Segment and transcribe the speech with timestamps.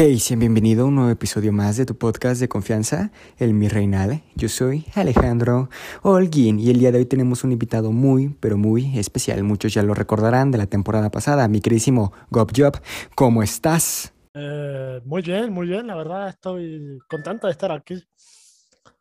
[0.00, 3.66] Hey, sean bienvenido a un nuevo episodio más de tu podcast de confianza, el Mi
[3.66, 4.22] Reinal.
[4.36, 5.70] Yo soy Alejandro
[6.02, 9.42] Holguín y el día de hoy tenemos un invitado muy, pero muy especial.
[9.42, 12.80] Muchos ya lo recordarán de la temporada pasada, mi queridísimo Gob Job.
[13.16, 14.14] ¿Cómo estás?
[14.34, 15.88] Eh, muy bien, muy bien.
[15.88, 18.00] La verdad estoy contento de estar aquí.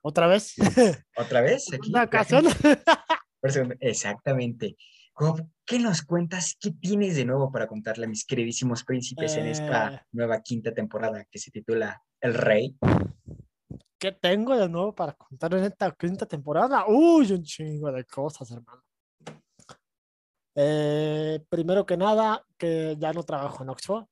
[0.01, 0.55] Otra vez.
[1.15, 1.67] ¿Otra vez?
[1.75, 1.91] Aquí.
[1.91, 2.45] Una ocasión.
[3.81, 4.75] Exactamente.
[5.65, 6.55] ¿Qué nos cuentas?
[6.59, 10.01] ¿Qué tienes de nuevo para contarle a mis queridísimos príncipes en esta Eh.
[10.11, 12.77] nueva quinta temporada que se titula El Rey?
[13.99, 16.85] ¿Qué tengo de nuevo para contar en esta quinta temporada?
[16.87, 18.83] Uy, un chingo de cosas, hermano.
[20.55, 24.05] Eh, primero que nada, que ya no trabajo en Oxford.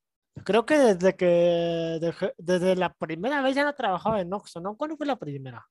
[0.43, 4.75] Creo que desde que dejé- desde la primera vez ya no trabajaba en Oxford, ¿no?
[4.75, 5.65] ¿Cuándo fue la primera?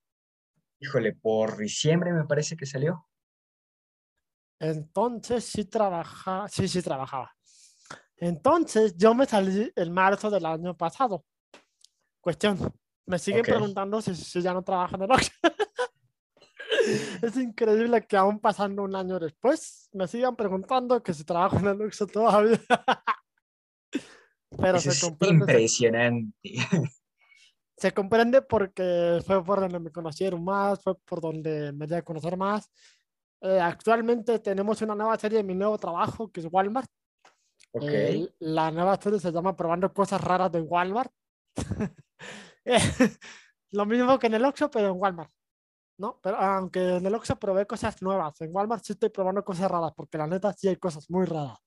[0.80, 3.06] Híjole, por diciembre me parece que salió.
[4.58, 7.34] Entonces sí trabajaba, sí, sí trabajaba.
[8.16, 11.24] Entonces yo me salí en marzo del año pasado.
[12.20, 12.58] Cuestión,
[13.06, 13.48] me siguen Ok.
[13.48, 15.30] preguntando si, si ya no trabajan en Oxxo.
[17.22, 21.66] Es increíble que aún pasando un año después me sigan preguntando que si trabajo en
[21.68, 22.60] el Oxxo todavía.
[24.58, 26.38] Pero Eso se es comprende, se- impresionante.
[27.76, 32.02] se comprende porque fue por donde me conocieron más, fue por donde me di a
[32.02, 32.70] conocer más.
[33.44, 36.90] Eh, actualmente tenemos una nueva serie de mi nuevo trabajo, que es Walmart.
[37.72, 37.84] Ok.
[37.84, 41.12] Eh, la nueva serie se llama Probando Cosas Raras de Walmart.
[42.66, 42.78] Eh,
[43.72, 45.30] Lo mismo que en el Oxxo, pero en Walmart.
[45.98, 46.18] ¿no?
[46.22, 49.92] Pero aunque en el Oxxo probé cosas nuevas, en Walmart sí estoy probando cosas raras,
[49.94, 51.58] porque la neta sí hay cosas muy raras.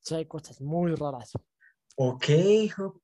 [0.00, 1.32] Sí hay cosas muy raras.
[1.96, 2.24] Ok.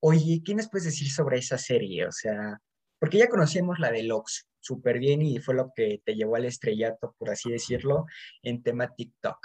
[0.01, 2.07] Oye, ¿qué nos puedes decir sobre esa serie?
[2.07, 2.59] O sea,
[2.99, 6.47] porque ya conocíamos la de Lux súper bien y fue lo que te llevó al
[6.47, 8.07] estrellato, por así decirlo,
[8.43, 9.39] en tema TikTok.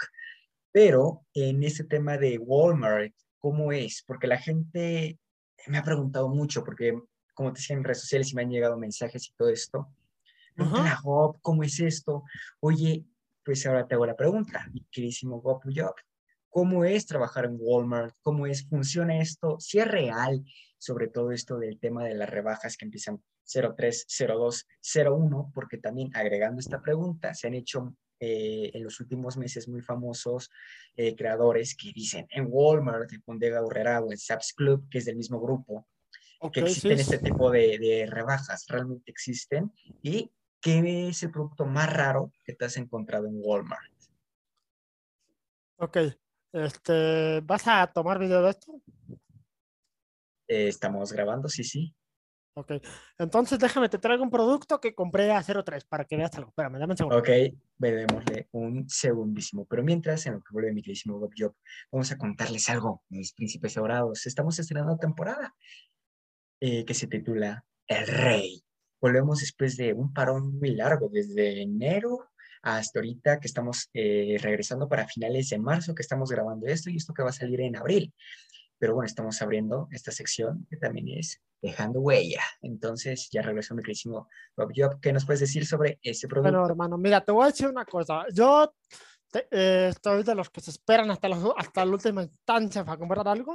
[0.72, 4.02] Pero en ese tema de Walmart, ¿cómo es?
[4.06, 5.18] Porque la gente
[5.66, 6.98] me ha preguntado mucho, porque
[7.34, 9.88] como te decía en redes sociales y me han llegado mensajes y todo esto.
[11.42, 12.24] ¿cómo es esto?
[12.60, 13.04] Oye,
[13.44, 15.94] pues ahora te hago la pregunta, mi queridísimo Job Job.
[16.50, 18.14] ¿Cómo es trabajar en Walmart?
[18.22, 19.58] ¿Cómo es, funciona esto?
[19.60, 20.44] Si es real,
[20.78, 26.10] sobre todo esto del tema de las rebajas que empiezan 03, 02, 01, porque también
[26.14, 30.50] agregando esta pregunta, se han hecho eh, en los últimos meses muy famosos
[30.96, 35.04] eh, creadores que dicen en Walmart, en Condega Urrera o en Saps Club, que es
[35.04, 35.86] del mismo grupo,
[36.52, 37.02] que existen sí.
[37.02, 39.72] este tipo de, de rebajas, realmente existen.
[40.02, 40.30] ¿Y
[40.60, 43.92] qué es el producto más raro que te has encontrado en Walmart?
[45.76, 45.98] Ok.
[46.52, 48.82] Este, ¿vas a tomar video de esto?
[50.48, 51.94] Eh, estamos grabando, sí, sí.
[52.54, 52.72] Ok.
[53.18, 56.50] Entonces déjame, te traigo un producto que compré a 03 para que veas algo.
[56.50, 57.18] Espérame, dame un segundo.
[57.18, 57.28] Ok,
[57.78, 59.64] démosle un segundísimo.
[59.66, 61.54] Pero mientras, en lo que vuelve mi queridísimo Bob Job,
[61.92, 64.26] vamos a contarles algo, mis príncipes dorados.
[64.26, 65.54] Estamos estrenando temporada
[66.60, 68.62] eh, que se titula El Rey.
[69.00, 72.29] Volvemos después de un parón muy largo, desde enero
[72.62, 76.96] hasta ahorita que estamos eh, regresando para finales de marzo, que estamos grabando esto y
[76.96, 78.12] esto que va a salir en abril.
[78.78, 82.42] Pero bueno, estamos abriendo esta sección que también es Dejando Huella.
[82.62, 84.98] Entonces, ya regresó mi queridísimo Bob Job.
[85.00, 86.50] ¿Qué nos puedes decir sobre ese producto?
[86.50, 88.24] Bueno, hermano, mira, te voy a decir una cosa.
[88.32, 88.74] Yo
[89.30, 92.96] te- eh, estoy de los que se esperan hasta, los- hasta la última instancia para
[92.98, 93.54] comprar algo.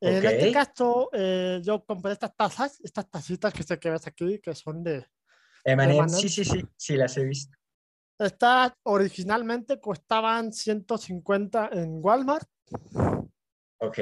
[0.00, 4.40] En este caso, eh, yo compré estas tazas, estas tacitas que sé que ves aquí,
[4.40, 5.06] que son de...
[5.64, 6.18] M&M's.
[6.20, 7.56] sí, sí, sí, sí, las he visto.
[8.18, 12.48] Estas originalmente costaban 150 en Walmart
[13.78, 13.98] Ok,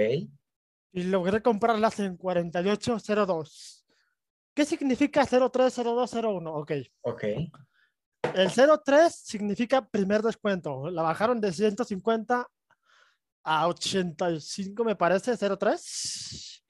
[0.92, 3.86] y logré comprarlas en 4802.
[4.54, 6.54] ¿Qué significa 030201?
[6.54, 6.72] Ok.
[7.02, 7.24] ok,
[8.34, 10.90] El 03 significa primer descuento.
[10.90, 12.46] La bajaron de 150
[13.44, 16.64] a 85, me parece, 03.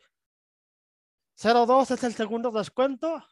[1.37, 3.25] 02 es el segundo descuento,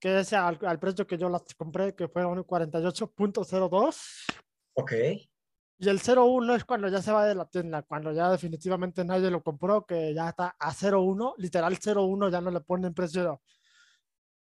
[0.00, 3.96] que es al, al precio que yo las compré, que fueron 48.02.
[4.74, 4.92] ok,
[5.78, 9.30] Y el 01 es cuando ya se va de la tienda, cuando ya definitivamente nadie
[9.30, 13.40] lo compró, que ya está a 01, literal 01 ya no le ponen precio.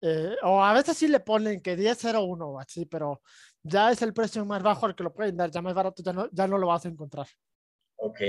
[0.01, 3.21] eh, o a veces sí le ponen que 10.01 o así, pero
[3.63, 6.13] ya es el precio más bajo al que lo pueden dar, ya más barato ya
[6.13, 7.27] no, ya no lo vas a encontrar.
[7.97, 8.21] ok.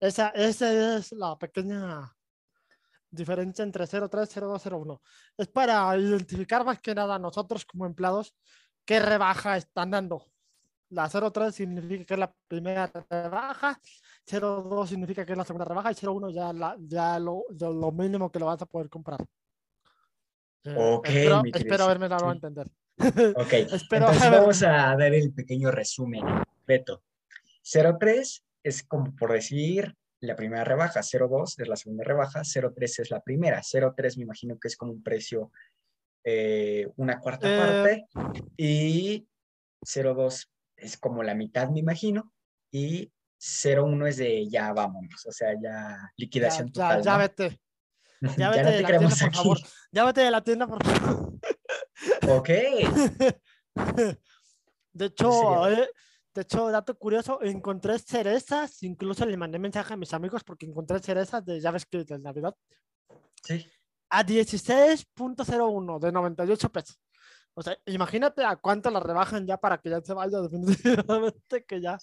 [0.00, 2.16] Esa, esa es la pequeña
[3.10, 4.08] diferencia entre 03,
[4.40, 5.02] 02, 01.
[5.36, 8.34] Es para identificar más que nada nosotros como empleados
[8.84, 10.24] qué rebaja están dando.
[10.90, 13.78] La 03 significa que es la primera rebaja,
[14.26, 17.92] 02 significa que es la segunda rebaja y 01 ya, la, ya lo, lo- lo
[17.92, 19.20] mínimo que lo vas a poder comprar.
[20.64, 22.68] Eh, Ok, espero, espero haberme dado a entender.
[23.36, 26.24] Ok, Espero entonces vamos a dar el pequeño resumen.
[26.66, 27.02] Beto,
[27.62, 33.10] 03 es como por decir la primera rebaja, 0.2 es la segunda rebaja, 0.3 es
[33.10, 35.50] la primera, 0.3 me imagino que es como un precio,
[36.24, 37.56] eh, una cuarta Eh.
[37.56, 38.06] parte,
[38.56, 39.26] y
[39.82, 42.32] 0.2 es como la mitad, me imagino,
[42.72, 47.02] y 0.1 es de ya vámonos, o sea, ya Ya, liquidación ya, total.
[47.04, 47.18] ya ¿no?
[47.18, 47.60] vete.
[48.36, 49.36] Ya Ya vete no de la tienda, por aquí.
[49.36, 49.58] favor.
[49.92, 51.32] Ya vete de la tienda, por favor.
[52.28, 52.48] Ok,
[54.92, 55.88] De hecho, eh,
[56.38, 61.00] de hecho, dato curioso, encontré cerezas, incluso le mandé mensaje a mis amigos porque encontré
[61.00, 62.54] cerezas de, que de Navidad,
[63.42, 63.66] sí.
[64.08, 67.00] a 16.01 de 98 pesos.
[67.54, 71.80] O sea, imagínate a cuánto la rebajan ya para que ya se vaya definitivamente que
[71.80, 71.98] ya.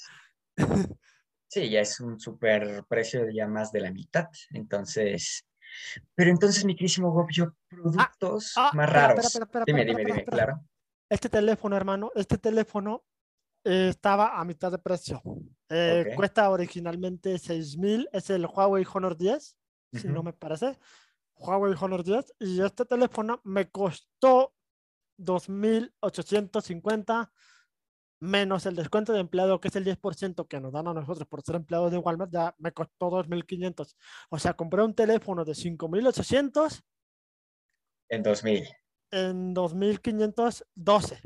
[1.47, 4.27] Sí, ya es un super precio ya más de la mitad.
[4.49, 5.47] Entonces,
[6.13, 9.25] pero entonces, mi querísimo Bob, yo productos ah, más espera, raros.
[9.27, 10.59] espera, espera, dime, dime, dime, claro.
[11.09, 13.05] Este teléfono, hermano, este teléfono
[13.65, 15.21] eh, estaba a mitad de precio.
[15.69, 16.15] Eh, Ok.
[16.15, 19.57] Cuesta originalmente 6.000, es el Huawei Honor 10,
[19.93, 20.77] si no me parece.
[21.35, 24.53] Huawei Honor 10, y este teléfono me costó
[25.19, 27.31] 2.850
[28.21, 31.41] menos el descuento de empleado, que es el 10% que nos dan a nosotros por
[31.41, 33.95] ser empleados de Walmart, ya me costó 2.500.
[34.29, 36.81] O sea, compré un teléfono de 5.800
[38.09, 38.67] En 2000.
[39.11, 41.21] en 2512.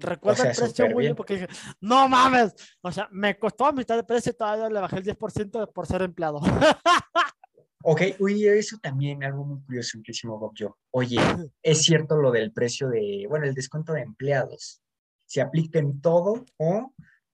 [0.00, 1.14] Recuerdo sea, el precio bien.
[1.14, 1.48] porque dije,
[1.80, 5.04] no mames, o sea, me costó a mitad de precio y todavía le bajé el
[5.04, 6.40] 10% por ser empleado.
[7.82, 10.76] Ok, uy, eso también, algo muy curioso, mi querísimo Bob, yo.
[10.90, 11.16] Oye,
[11.62, 14.82] es cierto lo del precio de, bueno, el descuento de empleados.
[15.24, 16.92] ¿Se aplica en todo o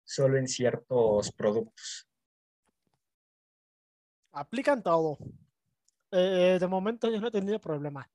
[0.03, 2.07] solo en ciertos productos?
[4.31, 5.19] Aplican todo.
[6.11, 8.09] Eh, de momento yo no he tenido problema.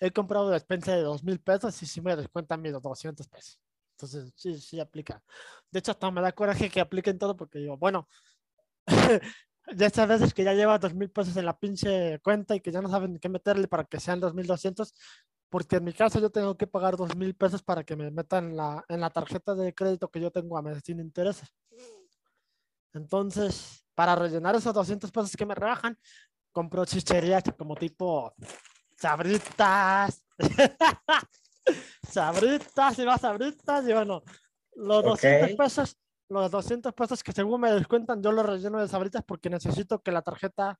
[0.00, 3.60] He comprado despensa de dos mil pesos y sí me descuentan mis 200 pesos.
[4.00, 5.22] Entonces, sí, sí aplica.
[5.70, 8.08] De hecho, hasta me da coraje que apliquen todo porque digo, bueno,
[9.66, 12.72] de estas veces que ya lleva dos mil pesos en la pinche cuenta y que
[12.72, 14.94] ya no saben qué meterle para que sean 2200,
[15.50, 18.56] porque en mi caso yo tengo que pagar dos mil pesos para que me metan
[18.56, 21.52] la, en la tarjeta de crédito que yo tengo a mes sin intereses.
[22.94, 25.98] Entonces, para rellenar esos 200 pesos que me rebajan,
[26.52, 28.34] compro chicherías como tipo
[28.96, 30.24] sabritas,
[32.12, 34.22] sabritas y más sabritas y bueno,
[34.76, 35.56] los 200 Ok.
[35.56, 35.96] pesos,
[36.28, 40.12] los 200 pesos que según me descuentan, yo los relleno de sabritas porque necesito que
[40.12, 40.78] la tarjeta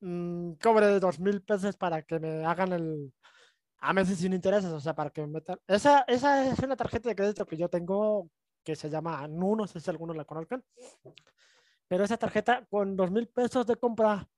[0.00, 3.12] mm, cobre dos mil pesos para que me hagan el
[3.84, 5.58] a meses sin intereses, o sea, para que me metan.
[5.66, 8.30] Esa, esa es una tarjeta de crédito que yo tengo
[8.62, 10.64] que se llama NU, no sé si algunos la conozcan.
[11.88, 14.28] Pero esa tarjeta con dos mil pesos de compra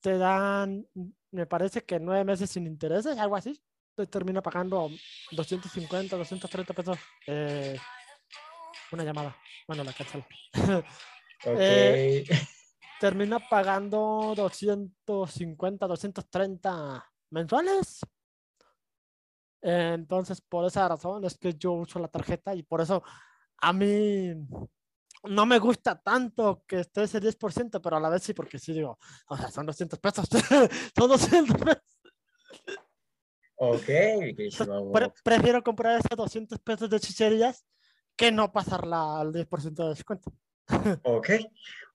[0.00, 0.86] te dan,
[1.32, 3.60] me parece que nueve meses sin intereses, algo así.
[3.96, 4.90] Te termina pagando
[5.32, 6.98] 250, 230 pesos.
[7.26, 7.78] eh,
[8.92, 9.36] una llamada.
[9.66, 10.24] Bueno, la cancelo.
[11.44, 11.58] Ok.
[11.58, 12.24] Eh,
[12.98, 18.00] termina pagando 250, 230 mensuales.
[19.60, 23.02] Eh, Entonces, por esa razón es que yo uso la tarjeta y por eso
[23.58, 24.32] a mí
[25.24, 28.72] no me gusta tanto que esté ese 10%, pero a la vez sí, porque sí
[28.72, 28.98] digo,
[29.28, 30.26] o sea, son 200 pesos.
[30.96, 31.95] son 200 pesos.
[33.56, 33.88] Ok,
[34.92, 37.64] Pre- prefiero comprar esos 200 pesos de chicherías
[38.16, 40.32] que no pasarla al 10% de descuento.
[41.04, 41.30] Ok.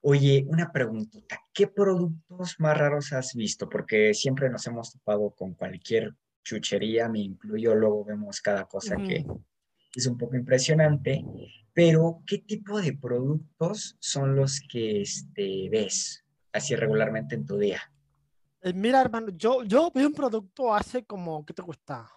[0.04, 1.40] Oye, una preguntita.
[1.52, 3.68] ¿Qué productos más raros has visto?
[3.68, 9.20] Porque siempre nos hemos topado con cualquier chuchería, me incluyo, luego vemos cada cosa que
[9.24, 9.44] Ujú.
[9.94, 11.24] es un poco impresionante,
[11.72, 17.80] pero ¿qué tipo de productos son los que este, ves así regularmente en tu día?
[18.62, 22.08] Eh, Mira, hermano, yo, yo vi un producto hace como, ¿qué te gusta?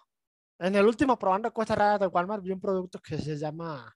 [0.59, 3.95] En el último probando cosas raras de Walmart, vi un producto que se llama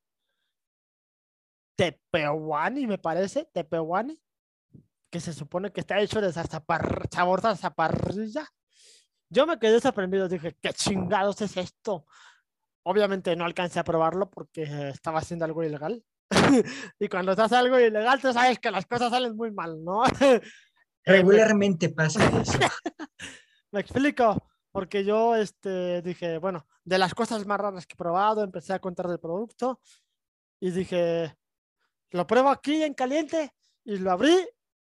[1.76, 4.20] Tepewani, me parece, Tepewani,
[5.12, 8.46] que se supone que está hecho de zarzapar, sabor zarzaparrilla.
[9.30, 12.06] Yo me quedé sorprendido, dije, ¿qué chingados es esto?
[12.84, 16.04] Obviamente no alcancé a probarlo porque estaba haciendo algo ilegal.
[17.00, 20.04] y cuando estás algo ilegal, tú sabes que las cosas salen muy mal, ¿no?
[21.06, 22.60] Me- Regularmente pasa eso.
[23.72, 28.44] Me explico, porque yo este, dije, bueno, de las cosas más raras que he probado,
[28.44, 29.80] empecé a contar del producto
[30.60, 31.36] y dije,
[32.12, 33.54] lo pruebo aquí en caliente
[33.86, 34.36] y lo abrí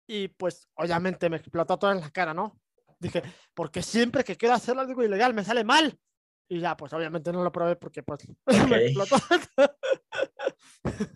[0.07, 2.61] y pues obviamente me explotó todo en la cara, ¿no?
[2.99, 3.23] Dije,
[3.55, 5.99] porque siempre que quiero hacer algo ilegal me sale mal.
[6.47, 8.21] Y ya, pues obviamente no lo probé porque pues
[8.69, 9.17] me explotó.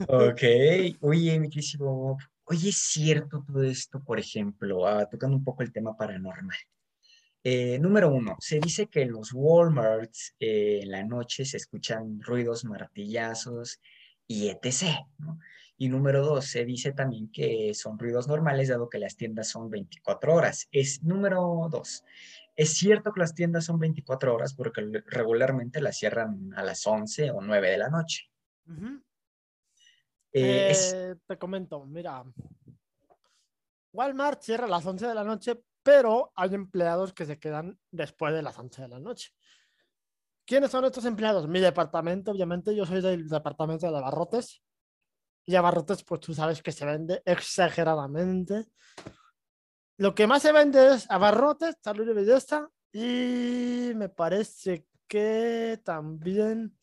[0.09, 0.43] Ok,
[1.03, 2.17] oye, mi querísimo
[2.49, 6.57] oye, es cierto todo esto, por ejemplo, ah, tocando un poco el tema paranormal.
[7.45, 12.21] Eh, número uno, se dice que en los Walmarts eh, en la noche se escuchan
[12.21, 13.81] ruidos, martillazos
[14.27, 15.07] y etc.
[15.19, 15.39] ¿no?
[15.77, 19.71] Y número dos, se dice también que son ruidos normales, dado que las tiendas son
[19.71, 20.69] 24 horas.
[20.73, 22.05] Es número dos.
[22.57, 27.31] Es cierto que las tiendas son 24 horas porque regularmente las cierran a las 11
[27.31, 28.29] o 9 de la noche.
[30.33, 32.25] Eh, eh, te comento, mira,
[33.93, 38.35] Walmart cierra a las 11 de la noche, pero hay empleados que se quedan después
[38.35, 39.31] de las 11 de la noche.
[40.45, 41.47] ¿Quiénes son estos empleados?
[41.47, 44.63] Mi departamento, obviamente, yo soy del departamento de abarrotes.
[45.45, 48.67] Y abarrotes, pues tú sabes que se vende exageradamente.
[49.99, 52.71] Lo que más se vende es abarrotes, salud y belleza.
[52.93, 56.79] Y me parece que también.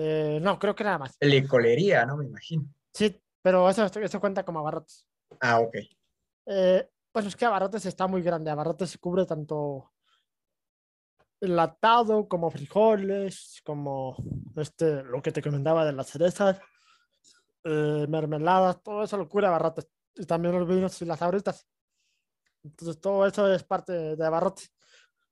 [0.00, 1.16] Eh, no, creo que nada más.
[1.20, 2.16] Licolería, ¿no?
[2.16, 2.72] Me imagino.
[2.92, 5.04] Sí, pero eso, eso cuenta como abarrotes.
[5.40, 5.74] Ah, ok.
[6.46, 8.48] Eh, pues es que abarrotes está muy grande.
[8.48, 9.90] Abarrotes cubre tanto
[11.40, 14.16] enlatado como frijoles, como
[14.54, 16.60] este, lo que te comentaba de las cerezas,
[17.64, 19.88] eh, mermeladas, todo eso lo cubre abarrotes.
[20.14, 21.66] Y también los vinos y las abritas.
[22.62, 24.72] Entonces todo eso es parte de abarrotes.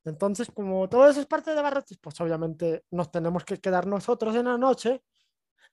[0.07, 4.35] Entonces, como todo eso es parte de abarrotes, pues obviamente nos tenemos que quedar nosotros
[4.37, 5.03] en la noche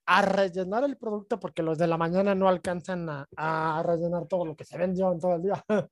[0.05, 4.45] a rellenar el producto porque los de la mañana no alcanzan a, a rellenar todo
[4.45, 5.63] lo que se vendió en todo el día.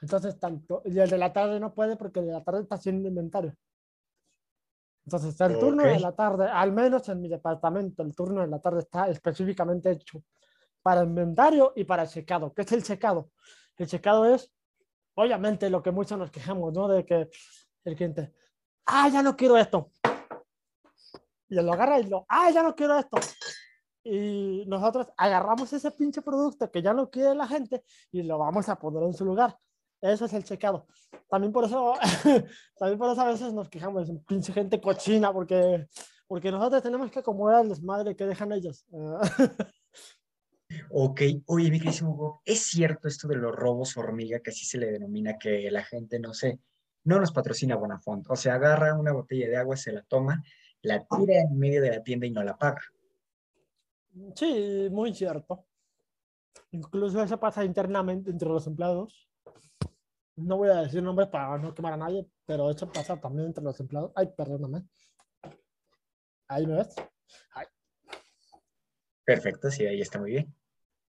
[0.00, 2.76] Entonces, tanto, y el de la tarde no puede porque el de la tarde está
[2.76, 3.54] haciendo inventario.
[5.06, 8.60] Entonces, el turno de la tarde, al menos en mi departamento, el turno de la
[8.60, 10.22] tarde está específicamente hecho
[10.82, 12.52] para inventario y para el secado.
[12.52, 13.30] ¿Qué es el secado?
[13.78, 14.52] El secado es,
[15.18, 16.86] obviamente, lo que muchos nos quejamos, ¿no?
[16.86, 17.28] De que
[17.84, 18.32] el cliente,
[18.86, 19.90] ah, ya no quiero esto.
[21.48, 23.18] Y lo agarra y lo, ah, ya no quiero esto.
[24.04, 27.82] Y nosotros agarramos ese pinche producto que ya no quiere la gente
[28.12, 29.58] y lo vamos a poner en su lugar.
[30.00, 30.86] Eso es el checado.
[31.28, 31.94] También por eso,
[32.78, 35.88] también por eso a veces nos quejamos, pinche gente cochina, porque,
[36.28, 38.86] porque nosotros tenemos que acomodar el desmadre que dejan ellos.
[40.90, 44.92] ok, oye, mi querísimo ¿es cierto esto de los robos hormiga, que así se le
[44.92, 46.60] denomina, que la gente, no sé,
[47.04, 48.26] no nos patrocina Bonafont?
[48.30, 50.42] O sea, agarra una botella de agua, se la toma,
[50.82, 52.82] la tira en medio de la tienda y no la paga.
[54.34, 55.66] Sí, muy cierto.
[56.70, 59.28] Incluso eso pasa internamente entre los empleados
[60.38, 63.64] no voy a decir nombres para no quemar a nadie, pero eso pasa también entre
[63.64, 64.12] los empleados.
[64.14, 64.84] Ay, perdóname.
[66.46, 66.94] Ahí me ves.
[69.28, 70.54] Perfecto, sí, ahí está muy bien.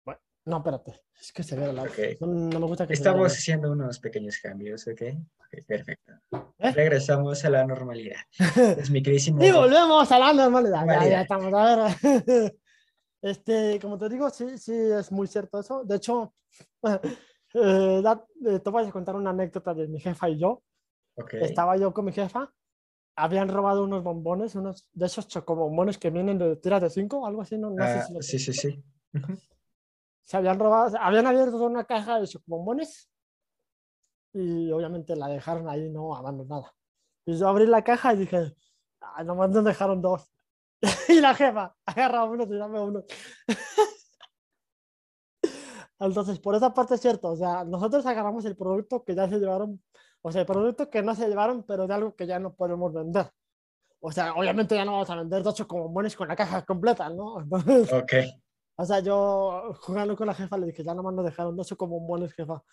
[0.03, 1.01] Bueno, no, espérate.
[1.21, 2.17] Es que se ve la okay.
[2.19, 5.01] no, me gusta que Estamos haciendo unos pequeños cambios, ¿ok?
[5.45, 6.13] okay perfecto.
[6.57, 6.71] ¿Eh?
[6.71, 8.17] Regresamos a la normalidad.
[8.79, 9.45] Es mi queridísimo.
[9.45, 10.83] y volvemos a la normalidad.
[10.87, 12.55] Ya, ya estamos a ver.
[13.21, 15.83] Este, como te digo, sí, sí, es muy cierto eso.
[15.83, 16.33] De hecho,
[16.83, 16.99] eh,
[17.53, 20.63] eh, te voy a contar una anécdota de mi jefa y yo.
[21.33, 22.51] Estaba yo con mi jefa,
[23.17, 27.41] habían robado unos bombones, unos de esos chocobombones que vienen de tiras de cinco, algo
[27.41, 28.83] así, no, ah, Sí, sí, sí.
[30.23, 33.09] Se habían robado, habían abierto una caja de chocobombones
[34.33, 36.73] y obviamente la dejaron ahí, no abandonada.
[37.25, 38.53] Y yo abrí la caja y dije,
[39.01, 40.31] ah, nomás nos dejaron dos.
[41.09, 43.03] y la jefa agarra uno y dame uno.
[45.99, 49.39] Entonces, por esa parte es cierto, o sea, nosotros agarramos el producto que ya se
[49.39, 49.81] llevaron,
[50.21, 52.93] o sea, el producto que no se llevaron, pero de algo que ya no podemos
[52.93, 53.29] vender.
[53.99, 57.41] O sea, obviamente ya no vamos a vender dos bombones con la caja completa, ¿no?
[57.41, 58.13] Entonces, ok.
[58.75, 62.33] O sea, yo jugando con la jefa le dije, ya nomás nos dejaron dos bombones,
[62.33, 62.63] jefa.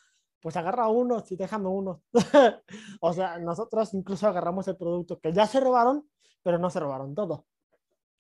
[0.40, 2.02] Pues agarra uno, y déjame uno.
[3.00, 6.06] o sea, nosotros incluso agarramos el producto que ya se robaron,
[6.42, 7.46] pero no se robaron todo.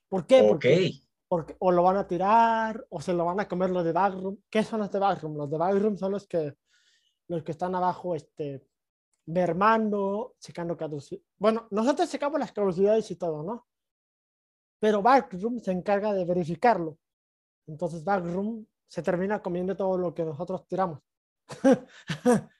[0.08, 0.46] ¿Por qué?
[0.48, 3.92] Porque porque o lo van a tirar o se lo van a comer los de
[3.92, 4.36] backroom.
[4.48, 5.36] ¿Qué son los de backroom?
[5.36, 6.54] Los de backroom son los que,
[7.28, 8.62] los que están abajo este,
[9.26, 11.26] mermando, checando caducidades.
[11.38, 13.66] Bueno, nosotros checamos las caducidades y todo, ¿no?
[14.78, 16.98] Pero backroom se encarga de verificarlo.
[17.66, 21.00] Entonces backroom se termina comiendo todo lo que nosotros tiramos.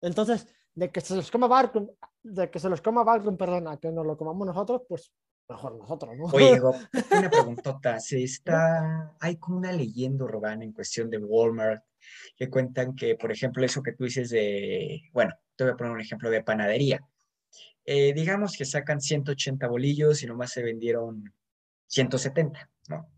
[0.00, 1.88] Entonces, de que se los coma backroom,
[2.22, 5.12] de que se los coma backroom, perdona, que nos lo comamos nosotros, pues
[5.48, 6.24] mejor nosotros, ¿no?
[6.26, 6.60] Oye,
[7.18, 8.00] una preguntota.
[8.00, 11.84] Se está, hay como una leyenda urbana en cuestión de Walmart
[12.36, 15.92] que cuentan que, por ejemplo, eso que tú dices de, bueno, te voy a poner
[15.92, 17.00] un ejemplo de panadería.
[17.84, 21.32] Eh, digamos que sacan 180 bolillos y nomás se vendieron
[21.86, 23.08] 170, ¿no?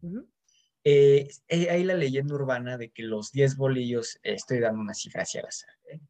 [0.85, 5.23] Eh, eh, hay la leyenda urbana de que los 10 bolillos, estoy dando una cifra
[5.23, 5.49] hacia la
[5.93, 6.01] ¿eh?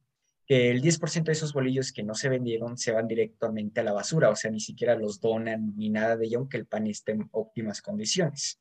[0.46, 3.92] que el 10% de esos bolillos que no se vendieron se van directamente a la
[3.92, 7.12] basura, o sea, ni siquiera los donan ni nada de ello, aunque el pan esté
[7.12, 8.58] en óptimas condiciones.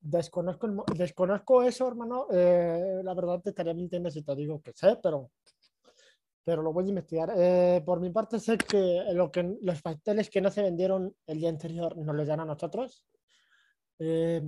[0.00, 2.26] Desconozco, desconozco eso, hermano.
[2.32, 5.30] Eh, la verdad te estaría mintiendo si te digo que sé, pero
[6.44, 7.32] pero lo voy a investigar.
[7.36, 11.38] Eh, por mi parte, sé que, lo que los pasteles que no se vendieron el
[11.38, 13.04] día anterior nos los dan a nosotros.
[13.98, 14.42] Eh,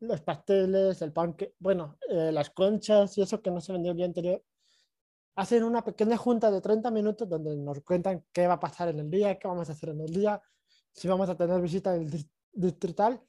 [0.00, 3.92] los pasteles, el pan, que, bueno, eh, las conchas y eso que no se vendió
[3.92, 4.42] el día anterior,
[5.36, 9.00] hacen una pequeña junta de 30 minutos donde nos cuentan qué va a pasar en
[9.00, 10.40] el día, qué vamos a hacer en el día,
[10.92, 12.10] si vamos a tener visita del
[12.52, 13.20] distrital.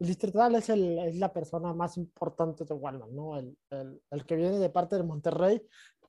[0.00, 3.38] El distrital es, el, es la persona más importante de Walmart, ¿no?
[3.38, 5.62] El, el, el, que viene de parte de Monterrey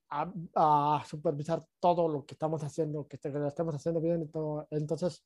[0.10, 4.66] a, a, supervisar todo lo que estamos haciendo, que, lo estamos haciendo bien y todo.
[4.72, 5.24] Entonces,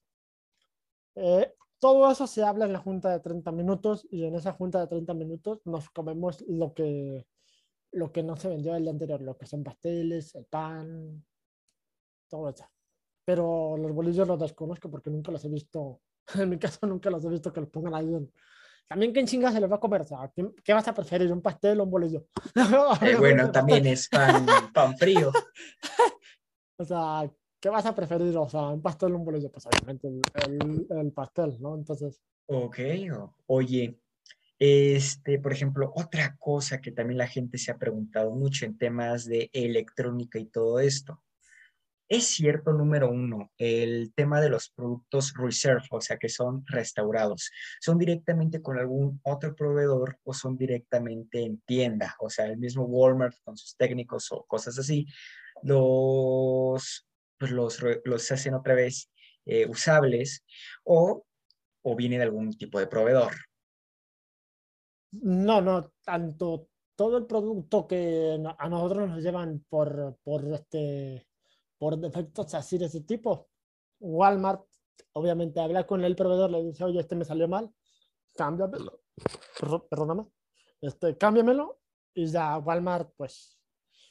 [1.16, 4.80] eh, todo eso se habla en la junta de 30 minutos y en esa junta
[4.80, 7.26] de 30 minutos nos comemos lo que,
[7.92, 11.24] lo que no se vendió el día anterior, lo que son pasteles, el pan,
[12.30, 12.66] todo eso.
[13.26, 16.02] Pero los bolillos los desconozco porque nunca los he visto,
[16.36, 18.32] en mi caso nunca los he visto que los pongan ahí en,
[18.88, 20.32] también quién chinga se les va a comer, o sea,
[20.64, 22.28] ¿qué, vas a preferir, un pastel o un bolillo?
[23.02, 25.32] Eh, bueno, también es pan, pan frío.
[26.78, 27.30] o sea,
[27.60, 28.36] ¿qué vas a preferir?
[28.38, 31.76] O sea, un pastel o un bolillo, pues obviamente el, el, pastel, ¿no?
[31.76, 32.22] Entonces.
[32.46, 32.78] Ok,
[33.48, 34.00] oye,
[34.60, 39.26] este, por ejemplo, otra cosa que también la gente se ha preguntado mucho en temas
[39.26, 41.22] de electrónica y todo esto.
[42.08, 47.50] Es cierto, número uno, el tema de los productos reserve, o sea, que son restaurados.
[47.82, 52.16] ¿Son directamente con algún otro proveedor o son directamente en tienda?
[52.20, 55.08] O sea, el mismo Walmart con sus técnicos o cosas así,
[55.64, 57.08] los,
[57.40, 59.10] pues los, los hacen otra vez
[59.48, 60.46] eh, usables
[60.84, 61.26] o,
[61.82, 63.34] o viene de algún tipo de proveedor.
[65.12, 71.28] No, no, tanto todo el producto que a nosotros nos llevan por, por este
[71.78, 73.50] por defectos así de ese tipo.
[74.00, 74.66] Walmart,
[75.14, 77.74] obviamente, habla con el proveedor, le dice, oye, este me salió mal,
[78.36, 79.02] cámbiamelo.
[79.90, 80.26] Perdóname,
[80.82, 81.80] este, cámbiamelo.
[82.14, 83.60] Y ya Walmart, pues,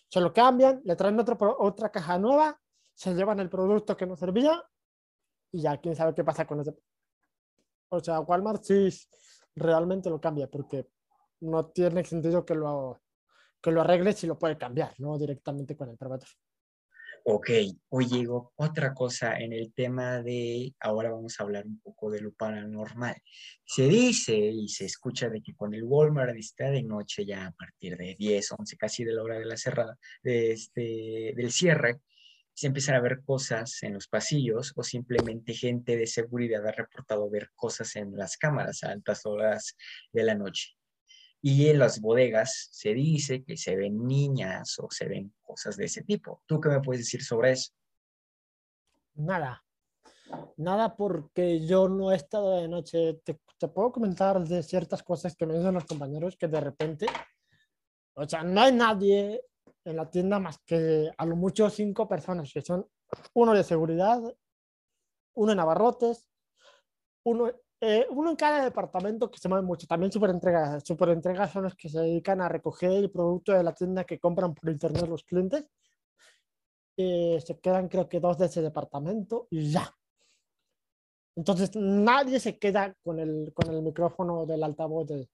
[0.09, 2.61] se lo cambian, le traen otro, otra caja nueva,
[2.95, 4.63] se llevan el producto que no servía
[5.51, 6.75] y ya quién sabe qué pasa con ese.
[7.89, 8.89] O sea, Walmart sí
[9.55, 10.89] realmente lo cambia porque
[11.41, 13.01] no tiene sentido que lo,
[13.63, 16.29] que lo arregle si lo puede cambiar, no directamente con el proveedor.
[17.27, 17.49] Ok,
[17.89, 22.35] oye, otra cosa en el tema de, ahora vamos a hablar un poco de lo
[22.35, 23.17] paranormal.
[23.65, 27.53] Se dice y se escucha de que con el Walmart está de noche ya a
[27.53, 32.01] partir de 10, 11, casi de la hora de la cerrada, de este, del cierre,
[32.53, 37.31] se empiezan a ver cosas en los pasillos o simplemente gente de seguridad ha reportado
[37.31, 39.77] ver cosas en las cámaras a altas horas
[40.13, 40.75] de la noche.
[41.47, 45.85] Y en las bodegas se dice que se ven niñas o se ven cosas de
[45.85, 46.41] ese tipo.
[46.47, 47.75] ¿Tú qué me puedes decir sobre eso?
[49.17, 49.63] Nada.
[50.57, 53.21] Nada porque yo no he estado de noche.
[53.23, 57.07] Te, te puedo comentar de ciertas cosas que me dicen los compañeros que de repente,
[58.15, 59.45] o sea, no hay nadie
[59.85, 62.89] en la tienda más que a lo mucho cinco personas, que son
[63.35, 64.19] uno de seguridad,
[65.35, 66.27] uno en abarrotes,
[67.23, 69.87] uno eh, uno en cada departamento que se mueve mucho.
[69.87, 70.83] También super entregas.
[70.85, 74.19] Super entregas son los que se dedican a recoger el producto de la tienda que
[74.19, 75.69] compran por internet los clientes.
[76.97, 79.95] Eh, se quedan creo que dos de ese departamento y ya.
[81.37, 85.29] Entonces nadie se queda con el, con el micrófono del altavoz de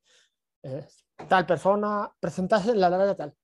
[0.62, 0.86] eh,
[1.28, 3.34] tal persona, presentarse en la de tal.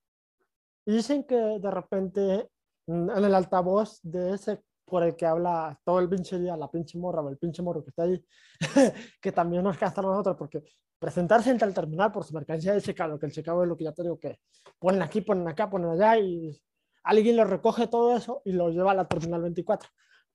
[0.87, 2.51] Y dicen que de repente
[2.87, 6.96] en el altavoz de ese por el que habla todo el pinche día, la pinche
[6.96, 8.25] morra o el pinche morro que está ahí,
[9.20, 10.62] que también nos gasta a nosotros, porque
[10.99, 13.85] presentarse entre el terminal por su mercancía de secado, que el secado es lo que
[13.85, 14.38] ya te digo que
[14.79, 16.57] ponen aquí, ponen acá, ponen allá y
[17.03, 19.90] alguien lo recoge todo eso y lo lleva a la terminal 24.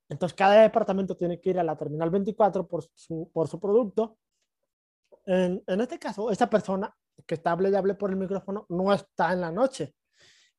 [0.10, 4.18] Entonces cada departamento tiene que ir a la terminal 24 por su, por su producto.
[5.26, 6.94] En, en este caso, esta persona
[7.26, 9.96] que está hable y hable por el micrófono no está en la noche.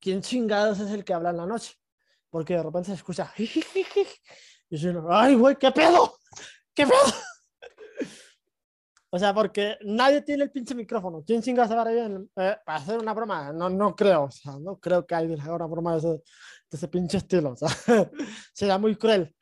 [0.00, 1.74] ¿Quién chingados es el que habla en la noche?
[2.32, 6.14] Porque de repente se escucha y yo, ay, güey, ¿qué pedo?
[6.74, 6.96] ¿Qué pedo?
[9.10, 11.22] O sea, porque nadie tiene el pinche micrófono.
[11.26, 13.52] ¿Quién chinga se va a eh, para hacer una broma?
[13.52, 14.24] No, no creo.
[14.24, 16.22] O sea, no creo que alguien haga una broma de ese, de
[16.70, 17.50] ese pinche estilo.
[17.50, 17.68] O sea,
[18.54, 19.36] sería muy cruel.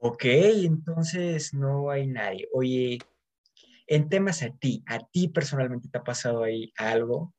[0.00, 2.48] Ok, entonces no hay nadie.
[2.54, 2.98] Oye,
[3.86, 7.34] en temas a ti, ¿a ti personalmente te ha pasado ahí algo?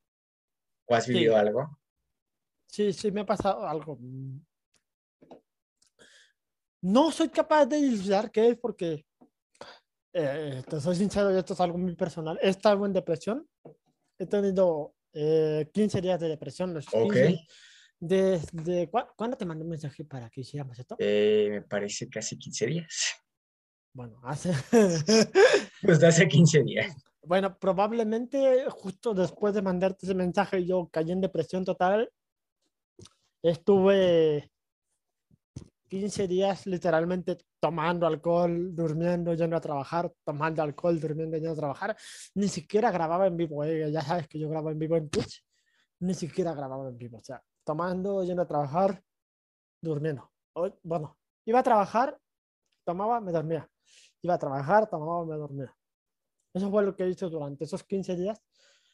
[0.86, 1.76] ¿O has vivido algo?
[2.66, 3.98] Sí, sí, me ha pasado algo.
[6.82, 9.06] No soy capaz de ilustrar qué es porque,
[10.12, 12.38] eh, te soy sincero, esto es algo muy personal.
[12.42, 13.48] He estado en depresión.
[14.18, 16.74] He tenido eh, 15 días de depresión.
[16.74, 17.46] Los 15,
[17.98, 20.96] Desde, ¿Cuándo te mandé un mensaje para que hiciéramos esto?
[20.98, 23.14] Eh, me parece casi 15 días.
[23.92, 24.52] Bueno, hace...
[25.82, 26.94] pues hace 15 días.
[27.22, 32.10] Bueno, probablemente justo después de mandarte ese mensaje yo caí en depresión total
[33.50, 34.50] estuve
[35.88, 41.96] 15 días literalmente tomando alcohol, durmiendo, yendo a trabajar, tomando alcohol, durmiendo, yendo a trabajar.
[42.34, 45.44] Ni siquiera grababa en vivo, eh, ya sabes que yo grabo en vivo en Twitch.
[46.00, 49.02] Ni siquiera grababa en vivo, o sea, tomando, yendo a trabajar,
[49.80, 50.30] durmiendo.
[50.82, 52.18] Bueno, iba a trabajar,
[52.84, 53.68] tomaba, me dormía.
[54.22, 55.74] Iba a trabajar, tomaba, me dormía.
[56.52, 58.42] Eso fue lo que hice durante esos 15 días.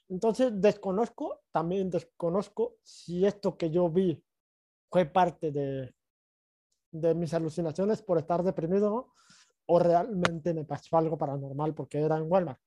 [0.08, 4.22] Entonces, desconozco, también desconozco si esto que yo vi
[4.92, 5.94] fue parte de,
[6.92, 9.12] de mis alucinaciones por estar deprimido
[9.66, 12.60] o realmente me pasó algo paranormal porque era en Walmart.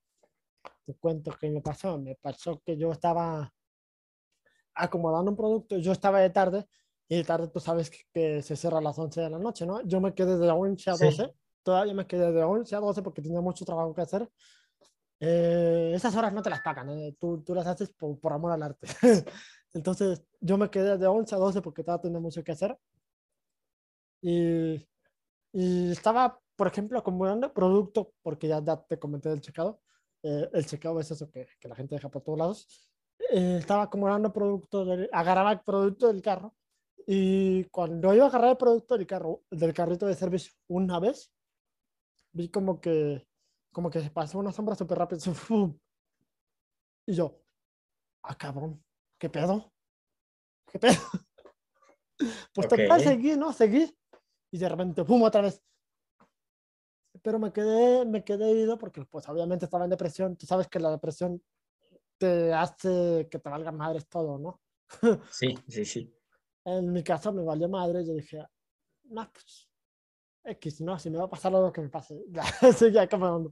[0.86, 2.00] Te cuento que me pasó.
[2.00, 3.54] Me pasó que yo estaba
[4.74, 6.68] acomodando un producto, yo estaba de tarde
[7.08, 9.82] y de tarde tú sabes que, se cierra a las 11 de la noche, ¿no?
[9.84, 11.34] Yo me quedé de 11 a 12,
[11.64, 14.30] todavía me quedé de 11 a 12 porque tenía mucho trabajo que hacer.
[15.20, 17.16] Eh, esas horas no te las pagan, ¿eh?
[17.20, 18.88] tú, tú, las haces por, por amor al arte.
[19.76, 22.78] Entonces yo me quedé de 11 a 12 porque todavía tenía mucho que hacer
[24.22, 24.88] y,
[25.54, 29.82] y estaba, por ejemplo, acumulando producto, porque ya, ya te comenté del checado.
[30.24, 32.90] Eh, el checado es eso que, que, la gente deja por todos lados.
[33.32, 36.56] Eh, estaba acumulando producto, del, agarraba el producto del carro
[37.06, 41.32] y cuando iba a agarrar el producto del carro, del carrito de servicio una vez,
[42.32, 43.28] vi como que,
[43.72, 45.22] como que se pasó una sombra súper rápido.
[47.08, 47.40] Y yo,
[48.24, 48.84] ah, cabrón,
[49.26, 49.74] ¿qué pedo?
[50.72, 50.94] ¿Qué pedo?
[52.54, 52.88] Pues okay.
[52.88, 53.52] total, seguí, ¿no?
[53.52, 53.94] Seguí
[54.50, 55.22] y de repente, ¡pum!
[55.24, 55.62] otra vez.
[57.22, 60.38] Pero me quedé, me quedé ido porque pues obviamente estaba en depresión.
[60.38, 61.44] Tú sabes que la depresión
[62.18, 64.62] te hace que te valga madres todo, ¿no?
[65.30, 66.16] Sí, sí, sí.
[66.64, 68.06] En mi caso me valió madre.
[68.06, 68.46] Yo dije,
[69.06, 69.68] no, pues,
[70.46, 72.24] X, no, si me va a pasar lo que me pase.
[72.30, 73.52] Ya, seguía caminando.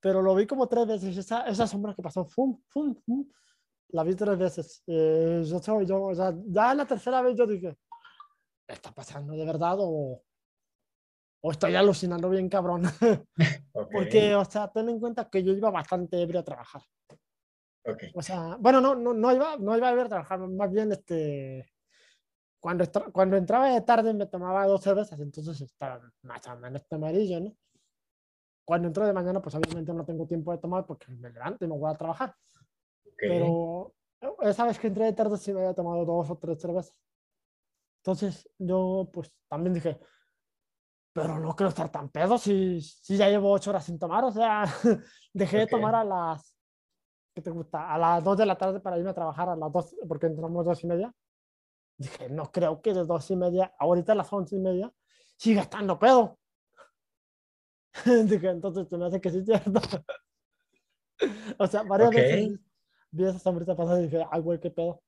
[0.00, 1.16] Pero lo vi como tres veces.
[1.16, 3.26] Esa, esa sombra que pasó, ¡fum, fum, fum!
[3.94, 4.82] La vi tres veces.
[4.88, 7.76] Eh, yo, yo, o sea, ya la tercera vez yo dije,
[8.66, 10.20] ¿está pasando de verdad o,
[11.40, 12.82] o estoy alucinando bien cabrón.
[13.92, 16.82] Porque, o sea, ten en cuenta que yo iba bastante ebrio a trabajar.
[17.84, 18.10] Okay.
[18.14, 21.70] O sea, bueno, no, no, no, iba, no iba a a trabajar, más bien este,
[22.58, 27.40] cuando, cuando entraba de tarde me tomaba dos cervezas, entonces estaba más o menos amarillo,
[27.40, 27.54] ¿no?
[28.64, 31.68] Cuando entro de mañana, pues obviamente no tengo tiempo de tomar porque me levanto y
[31.68, 32.34] me voy a trabajar.
[33.14, 33.28] Okay.
[33.28, 33.94] Pero
[34.42, 36.96] esa vez que entré de tarde sí me había tomado dos o tres cervezas.
[37.98, 39.98] Entonces yo pues también dije,
[41.12, 44.24] pero no quiero estar tan pedo si, si ya llevo ocho horas sin tomar.
[44.24, 44.64] O sea,
[45.32, 46.56] dejé de tomar a las,
[47.34, 47.92] ¿qué te gusta?
[47.92, 50.64] A las dos de la tarde para irme a trabajar a las dos, porque entramos
[50.64, 51.14] dos y media.
[51.96, 54.92] Dije, no creo que de dos y media, ahorita a las once y media,
[55.36, 56.38] siga estando pedo.
[58.04, 59.80] Dije, entonces te me hace que sí es cierto.
[61.58, 62.58] o sea, varias veces
[63.14, 65.02] vi esa sombrita pasada y dije, ay, güey, qué pedo.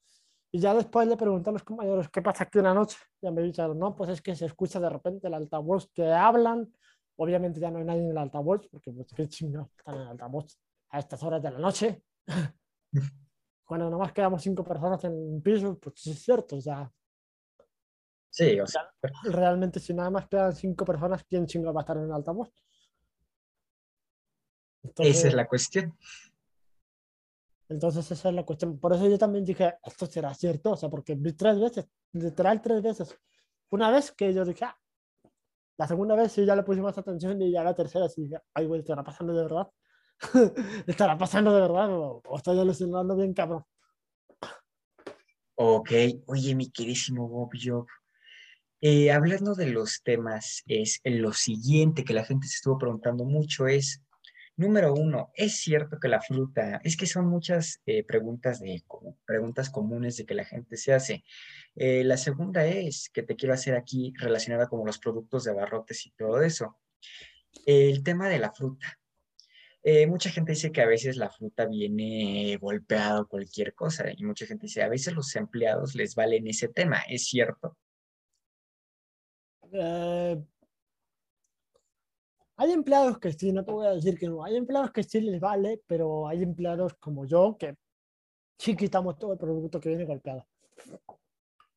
[0.52, 2.96] Y ya después le pregunté a los compañeros, ¿qué pasa aquí una noche?
[3.20, 6.72] Ya me dijeron, no, pues es que se escucha de repente el altavoz que hablan.
[7.16, 10.08] Obviamente ya no hay nadie en el altavoz, porque pues qué chingados están en el
[10.08, 10.58] altavoz
[10.90, 12.02] a estas horas de la noche.
[13.64, 16.90] Cuando nomás quedamos cinco personas en un piso, pues sí es cierto, o sea.
[18.30, 18.88] Sí, o sea.
[19.24, 22.52] Realmente si nada más quedan cinco personas, ¿quién chingados va a estar en el altavoz?
[24.84, 25.98] Entonces, Esa es la cuestión.
[27.68, 28.78] Entonces esa es la cuestión.
[28.78, 32.60] Por eso yo también dije, esto será cierto, o sea, porque vi tres veces, literal
[32.62, 33.18] tres veces.
[33.70, 34.78] Una vez que yo dije, ah,
[35.76, 38.40] la segunda vez sí ya le puse más atención y ya la tercera sí dije,
[38.54, 39.68] ay, güey, ¿estará pasando de verdad?
[40.86, 43.64] ¿Estará pasando de verdad o, o estoy alucinando bien, cabrón?
[45.56, 45.90] Ok,
[46.26, 47.86] oye, mi queridísimo Bob Job,
[48.82, 53.66] eh, hablando de los temas, es lo siguiente que la gente se estuvo preguntando mucho
[53.66, 54.02] es,
[54.58, 58.82] Número uno, ¿es cierto que la fruta, es que son muchas eh, preguntas, de,
[59.26, 61.24] preguntas comunes de que la gente se hace?
[61.74, 66.06] Eh, la segunda es, que te quiero hacer aquí relacionada con los productos de abarrotes
[66.06, 66.78] y todo eso.
[67.66, 68.98] El tema de la fruta.
[69.82, 74.46] Eh, mucha gente dice que a veces la fruta viene golpeado cualquier cosa y mucha
[74.46, 77.76] gente dice, a veces los empleados les valen ese tema, ¿es cierto?
[82.58, 84.42] Hay empleados que sí, no te voy a decir que no.
[84.44, 87.76] Hay empleados que sí les vale, pero hay empleados como yo que
[88.58, 90.46] sí quitamos todo el producto que viene golpeado.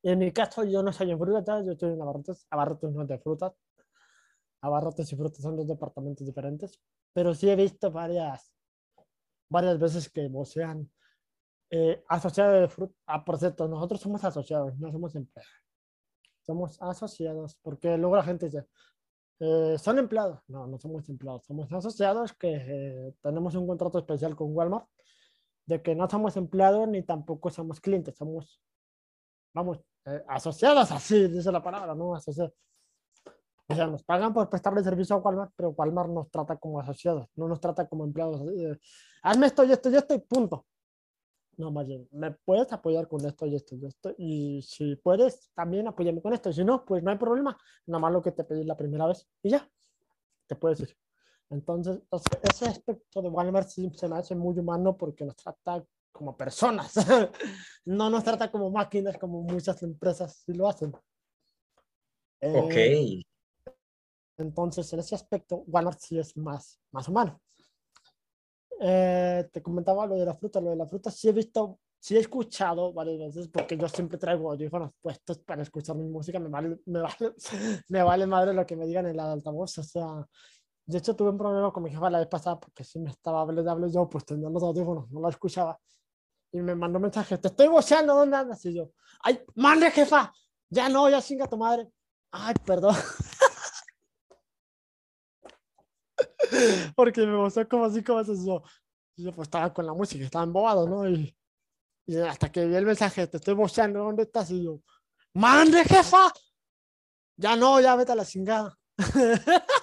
[0.04, 2.48] En mi caso, yo no soy en frutas, yo estoy en abarrotes.
[2.50, 3.54] Abarrotes no es de frutas.
[4.62, 6.80] Abarrotes y frutas son dos departamentos diferentes.
[7.12, 8.54] Pero sí he visto varias,
[9.50, 10.90] varias veces que vocean
[11.72, 12.96] eh, asociados de fruta.
[13.06, 15.52] Ah, por cierto, nosotros somos asociados, no somos empleados.
[16.42, 18.66] Somos asociados, porque luego la gente dice,
[19.40, 20.42] eh, ¿Son empleados?
[20.48, 21.46] No, no somos empleados.
[21.46, 24.88] Somos asociados que eh, tenemos un contrato especial con Walmart
[25.66, 28.16] de que no somos empleados ni tampoco somos clientes.
[28.18, 28.62] Somos,
[29.54, 32.16] vamos, eh, asociadas, así dice la palabra, ¿no?
[32.16, 32.54] Asociadas.
[33.68, 37.28] O sea, nos pagan por prestarle servicio a Walmart, pero Walmart nos trata como asociados,
[37.36, 38.42] no nos trata como empleados.
[39.22, 40.66] Hazme esto y esto y esto y punto.
[41.60, 44.16] No, más bien, me puedes apoyar con esto y esto y esto.
[44.18, 46.50] Y si puedes, también apóyame con esto.
[46.50, 47.58] Y si no, pues no hay problema.
[47.86, 49.70] Nada más lo que te pedí la primera vez y ya,
[50.48, 50.98] te puedes ir.
[51.50, 52.00] Entonces,
[52.44, 56.94] ese aspecto de Walmart sí se me hace muy humano porque nos trata como personas.
[57.86, 60.94] no nos trata como máquinas como muchas empresas sí lo hacen.
[62.40, 62.74] Ok.
[62.74, 63.22] Eh,
[64.38, 67.42] entonces, en ese aspecto, Walmart sí es más, más humano.
[68.82, 72.16] Eh, te comentaba lo de la fruta, lo de la fruta sí he visto, sí
[72.16, 76.48] he escuchado varias veces, porque yo siempre traigo audífonos puestos para escuchar mi música, me
[76.48, 77.34] vale, me vale,
[77.90, 80.26] me vale madre lo que me digan en la altavoz, o sea,
[80.86, 83.42] de hecho tuve un problema con mi jefa la vez pasada, porque si me estaba
[83.42, 85.78] hablando yo, pues tenía los audífonos, no la escuchaba,
[86.52, 88.64] y me mandó mensaje, te estoy boceando, ¿dónde andas?
[88.66, 88.92] Y yo,
[89.24, 90.32] ay, madre jefa,
[90.70, 91.90] ya no, ya singa tu madre,
[92.32, 92.96] ay, perdón.
[96.96, 98.34] Porque me gustó como así, como eso.
[98.34, 98.64] Yo,
[99.16, 101.10] yo pues estaba con la música, estaba embobado, ¿no?
[101.10, 101.36] Y,
[102.06, 104.50] y hasta que vi el mensaje, te estoy boceando, ¿dónde estás?
[104.52, 104.82] Y yo,
[105.34, 106.32] ¡mande, jefa!
[107.38, 108.78] Ya no, ya vete a la chingada.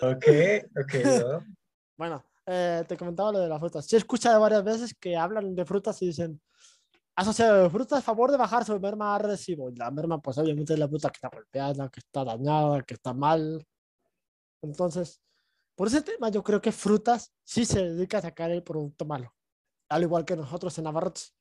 [0.00, 0.26] ok,
[0.80, 0.94] ok.
[1.04, 1.44] ¿no?
[1.96, 3.86] Bueno, eh, te comentaba lo de las frutas.
[3.86, 6.40] Sí he escuchado varias veces que hablan de frutas y dicen,
[7.14, 9.70] asociado de frutas, a favor de bajar su merma recibo.
[9.70, 12.94] Y la merma, pues obviamente es la fruta que está golpeada, que está dañada, que
[12.94, 13.64] está mal.
[14.62, 15.20] Entonces,
[15.82, 19.34] por ese tema yo creo que frutas sí se dedica a sacar el producto malo,
[19.88, 21.34] al igual que nosotros en Navarrotes.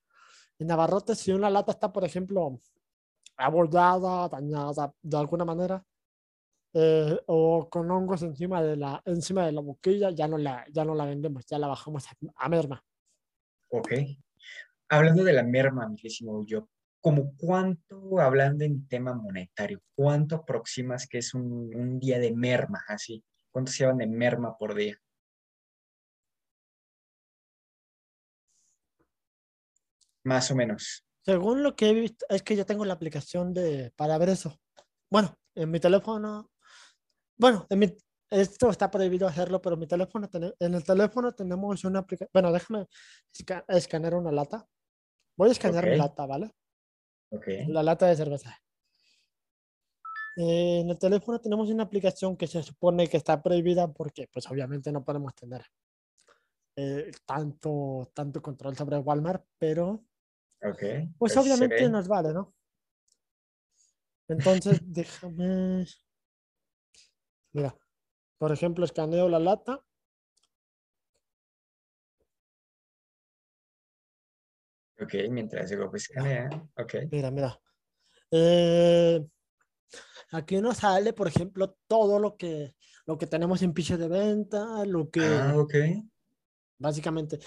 [0.58, 2.60] En Navarrotes, si una lata está, por ejemplo,
[3.38, 5.86] abordada, dañada de alguna manera,
[6.74, 10.84] eh, o con hongos encima de la, encima de la boquilla, ya no la, ya
[10.86, 12.84] no la vendemos, ya la bajamos a, a merma.
[13.70, 13.92] Ok.
[14.90, 16.68] Hablando de la merma, mismísimo yo,
[17.00, 22.84] ¿como cuánto, hablando en tema monetario, cuánto aproximas que es un, un día de merma,
[22.88, 23.24] así?
[23.52, 24.98] ¿Cuánto se llevan de merma por día?
[30.24, 31.06] Más o menos.
[31.24, 34.58] Según lo que he visto, es que yo tengo la aplicación de, para ver eso.
[35.10, 36.52] Bueno, en mi teléfono,
[37.38, 37.98] bueno, en mi,
[38.30, 42.88] esto está prohibido hacerlo, pero mi teléfono, en el teléfono tenemos una aplicación, bueno, déjame
[43.34, 44.66] esca escanear una lata.
[45.38, 45.92] Voy a escanear Ok.
[45.92, 46.52] mi lata, ¿vale?
[47.32, 47.48] Ok.
[47.68, 48.58] La lata de cerveza.
[50.38, 54.50] Eh, en el teléfono tenemos una aplicación que se supone que está prohibida porque, pues,
[54.50, 55.66] obviamente no podemos tener
[56.78, 60.06] eh, tanto, tanto control sobre Walmart, pero
[60.64, 60.84] Ok.
[61.18, 61.90] pues se obviamente ve.
[61.90, 62.56] nos vale, ¿no?
[64.30, 65.86] Entonces, déjame.
[67.52, 67.76] Mira,
[68.38, 69.84] por ejemplo, escaneo la lata.
[75.02, 76.50] Ok, mientras llegó pues escanea.
[76.78, 76.94] Ok.
[77.12, 77.60] Mira, mira.
[78.32, 79.28] Eh,
[80.32, 82.76] aquí nos sale, por ejemplo, todo lo que,
[83.06, 85.74] lo que tenemos en piso de venta, lo que Ah, ok.
[86.78, 87.40] básicamente.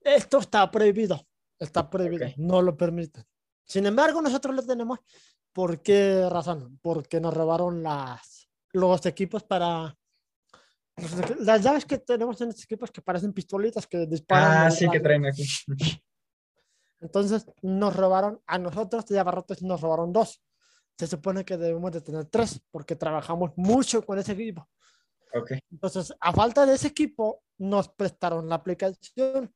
[0.00, 1.26] Esto está prohibido.
[1.58, 2.26] Está prohibido.
[2.26, 2.32] Ok.
[2.36, 3.24] No lo permiten.
[3.64, 4.98] Sin embargo, nosotros lo tenemos.
[5.52, 6.78] ¿Por qué razón?
[6.82, 9.96] Porque nos robaron las, los equipos para.
[11.40, 14.66] Las llaves que tenemos en estos equipos que parecen pistolitas que disparan.
[14.66, 15.44] Ah, sí, que traen aquí.
[17.00, 20.42] Entonces nos robaron, a nosotros de abarrotes nos robaron dos.
[20.98, 24.68] Se supone que debemos de tener tres porque trabajamos mucho con ese equipo.
[25.34, 25.52] Ok.
[25.70, 29.52] Entonces, a falta de ese equipo, nos prestaron la aplicación.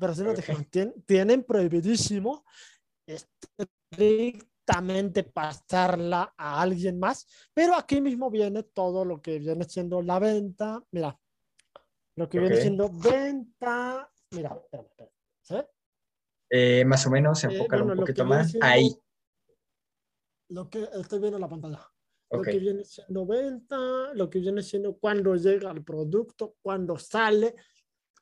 [0.00, 0.36] Pero si nos Ok.
[0.38, 2.44] dijeron, "Tien- tienen prohibidísimo
[3.94, 7.26] estrictamente pasarla a alguien más.
[7.52, 10.82] Pero aquí mismo viene todo lo que viene siendo la venta.
[10.90, 11.16] Mira,
[12.16, 12.60] lo que viene Ok.
[12.62, 14.10] siendo venta.
[14.32, 15.12] Mira, espérame, espérame.
[15.42, 15.68] ¿Se ve?
[16.50, 18.50] Eh, más o menos, Eh, enfócalo bueno, un poquito viene más.
[18.50, 18.88] siendo- Ahí.
[20.48, 21.80] Lo que estoy viendo en la pantalla.
[22.30, 22.46] Lo Ok.
[22.46, 27.54] que viene siendo venta, lo que viene siendo cuando llega el producto, cuando sale,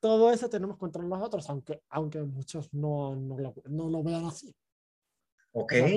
[0.01, 4.55] todo eso tenemos control nosotros, aunque, aunque muchos no, no, lo, no lo vean así.
[5.53, 5.73] Ok.
[5.73, 5.89] sea,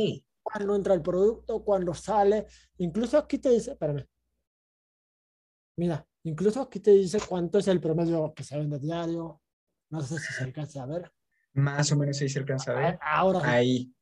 [0.43, 2.45] Cuando entra el producto, cuando sale,
[2.77, 4.05] incluso aquí te dice, espérame.
[5.77, 9.41] Mira, incluso aquí te dice cuánto es el promedio que se vende diario.
[9.89, 11.11] No sé si se alcanza a ver.
[11.53, 12.99] Más o menos ahí se alcanza a ver.
[13.01, 13.39] Ah, Ahora.
[13.43, 13.93] Ahí.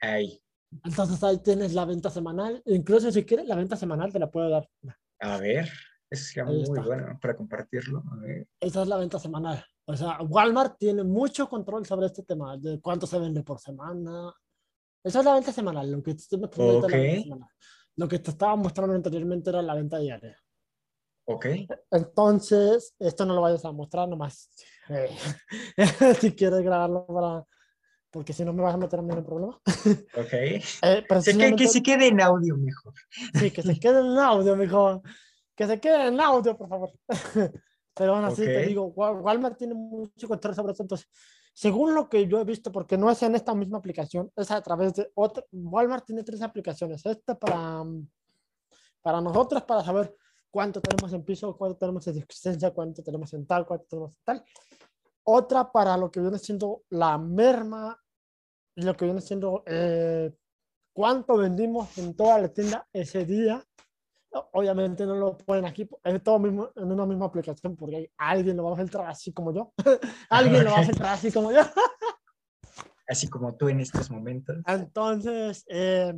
[0.00, 0.42] Ahí.
[0.84, 2.62] Entonces ahí tienes la venta semanal.
[2.66, 4.68] Incluso si quieres la venta semanal te la puedo dar.
[5.20, 5.68] A ver.
[6.10, 6.82] Eso sería Ahí muy está.
[6.82, 8.02] bueno para compartirlo.
[8.12, 8.46] A ver.
[8.60, 9.64] Esa es la venta semanal.
[9.86, 14.32] O sea, Walmart tiene mucho control sobre este tema, de cuánto se vende por semana.
[15.02, 16.86] Esa es la venta semanal, lo que te estoy mostrando.
[17.96, 20.38] Lo que te estaba mostrando anteriormente era la venta diaria.
[21.24, 21.46] Ok.
[21.90, 24.50] Entonces, esto no lo vayas a mostrar nomás.
[24.88, 25.10] eh,
[26.20, 27.44] si quieres grabarlo para,
[28.12, 29.60] porque si no me vas a meter a mí en un problema.
[30.16, 30.32] Ok.
[30.32, 32.92] Eh, Se que, precisamente- que se quede en audio mejor.
[33.34, 35.02] Sí, que se quede en audio, mijo.
[35.56, 36.90] Que se quede en audio, por favor.
[37.94, 38.66] Pero aún así te Ok.
[38.68, 40.82] digo, Wa- Walmart tiene mucho control sobre eso.
[40.82, 41.08] Entonces,
[41.54, 44.62] según lo que yo he visto, porque no es en esta misma aplicación, es a
[44.62, 45.44] través de otra.
[45.52, 47.04] Walmart tiene tres aplicaciones.
[47.04, 47.82] Esta para,
[49.02, 50.14] para nosotros, para saber
[50.50, 54.24] cuánto tenemos en piso, cuánto tenemos en existencia, cuánto tenemos en tal, cuánto tenemos en
[54.24, 54.44] tal.
[55.24, 58.01] Otra para lo que viene siendo la merma
[58.76, 60.32] lo que viene siendo eh,
[60.92, 63.64] cuánto vendimos en toda la tienda ese día.
[64.52, 68.64] Obviamente no lo ponen aquí, es todo mismo, en una misma aplicación, porque alguien lo
[68.64, 69.74] va a filtrar así como yo.
[70.30, 71.60] alguien lo va a filtrar así como yo.
[73.08, 74.56] Así como tú en estos momentos.
[74.66, 76.14] Entonces, eh,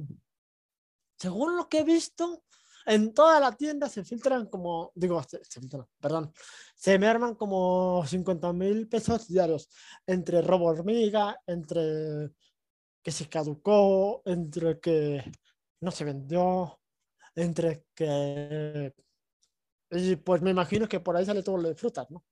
[1.18, 2.44] según lo que he visto,
[2.86, 6.32] en toda la tienda se filtran como, digo, se, filtran, perdón,
[6.74, 9.68] se merman como 50 mil pesos diarios
[10.06, 12.32] entre robo hormiga, entre
[13.02, 15.22] que se caducó, entre que
[15.80, 16.80] no se vendió,
[17.34, 18.94] entre que...
[19.90, 22.24] Y pues me imagino que por ahí sale todo lo de frutas, ¿no?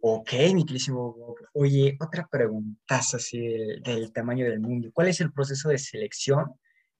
[0.00, 1.34] Ok, mi querísimo.
[1.54, 3.40] Oye, otra preguntaza así
[3.82, 4.90] del tamaño del mundo.
[4.92, 6.54] ¿Cuál es el proceso de selección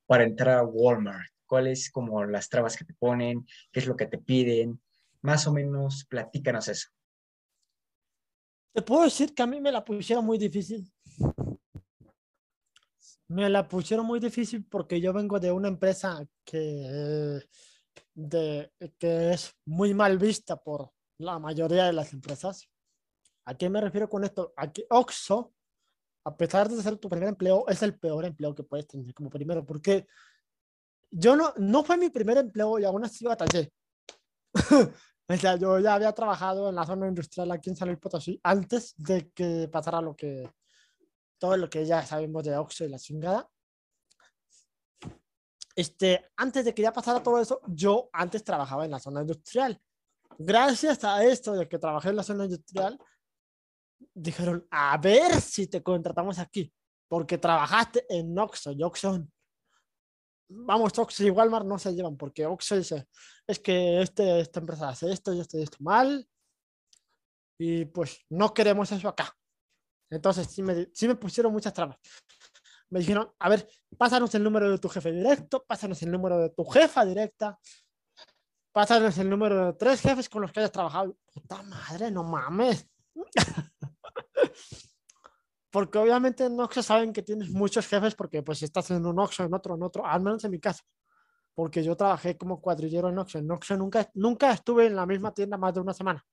[0.06, 1.30] para entrar a Walmart?
[1.48, 3.46] ¿Cuáles como las trabas que te ponen?
[3.72, 4.80] ¿Qué es lo que te piden?
[5.22, 6.88] Más o menos, platícanos eso.
[8.74, 10.88] Te puedo decir que a mí me la pusieron muy difícil.
[13.28, 17.40] Me la pusieron muy difícil porque yo vengo de una empresa que,
[18.14, 22.68] de, que es muy mal vista por la mayoría de las empresas.
[23.46, 24.52] ¿A qué me refiero con esto?
[24.56, 25.54] A que Oxxo,
[26.24, 29.30] a pesar de ser tu primer empleo, es el peor empleo que puedes tener como
[29.30, 30.06] primero, porque
[31.10, 33.72] yo no, no fue mi primer empleo y aún así batallé.
[35.30, 38.40] O sea, yo ya había trabajado en la zona industrial aquí en San Luis Potosí
[38.42, 40.50] antes de que pasara lo que,
[41.38, 43.46] todo lo que ya sabemos de Oxxo y la chingada.
[45.76, 49.78] Este, antes de que ya pasara todo eso, yo antes trabajaba en la zona industrial.
[50.38, 52.98] Gracias a esto de que trabajé en la zona industrial,
[54.14, 56.72] dijeron, a ver si te contratamos aquí,
[57.06, 59.26] porque trabajaste en Oxxo y Oxxo
[60.48, 63.08] vamos, Oxxo y Walmart no se llevan porque Oxxo dice,
[63.46, 66.28] es que este, esta empresa hace esto y esto y esto mal
[67.58, 69.36] y pues no queremos eso acá.
[70.10, 71.98] Entonces sí me, sí me pusieron muchas trabas.
[72.90, 76.50] Me dijeron, a ver, pásanos el número de tu jefe directo, pásanos el número de
[76.50, 77.58] tu jefa directa,
[78.72, 81.16] pásanos el número de tres jefes con los que hayas trabajado.
[81.32, 82.88] Puta madre, no mames.
[85.70, 89.44] Porque obviamente en Oxxo saben que tienes muchos jefes porque pues estás en un Oxxo,
[89.44, 90.82] en otro, en otro, al menos en mi caso.
[91.54, 93.38] Porque yo trabajé como cuadrillero en Oxxo.
[93.38, 96.24] En Oxxo nunca, nunca estuve en la misma tienda más de una semana.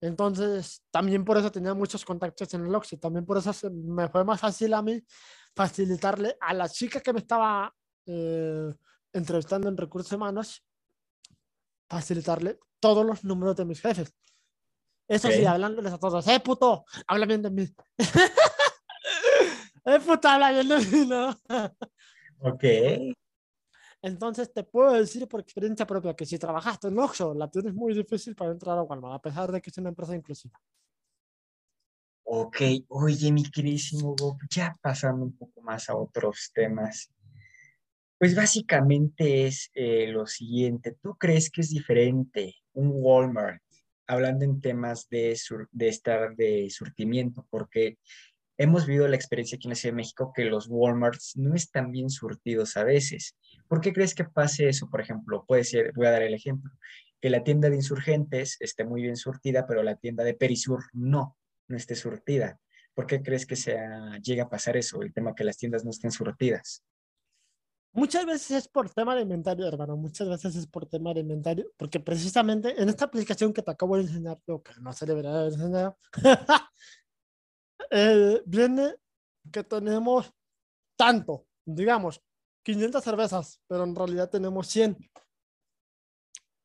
[0.00, 2.98] Entonces, también por eso tenía muchos contactos en el Oxxo.
[2.98, 5.02] También por eso se- me fue más fácil a mí
[5.54, 7.72] facilitarle a la chica que me estaba
[8.06, 8.74] eh,
[9.12, 10.62] entrevistando en recursos humanos,
[11.88, 14.14] facilitarle todos los números de mis jefes.
[15.08, 16.26] Eso sí, hablándoles a todos.
[16.26, 16.84] ¡Eh, puto!
[17.06, 17.68] Habla bien de mí.
[19.84, 20.28] ¡Eh, puto!
[20.28, 21.36] Habla bien de mí, ¿no?
[22.40, 22.64] Ok.
[24.02, 27.94] Entonces te puedo decir por experiencia propia que si trabajaste en Oxxo, la tienes muy
[27.94, 30.60] difícil para entrar a Walmart, a pesar de que es una empresa inclusiva.
[32.22, 32.56] Ok,
[32.88, 37.12] oye, mi queridísimo Bob, ya pasando un poco más a otros temas.
[38.18, 43.62] Pues básicamente es eh, lo siguiente, ¿tú crees que es diferente un Walmart,
[44.06, 45.38] hablando en temas de,
[45.72, 47.46] de estar de surtimiento?
[47.50, 47.98] Porque
[48.58, 51.92] hemos vivido la experiencia aquí en la Ciudad de México que los Walmarts no están
[51.92, 53.36] bien surtidos a veces.
[53.68, 54.88] ¿Por qué crees que pase eso?
[54.88, 56.72] Por ejemplo, puede ser, voy a dar el ejemplo,
[57.20, 61.36] que la tienda de insurgentes esté muy bien surtida, pero la tienda de Perisur no,
[61.68, 62.58] no esté surtida.
[62.94, 65.90] ¿Por qué crees que sea, llega a pasar eso, el tema que las tiendas no
[65.90, 66.82] estén surtidas?
[67.96, 69.96] Muchas veces es por tema de inventario, hermano.
[69.96, 73.96] Muchas veces es por tema de inventario, porque precisamente en esta aplicación que te acabo
[73.96, 75.98] de enseñar, lo que no se debería haber enseñado,
[77.90, 78.96] eh, viene
[79.50, 80.30] que tenemos
[80.94, 82.20] tanto, digamos,
[82.64, 84.98] 500 cervezas, pero en realidad tenemos 100.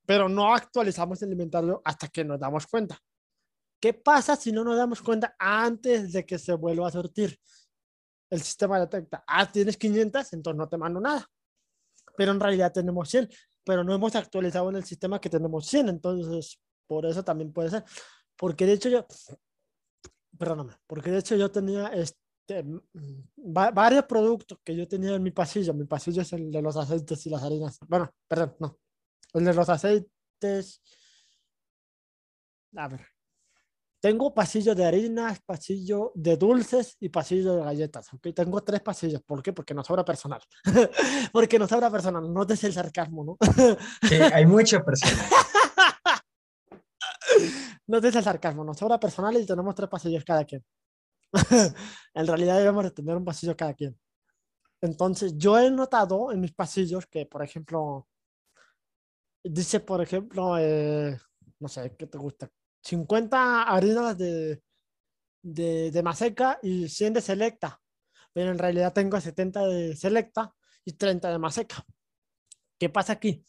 [0.05, 2.99] Pero no actualizamos el inventario hasta que nos damos cuenta.
[3.79, 7.39] ¿Qué pasa si no nos damos cuenta antes de que se vuelva a sortir?
[8.32, 11.27] El sistema detecta, ah, tienes 500, entonces no te mando nada.
[12.17, 13.29] Pero en realidad tenemos 100,
[13.63, 17.69] pero no hemos actualizado en el sistema que tenemos 100, entonces por eso también puede
[17.69, 17.84] ser.
[18.38, 19.05] Porque de hecho yo,
[20.38, 22.79] perdóname, porque de hecho yo tenía este, mm,
[23.57, 25.73] va- varios productos que yo tenía en mi pasillo.
[25.73, 27.77] Mi pasillo es el de los aceites y las harinas.
[27.88, 28.79] Bueno, perdón, no.
[29.34, 30.82] El de los aceites.
[32.75, 33.11] A ver.
[34.02, 38.12] Tengo pasillo de harinas, pasillo de dulces y pasillo de galletas.
[38.12, 38.34] ¿okay?
[38.34, 39.22] Tengo tres pasillos.
[39.22, 39.54] ¿Por qué?
[39.54, 40.41] Porque nos sobra personal.
[41.32, 42.34] Porque nos sobra personal.
[42.34, 43.38] No te el sarcasmo, ¿no?
[44.10, 45.24] sí, hay mucha personal.
[47.88, 48.64] no te el sarcasmo.
[48.64, 50.66] Nos sobra personal y tenemos tres pasillos cada quien.
[52.16, 53.95] en realidad debemos de tener un pasillo cada quien.
[54.82, 58.08] Entonces, yo he notado en mis pasillos que, por ejemplo,
[59.43, 61.20] dice, por ejemplo, eh,
[61.60, 62.49] no sé, ¿qué te gusta?
[62.84, 64.61] 50 harinas de,
[65.41, 67.82] de, de Maseca y 100 de Selecta,
[68.34, 70.53] pero en realidad tengo 70 de Selecta
[70.86, 71.86] y 30 de Maseca.
[72.79, 73.45] ¿Qué pasa aquí?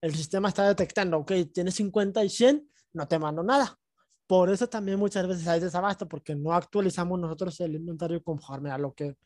[0.00, 3.78] El sistema está detectando, ok, tienes 50 y 100, no te mando nada.
[4.26, 8.78] Por eso también muchas veces hay desabasto, porque no actualizamos nosotros el inventario conforme a
[8.78, 9.16] lo que...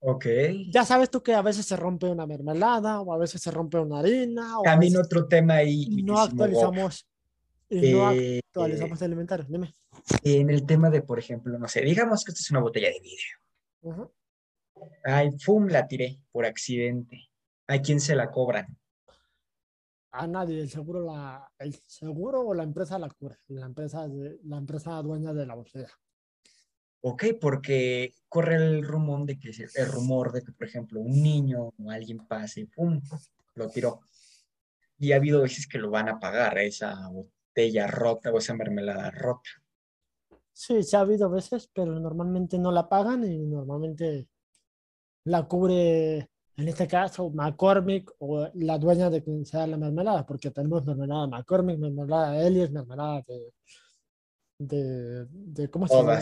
[0.00, 0.26] Ok.
[0.72, 3.78] Ya sabes tú que a veces se rompe una mermelada o a veces se rompe
[3.78, 4.58] una harina.
[4.58, 6.02] O También otro tema ahí.
[6.02, 7.08] No actualizamos
[7.72, 9.74] eh, no actualizamos eh, dime.
[10.22, 13.00] En el tema de, por ejemplo, no sé, digamos que esta es una botella de
[13.00, 14.06] vidrio.
[15.04, 17.30] Ay, fum, la tiré por accidente.
[17.68, 18.76] ¿A quién se la cobran?
[20.10, 24.06] A nadie, el seguro, la, el seguro o la empresa la cura, la empresa,
[24.44, 25.88] la empresa dueña de la botella.
[27.00, 31.72] Ok, porque corre el rumor de que el rumor de que, por ejemplo, un niño
[31.76, 33.00] o alguien pase, pum,
[33.54, 34.02] lo tiró.
[34.98, 38.54] Y ha habido veces que lo van a pagar esa, botella botella rota o esa
[38.54, 39.50] mermelada rota.
[40.52, 44.28] Sí, se ha habido veces, pero normalmente no la pagan y normalmente
[45.24, 46.18] la cubre,
[46.56, 51.26] en este caso, McCormick o la dueña de quien sea la mermelada, porque tenemos mermelada
[51.26, 53.54] McCormick, mermelada de mermelada de,
[54.58, 56.20] de, de ¿cómo se llama?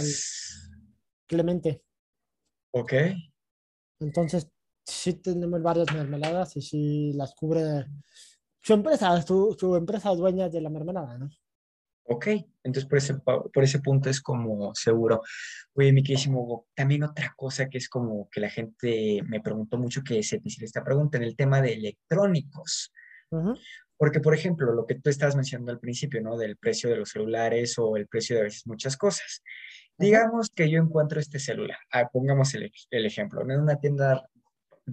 [1.26, 1.82] Clemente.
[2.72, 2.92] Ok.
[4.00, 4.48] Entonces,
[4.84, 7.86] sí tenemos varias mermeladas y sí las cubre
[8.62, 11.30] su empresa, su, su empresa dueña de la mermelada, ¿no?
[12.12, 12.26] Ok,
[12.64, 15.22] entonces por ese, por ese punto es como seguro.
[15.74, 19.78] Oye, mi queridísimo Hugo, también otra cosa que es como que la gente me preguntó
[19.78, 22.92] mucho que se te hiciera esta pregunta en el tema de electrónicos.
[23.30, 23.60] Uh -huh.
[23.96, 26.36] Porque, por ejemplo, lo que tú estabas mencionando al principio, ¿no?
[26.36, 29.40] Del precio de los celulares o el precio de a veces muchas cosas.
[29.40, 30.06] Uh -huh.
[30.06, 34.28] Digamos que yo encuentro este celular, ah, pongamos el, el ejemplo, en una tienda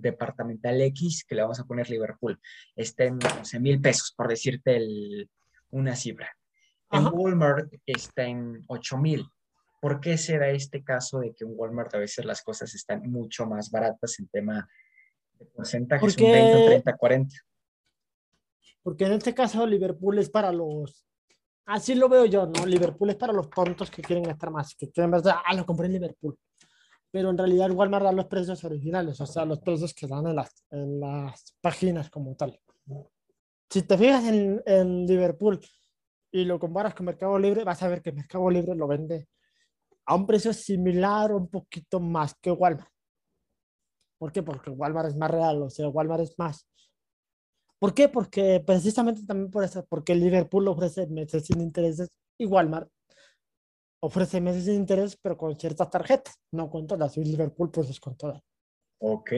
[0.01, 2.39] departamental X, que le vamos a poner Liverpool,
[2.75, 4.79] está en 11 mil pesos, por decirte
[5.71, 6.35] una cifra.
[6.91, 9.25] En Walmart está en 8 mil.
[9.81, 13.45] ¿Por qué será este caso de que en Walmart a veces las cosas están mucho
[13.45, 14.67] más baratas en tema
[15.33, 16.23] de porcentajes, Porque...
[16.23, 17.35] un 20, 30, 40?
[18.81, 21.07] Porque en este caso Liverpool es para los
[21.67, 22.65] Así lo veo yo, ¿no?
[22.65, 25.87] Liverpool es para los tontos que quieren gastar más, que quieren ver, ah, lo compré
[25.87, 26.37] en Liverpool
[27.11, 30.35] pero en realidad Walmart da los precios originales, o sea, los precios que dan en
[30.35, 32.59] las, en las páginas como tal.
[33.69, 35.59] Si te fijas en, en, Liverpool
[36.31, 39.27] y lo comparas con Mercado Libre, vas a ver que Mercado Libre lo vende
[40.05, 42.89] a un precio similar o un poquito más que Walmart.
[44.17, 44.41] ¿Por qué?
[44.41, 46.67] Porque Walmart es más real, o sea, Walmart es más.
[47.79, 48.09] ¿Por qué?
[48.09, 52.89] Porque precisamente también por eso, porque Liverpool ofrece meses sin intereses y Walmart
[53.99, 57.17] ofrece meses de interés, pero con ciertas tarjetas, no con todas.
[57.17, 58.41] Y Liverpool pues es con todas.
[58.99, 59.31] Ok.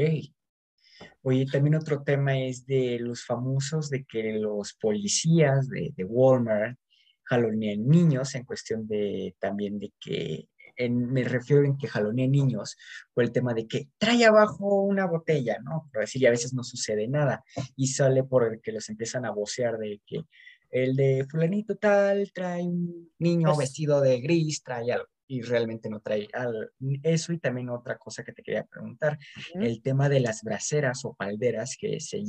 [1.21, 6.77] Oye, también otro tema es de los famosos de que los policías de, Walmart
[7.23, 12.77] jalonean niños en cuestión de también de que en, me refiero en que jalonean niños
[13.13, 15.89] por el tema de que trae abajo una botella, ¿no?
[15.91, 17.43] Por decir, y a veces no sucede nada
[17.75, 20.23] y sale por el que los empiezan a vocear de que
[20.69, 25.89] el de fulanito tal trae un niño pues vestido de gris, trae algo, y realmente
[25.89, 26.59] no trae algo.
[27.03, 29.17] Eso y también otra cosa que te quería preguntar,
[29.53, 32.23] el tema de las braseras o palderas que se,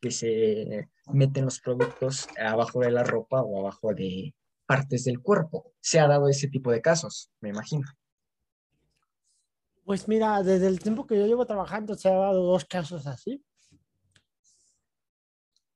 [0.00, 4.34] que se meten los productos abajo de la ropa o abajo de
[4.66, 5.72] partes del cuerpo.
[5.80, 7.86] Se ha dado ese tipo de casos, me imagino.
[9.84, 13.44] Pues mira, desde el tiempo que yo llevo trabajando se ha dado dos casos así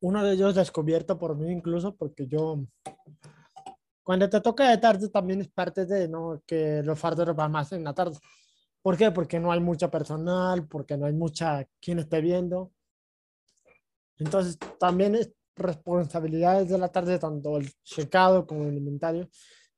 [0.00, 2.64] uno de ellos descubierto por mí incluso, porque yo,
[4.02, 6.42] cuando te toca de tarde también es parte de ¿no?
[6.46, 8.16] que los farderos van más en la tarde.
[8.82, 9.10] ¿Por qué?
[9.10, 12.72] Porque no hay mucha personal, porque no hay mucha quien esté viendo.
[14.18, 19.28] Entonces también es responsabilidades de la tarde, tanto el checado como el inventario,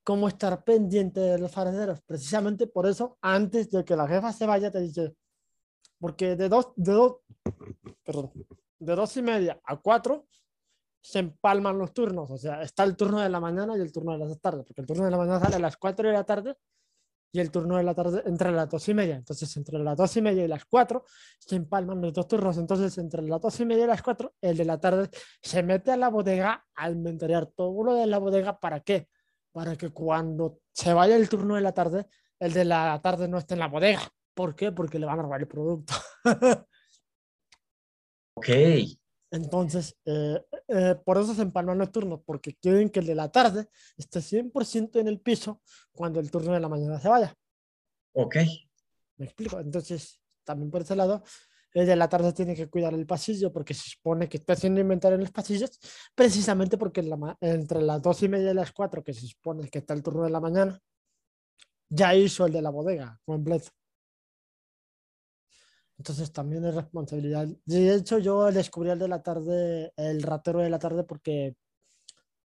[0.05, 2.01] como estar pendiente de los farderos.
[2.03, 5.17] Precisamente por eso, antes de que la jefa se vaya, te dice,
[5.99, 7.17] porque de dos, de dos,
[8.05, 8.33] perdón,
[8.83, 10.27] de dos y media a cuatro
[11.01, 12.31] se empalman los turnos.
[12.31, 14.81] O sea, está el turno de la mañana y el turno de las tardes, porque
[14.83, 16.57] el turno de la mañana sale a las 4 de la tarde
[17.33, 19.17] y el turno de la tarde entre las dos y media.
[19.17, 21.05] Entonces, entre las dos y media y las 4
[21.39, 22.59] se empalman los dos turnos.
[22.59, 25.09] Entonces, entre las dos y media y las 4, el de la tarde
[25.41, 28.61] se mete a la bodega a inventariar todo lo de la bodega.
[28.61, 29.09] ¿Para qué?
[29.51, 32.07] Para que cuando se vaya el turno de la tarde,
[32.39, 34.03] el de la tarde no esté en la bodega.
[34.35, 34.73] ¿Por qué?
[34.73, 35.95] Porque le van a robar el producto.
[38.43, 38.89] Ok.
[39.31, 43.31] Entonces, eh, eh, por eso se empalman los turnos, porque quieren que el de la
[43.33, 45.63] tarde esté 100% en el piso
[45.93, 47.35] cuando el turno de la mañana se vaya.
[48.13, 48.37] Ok.
[49.17, 49.59] ¿Me explico?
[49.59, 51.23] Entonces, también por ese lado,
[51.73, 54.81] el de la tarde tiene que cuidar el pasillo porque se supone que está haciendo
[54.81, 55.79] inventario en los pasillos,
[56.15, 59.27] precisamente porque en la ma- entre las dos y media y las cuatro, que se
[59.27, 60.79] supone que está el turno de la mañana,
[61.89, 63.71] ya hizo el de la bodega completo.
[66.03, 67.47] Entonces también es responsabilidad.
[67.65, 71.55] De hecho, yo descubrí el de la tarde, el ratero de la tarde, porque,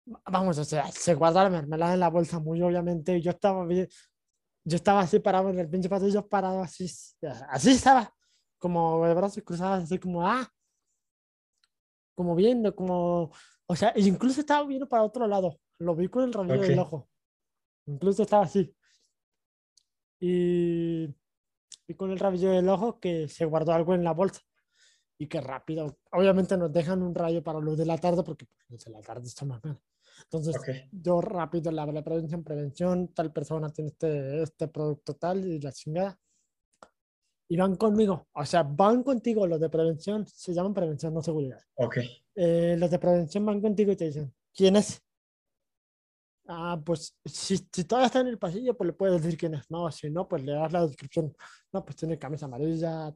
[0.06, 3.90] vamos, o sea, se guarda la mermelada en la bolsa muy obviamente, yo estaba bien,
[4.64, 6.90] yo estaba así parado en el pinche pasillo, parado así,
[7.50, 8.16] así estaba,
[8.60, 10.50] como de brazos cruzados, así como, ah,
[12.16, 13.30] como viendo, como,
[13.66, 16.86] o sea, incluso estaba viendo para otro lado, lo vi con el rabillo del Ok.
[16.88, 17.10] ojo,
[17.88, 18.74] incluso estaba así.
[20.22, 21.14] Y,
[21.88, 24.42] y con el rabillo del ojo que se guardó algo en la bolsa
[25.18, 28.60] y que rápido, obviamente nos dejan un rayo para los de la tarde porque pues,
[28.70, 29.80] los de la tarde está más mal.
[30.24, 30.70] Entonces, Ok.
[30.92, 35.72] yo rápido le hablé prevención, prevención, tal persona tiene este, este producto tal y la
[35.72, 36.20] chingada.
[37.50, 41.60] Y van conmigo, o sea, van contigo los de prevención, se llaman prevención, no seguridad.
[41.76, 41.98] Ok.
[42.36, 45.04] Eh, los de prevención van contigo y te dicen, ¿quién es?
[46.48, 49.70] Ah, pues si, si todavía está en el pasillo, pues le puedes decir quién es.
[49.72, 51.36] No, si no, pues le das la descripción.
[51.72, 53.14] No, pues tiene camisa amarilla.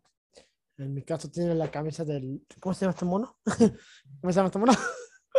[0.78, 2.46] En mi caso tiene la camisa del...
[2.60, 3.38] ¿Cómo se llama este mono?
[4.22, 4.74] ¿Cómo se llama este mono?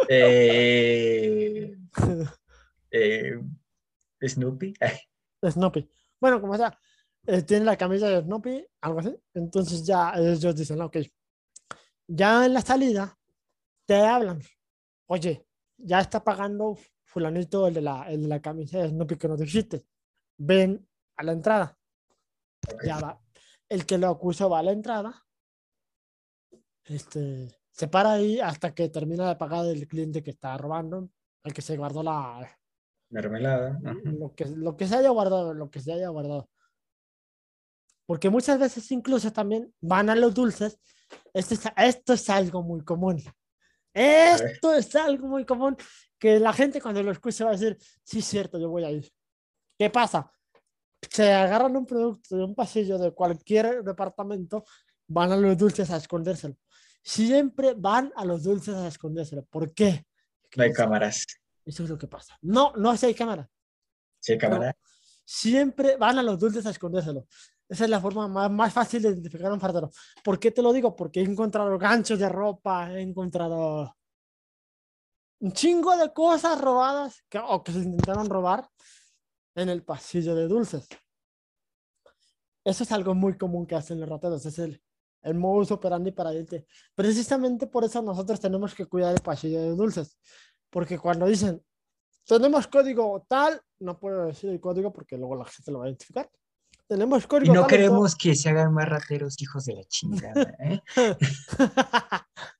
[0.09, 1.77] Eh,
[2.91, 3.41] eh,
[4.21, 4.75] Snoopy.
[5.51, 5.91] Snoopy.
[6.21, 6.79] Bueno, como sea,
[7.27, 9.17] eh, tiene la camisa de Snoopy, algo así.
[9.35, 10.99] Entonces ya ellos dicen, ok,
[12.07, 13.17] ya en la salida
[13.87, 14.41] te hablan.
[15.07, 16.77] Oye, ya está pagando
[17.09, 19.85] fulanito el de la, el de la camisa de Snoopy que nos dijiste.
[20.37, 20.87] Ven
[21.17, 21.77] a la entrada.
[22.85, 23.21] Ya va.
[23.69, 25.25] El que lo acusó va a la entrada.
[26.85, 31.11] Este, se para ahí hasta que termina de pagar el cliente que está robando,
[31.45, 32.49] el que se guardó la,
[33.11, 33.79] Mermelada.
[33.85, 34.01] ajá.
[34.05, 36.49] lo que, lo que se haya guardado, lo que se haya guardado.
[38.07, 40.79] Porque muchas veces incluso también van a los dulces.
[41.33, 43.23] Esto es, esto es algo muy común.
[43.95, 45.77] Esto es algo muy común
[46.19, 49.11] que la gente cuando lo escuche va a decir, sí, cierto, yo voy a ir.
[49.79, 50.33] ¿Qué pasa?
[51.09, 54.65] Se agarran un producto de un pasillo de cualquier departamento,
[55.07, 56.57] van a los dulces a escondérselo.
[57.03, 59.45] Siempre van a los dulces a escondérselo.
[59.45, 60.05] ¿Por qué?
[60.57, 61.25] No hay cámaras.
[61.65, 62.37] Eso es lo que pasa.
[62.43, 63.49] No, no si hay cámara.
[64.21, 64.77] Sí hay cámara.
[65.25, 67.27] Siempre van a los dulces a escondérselo.
[67.69, 69.91] Esa es la forma más, más fácil de identificar a un fartero.
[70.25, 70.97] ¿Por qué te lo digo?
[70.97, 73.98] Porque he encontrado ganchos de ropa, he encontrado
[75.41, 78.69] un chingo de cosas robadas que, o que se intentaron robar
[79.55, 80.89] en el pasillo de dulces.
[82.65, 84.45] Eso es algo muy común que hacen los rateros.
[84.47, 84.83] Es el,
[85.23, 86.67] el modus operandi para irte.
[86.95, 90.19] Precisamente por eso nosotros tenemos que cuidar el pasillo de dulces.
[90.71, 91.65] Porque cuando dicen,
[92.27, 95.89] tenemos código tal, no puedo decir el código porque luego la gente lo va a
[95.89, 96.31] identificar.
[96.87, 100.55] Tenemos Y código no tal queremos que se hagan más rateros, hijos de la chingada.
[100.61, 100.81] ¿eh?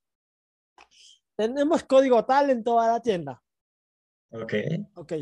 [1.39, 3.41] Tenemos código tal en toda la tienda.
[4.29, 4.53] Ok.
[4.95, 5.13] Ok.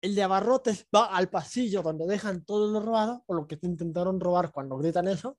[0.00, 3.66] El de abarrotes va al pasillo donde dejan todo lo robado o lo que te
[3.66, 5.36] intentaron robar cuando gritan eso.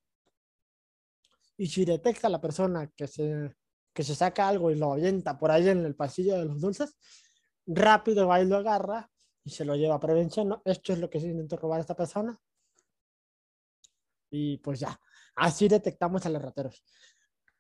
[1.56, 3.56] Y si detecta a la persona que se,
[3.94, 6.98] que se saca algo y lo avienta por ahí en el pasillo de los dulces,
[7.66, 9.10] rápido va y lo agarra
[9.46, 10.50] y se lo lleva a prevención.
[10.50, 10.62] ¿no?
[10.66, 12.38] Esto es lo que se intentó robar a esta persona.
[14.30, 15.00] Y pues ya,
[15.38, 16.84] así detectamos a los rateros.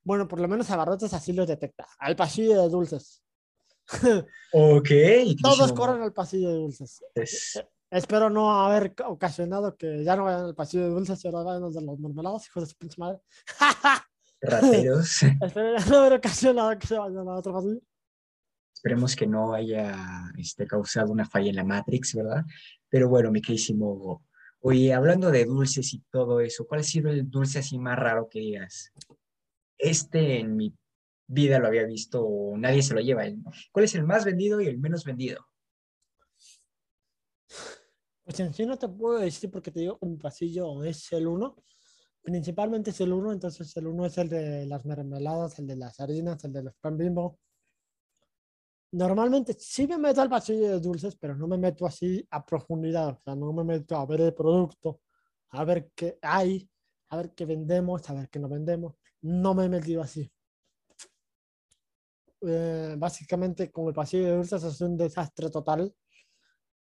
[0.07, 1.85] Bueno, por lo menos a abarrotes así los detecta.
[1.99, 3.21] Al pasillo de dulces.
[4.53, 4.89] Ok.
[5.43, 7.03] Todos corren al pasillo de dulces.
[7.13, 11.41] Es- Espero no haber ca- ocasionado que ya no vayan al pasillo de dulces ahora
[11.43, 13.19] vayan los de los mermelados, hijos de su pinche madre.
[14.41, 15.23] Rateros.
[15.41, 17.79] Espero ya no haber ocasionado que se vayan a otro pasillo.
[18.73, 22.45] Esperemos que no haya este, causado una falla en la Matrix, ¿verdad?
[22.89, 24.23] Pero bueno, mi queridísimo Hugo.
[24.61, 28.27] Oye, hablando de dulces y todo eso, ¿cuál ha sido el dulce así más raro
[28.29, 28.91] que digas?
[29.77, 30.73] Este en mi
[31.27, 32.25] vida lo había visto,
[32.57, 33.25] nadie se lo lleva.
[33.71, 35.45] ¿Cuál es el más vendido y el menos vendido?
[38.23, 41.55] Pues en sí no te puedo decir porque te digo mi pasillo es el 1.
[42.21, 45.97] Principalmente es el 1, entonces el 1 es el de las mermeladas, el de las
[46.01, 47.39] harinas, el de los pan bimbo.
[48.91, 53.09] Normalmente sí me meto al pasillo de dulces, pero no me meto así a profundidad.
[53.09, 55.01] O sea, no me meto a ver el producto,
[55.51, 56.69] a ver qué hay,
[57.09, 58.95] a ver qué vendemos, a ver qué no vendemos.
[59.21, 60.31] No me he metido así.
[62.41, 65.93] Eh, básicamente, con el pasillo de dulces es un desastre total.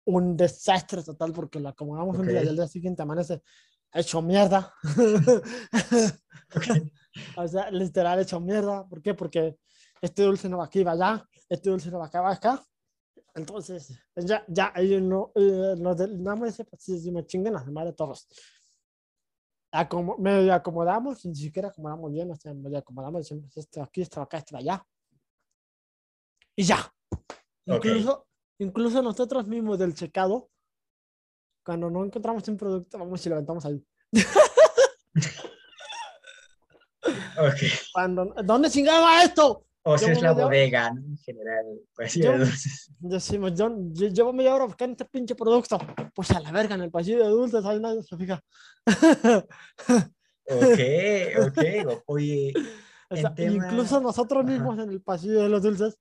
[0.07, 3.43] un desastre total porque lo acomodamos un día y al día siguiente amanece
[3.93, 4.73] hecho mierda.
[6.57, 6.67] Ok.
[7.37, 8.87] o sea, literal hecho mierda.
[8.89, 9.15] ¿Por qué?
[9.15, 9.59] Porque
[10.01, 12.65] este dulce no va aquí, va allá, este dulce no va acá, va acá.
[13.35, 17.67] Entonces, ya, ya, ahí no, eh, nos del- damos ese pasillo y me chinguen las
[17.67, 18.27] demás de todos.
[19.73, 24.21] Acomo- medio acomodamos, ni siquiera acomodamos bien, o sea, medio acomodamos, decimos esto aquí, esto
[24.21, 24.85] acá, esto allá.
[26.57, 26.93] Y ya.
[27.69, 27.85] Ok.
[27.85, 28.27] Incluso,
[28.59, 30.51] incluso nosotros mismos del checado,
[31.65, 33.85] cuando no encontramos un producto, vamos y lo aventamos ahí.
[37.39, 37.61] Ok.
[37.93, 39.67] Cuando, ¿Dónde chingaba esto?
[39.83, 41.01] O sea, es Llevo la bodega, ¿no?
[41.01, 41.65] En general,
[41.97, 42.93] pasillo Yo- de dulces.
[42.99, 45.79] Decimos, yo, yo llevo media hora buscando este pinche producto.
[46.15, 48.43] Pues a la verga, en el pasillo de dulces, ahí nadie se fija.
[50.47, 50.81] Ok,
[51.47, 52.03] ok.
[52.07, 52.53] Oye,
[53.09, 54.53] O sea, tema- Incluso nosotros Ajá.
[54.53, 55.99] mismos en el pasillo de los dulces.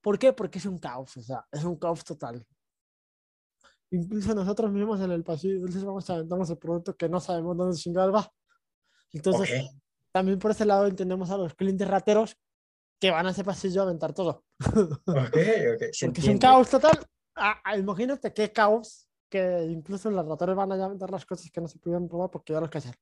[0.00, 0.32] ¿Por qué?
[0.32, 2.46] Porque es un caos, o sea, es un caos total.
[3.90, 7.20] Incluso nosotros mismos en el pasillo de dulces vamos a aventarnos el producto que no
[7.20, 8.30] sabemos dónde chingado va.
[9.12, 9.80] Entonces, ok.
[10.12, 12.36] también por ese lado entendemos a los clientes rateros
[13.00, 14.44] que van a ese pasillo a aventar todo.
[15.06, 15.82] Ok, ok.
[15.92, 16.98] se Porque es un caos total.
[17.36, 21.60] Ah, ah, imagínate qué caos que incluso los ratones van a aventar las cosas que
[21.60, 22.94] no se pudieron probar porque ya los que hacer.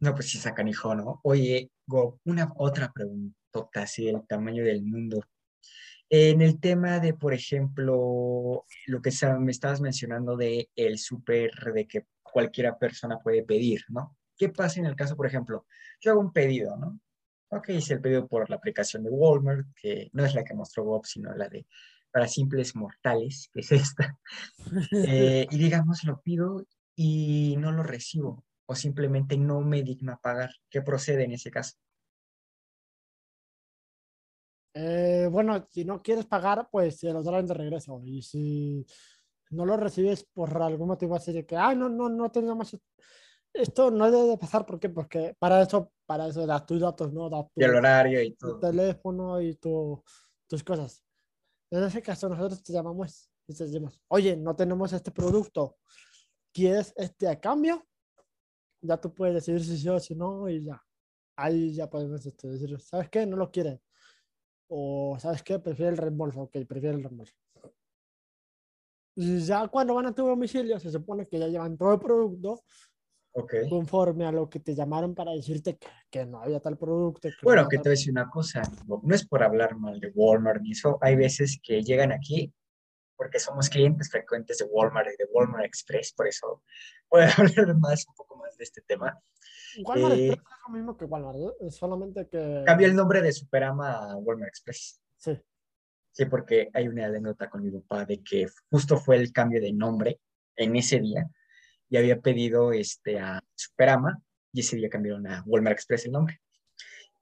[0.00, 1.20] No, pues sí, sacan hijo, ¿no?
[1.24, 5.20] Oye, Go, una otra preguntota, así del tamaño del mundo.
[6.08, 11.86] En el tema de, por ejemplo, lo que me estabas mencionando de el súper de
[11.86, 14.16] que cualquiera persona puede pedir, ¿no?
[14.36, 15.66] ¿Qué pasa en el caso, por ejemplo,
[16.00, 16.98] yo hago un pedido, ¿no?
[17.52, 20.84] Ok, hice el pedido por la aplicación de Walmart, que no es la que mostró
[20.84, 21.66] Bob, sino la de
[22.12, 24.18] para simples mortales, que es esta.
[24.92, 30.20] Eh, y digamos, lo pido y no lo recibo, o simplemente no me digno a
[30.20, 30.50] pagar.
[30.68, 31.76] ¿Qué procede en ese caso?
[34.74, 38.00] Eh, bueno, si no quieres pagar, pues se los darán de regreso.
[38.04, 38.86] Y si
[39.50, 42.76] no lo recibes por algún motivo así de que, ah, no, no, no teníamos
[43.52, 44.64] esto, no debe de pasar.
[44.66, 44.88] ¿Por qué?
[44.88, 47.28] Porque para eso, para eso das tus datos, ¿no?
[47.28, 48.60] Das tu, Y el horario y tu todo.
[48.60, 50.02] teléfono y tu-
[50.48, 51.04] tus cosas.
[51.70, 55.76] En ese caso, nosotros te llamamos y te decimos, oye, no tenemos este producto,
[56.52, 57.86] ¿quieres este a cambio?
[58.82, 60.82] Ya tú puedes decidir si sí o si no y ya.
[61.36, 63.26] Ahí ya podemos este, decir, ¿sabes qué?
[63.26, 63.80] No lo quiere.
[64.68, 65.58] O, ¿sabes qué?
[65.58, 66.42] Prefiere el reembolso.
[66.42, 67.34] Ok, prefiere el reembolso.
[69.16, 72.62] Y ya cuando van a tu domicilio, se supone que ya llevan todo el producto
[73.68, 77.28] Conforme a lo que te llamaron para decirte que, que no había tal producto.
[77.28, 80.00] que Bueno, que tal- te voy a decir una cosa, no es por hablar mal
[80.00, 82.52] de Walmart ni eso, hay veces que llegan aquí
[83.16, 86.62] porque somos clientes frecuentes de Walmart y de Walmart Express, por eso
[87.10, 87.26] voy a
[87.66, 89.20] hablar más, un poco más de este tema.
[89.84, 91.70] Walmart Eh, Express es lo mismo que Walmart, ¿eh?
[91.70, 92.62] solamente que...
[92.66, 95.00] Cambió el nombre de Superama a Walmart Express.
[95.16, 95.38] Sí.
[96.12, 99.72] Sí, porque hay una anécdota con mi papá de que justo fue el cambio de
[99.72, 100.18] nombre
[100.56, 101.30] en ese día
[101.90, 104.22] y había pedido este, a Superama
[104.52, 106.40] y ese día cambiaron a Walmart Express el nombre.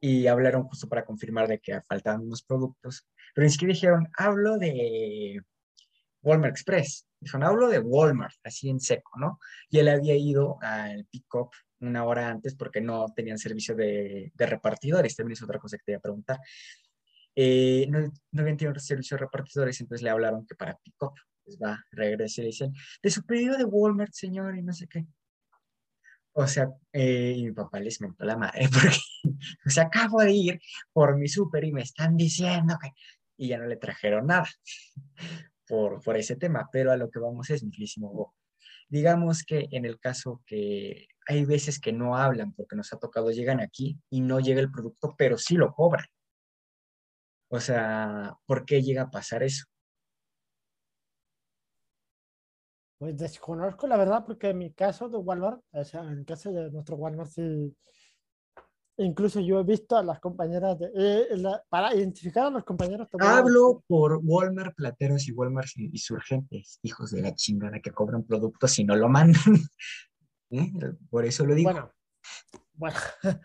[0.01, 4.57] Y hablaron justo para confirmar de que faltaban unos productos, pero ni siquiera dijeron, hablo
[4.59, 5.41] de
[6.23, 7.07] Walmart Express.
[7.19, 9.41] Dijeron, hablo de Walmart, así en seco, ¿no?
[9.71, 11.51] Y él había ido al pick-up
[11.81, 15.17] una hora antes porque no tenían servicio de, de repartidores.
[15.17, 16.39] También es otra cosa que te iba a preguntar.
[17.35, 18.01] Eh, no,
[18.33, 21.15] no habían tenido servicio de repartidores, entonces le hablaron que para pick-up.
[21.49, 25.07] Pues va, regresa y dicen, de su pedido de Walmart, señor, y no sé qué.
[26.33, 28.99] O sea, eh, y mi papá les mentó la madre porque,
[29.65, 30.61] o sea, acabo de ir
[30.93, 32.91] por mi súper y me están diciendo que...
[33.39, 34.47] Y ya no le trajeron nada
[35.67, 38.35] por, por ese tema, pero a lo que vamos es, mi Go.
[38.91, 43.31] Digamos que en el caso que hay veces que no hablan porque nos ha tocado,
[43.31, 46.07] llegan aquí y no llega el producto, pero sí lo cobran.
[47.49, 49.65] O sea, ¿por qué llega a pasar eso?
[52.99, 56.51] Pues desconozco la verdad porque en mi caso de Walmart, o sea, en el caso
[56.51, 57.73] de nuestro Walmart, sí,
[58.97, 63.09] incluso yo he visto a las compañeras de, eh, la- para identificar a los compañeros.
[63.21, 68.85] Hablo por Walmart Plateros y Walmart Insurgentes, hijos de la chingada que cobran productos y
[68.85, 69.43] no lo mandan.
[70.51, 70.73] ¿Eh?
[71.09, 71.71] Por eso lo digo.
[71.71, 71.93] Bueno,
[72.75, 72.97] bueno,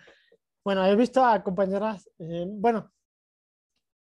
[0.66, 2.91] bueno, he visto a compañeras, eh, bueno,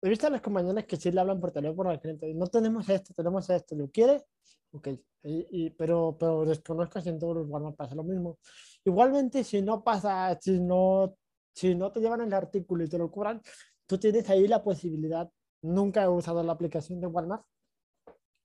[0.09, 2.33] visto a las compañeras que sí le hablan por teléfono al cliente.
[2.33, 4.23] No tenemos esto, tenemos esto, ¿lo quiere?
[4.71, 4.87] Ok,
[5.23, 8.39] y- y- pero, pero desconozco si en todos los Walmart pasa lo mismo.
[8.83, 11.15] Igualmente, si no pasa, si no,
[11.53, 13.41] si no te llevan el artículo y te lo cobran,
[13.87, 15.29] tú tienes ahí la posibilidad.
[15.61, 17.43] Nunca he usado la aplicación de Walmart,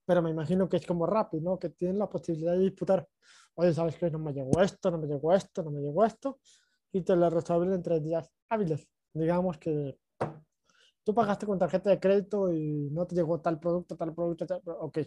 [0.06, 1.58] pero me imagino que es como Rappi, ¿no?
[1.58, 3.08] Que tienen la posibilidad de disputar.
[3.54, 4.10] Oye, ¿sabes qué?
[4.10, 6.40] No me llegó esto, no me llegó esto, no me llegó esto.
[6.92, 8.88] Y te lo resuelven en tres días hábiles.
[9.12, 9.98] Digamos que
[11.04, 14.60] tú pagaste con tarjeta de crédito y no te llegó tal producto, tal producto, tal,
[14.64, 14.98] ok.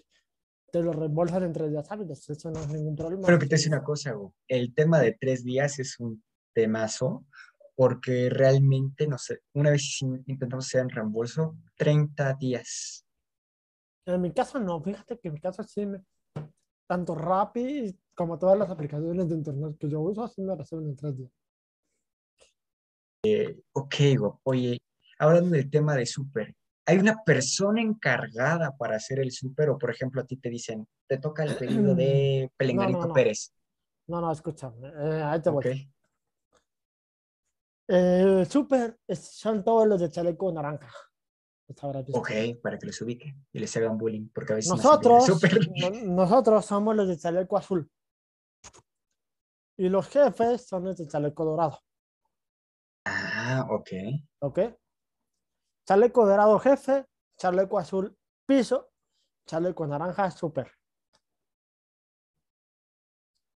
[0.71, 3.25] te lo reembolsan en tres días hábiles, eso no es ningún problema.
[3.25, 6.23] Pero que te dice una cosa, Go, el tema de tres días es un
[6.53, 7.25] temazo,
[7.75, 13.05] porque realmente, no sé, una vez intentamos hacer en reembolso, 30 días.
[14.05, 16.03] En mi caso no, fíjate que en mi caso sí, me-
[16.87, 20.95] tanto Rappi como todas las aplicaciones de internet que yo uso, sí me reciben en
[20.95, 21.31] tres días.
[23.71, 24.77] Ok, Go, oye,
[25.23, 26.55] hablando del tema de súper,
[26.85, 29.69] ¿hay una persona encargada para hacer el súper?
[29.69, 33.13] O, por ejemplo, a ti te dicen, te toca el pedido de Pelenganito no.
[33.13, 33.53] Pérez.
[34.07, 35.63] No, no, escúchame, eh, ahí te voy.
[35.65, 35.75] Ok,
[37.89, 40.89] Eh, súper es- son todos los de chaleco naranja.
[42.11, 45.67] Ok, para que los ubique y les hagan bullying, porque a veces Nosotros, súper.
[45.69, 47.89] no- nosotros somos los de chaleco azul.
[49.77, 51.79] Y los jefes son los de chaleco dorado.
[53.05, 53.89] Ah, ok.
[54.39, 54.59] ¿Ok?
[55.85, 57.05] Chaleco dorado jefe,
[57.37, 58.91] chaleco azul piso,
[59.45, 60.71] chaleco naranja super.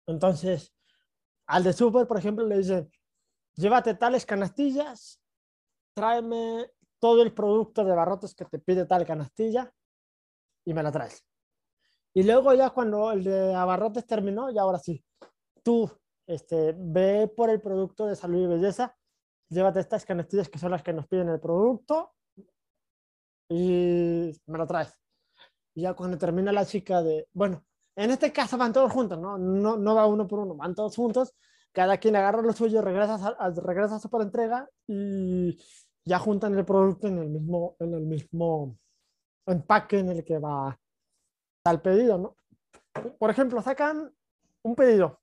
[0.07, 0.75] Entonces,
[1.47, 2.91] al de super, por ejemplo, le dicen,
[3.55, 5.21] llévate tales canastillas,
[5.95, 9.73] tráeme todo el producto de barrotes que te pide tal canastilla
[10.65, 11.25] y me la traes.
[12.15, 15.05] Y luego ya cuando el de abarrotes terminó, ya ahora sí,
[15.63, 15.91] tú
[16.27, 18.97] este, ve por el producto de salud y belleza,
[19.49, 22.13] llévate estas canastillas que son las que nos piden el producto
[23.49, 24.93] y me lo traes.
[25.75, 27.65] Y ya cuando termina la chica de, bueno,
[27.97, 29.39] en este caso van todos juntos, ¿no?
[29.39, 31.35] No, no va uno por uno, van todos juntos,
[31.73, 35.59] cada quien agarra lo suyo, regresa a, regresa a su entrega y
[36.05, 38.79] ya juntan el producto en el mismo, en el mismo
[39.47, 40.79] empaque en el que va
[41.65, 42.37] al pedido, ¿no?
[43.19, 44.15] Por ejemplo, sacan
[44.63, 45.21] un pedido.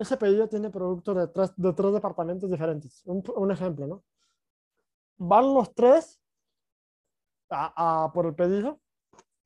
[0.00, 3.02] Ese pedido tiene productos de tres, de tres departamentos diferentes.
[3.04, 4.02] Un, un ejemplo, ¿no?
[5.18, 6.18] Van los tres
[7.50, 8.80] a, a por el pedido,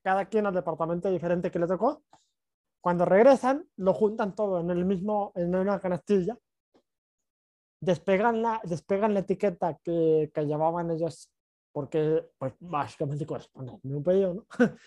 [0.05, 2.05] cada quien al departamento diferente que le tocó.
[2.81, 6.39] Cuando regresan, lo juntan todo en el mismo, en una canastilla,
[7.81, 11.33] despegan la, despegan la etiqueta que, que llevaban ellos,
[11.73, 14.47] porque pues básicamente corresponde a un pedido, ¿no?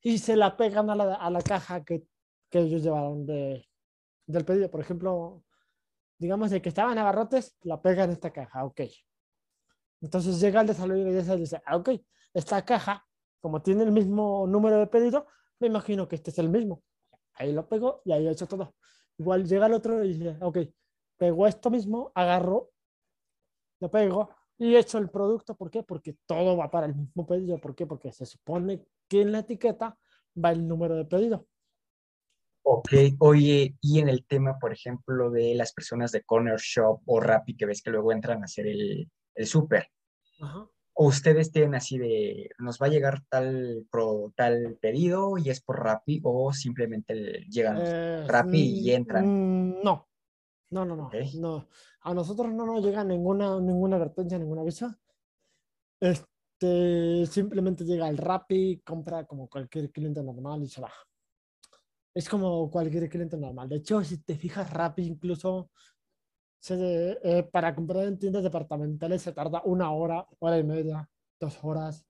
[0.00, 2.04] y se la pegan a la, a la caja que,
[2.48, 3.69] que ellos llevaron de,
[4.26, 4.70] del pedido.
[4.70, 5.42] Por ejemplo,
[6.18, 8.82] digamos de que estaban abarrotes, la pegan en esta caja, ok.
[10.00, 11.90] Entonces llega el de salud y belleza y dice, ah, ok,
[12.34, 13.06] esta caja,
[13.40, 15.26] como tiene el mismo número de pedido,
[15.58, 16.82] me imagino que este es el mismo.
[17.34, 18.74] Ahí lo pego y ahí he hecho todo.
[19.18, 20.58] Igual llega el otro y dice, ok,
[21.16, 22.70] pego esto mismo, agarro,
[23.80, 25.54] lo pego y he hecho el producto.
[25.54, 25.82] ¿Por qué?
[25.82, 27.58] Porque todo va para el mismo pedido.
[27.58, 27.86] ¿Por qué?
[27.86, 29.98] Porque se supone que en la etiqueta
[30.42, 31.46] va el número de pedido.
[32.62, 32.90] Ok,
[33.20, 37.56] oye, y en el tema, por ejemplo, de las personas de Corner Shop o Rappi
[37.56, 39.88] que ves que luego entran a hacer el, el súper,
[40.94, 45.82] ustedes tienen así de, nos va a llegar tal, pro, tal pedido y es por
[45.82, 49.24] Rappi, o simplemente le- llegan Eh, Rappi y entran.
[49.82, 50.08] No,
[50.70, 51.68] no, no, no, no.
[52.02, 54.94] A nosotros no nos llega ninguna, ninguna advertencia, ninguna aviso.
[56.00, 60.92] Este, simplemente llega el Rappi, compra como cualquier cliente normal y se va.
[62.14, 63.68] Es como cualquier cliente normal.
[63.68, 65.70] De hecho, si te fijas, Rappi incluso
[66.68, 71.08] eh, para comprar en tiendas departamentales se tarda una hora, hora y media,
[71.38, 72.04] dos horas.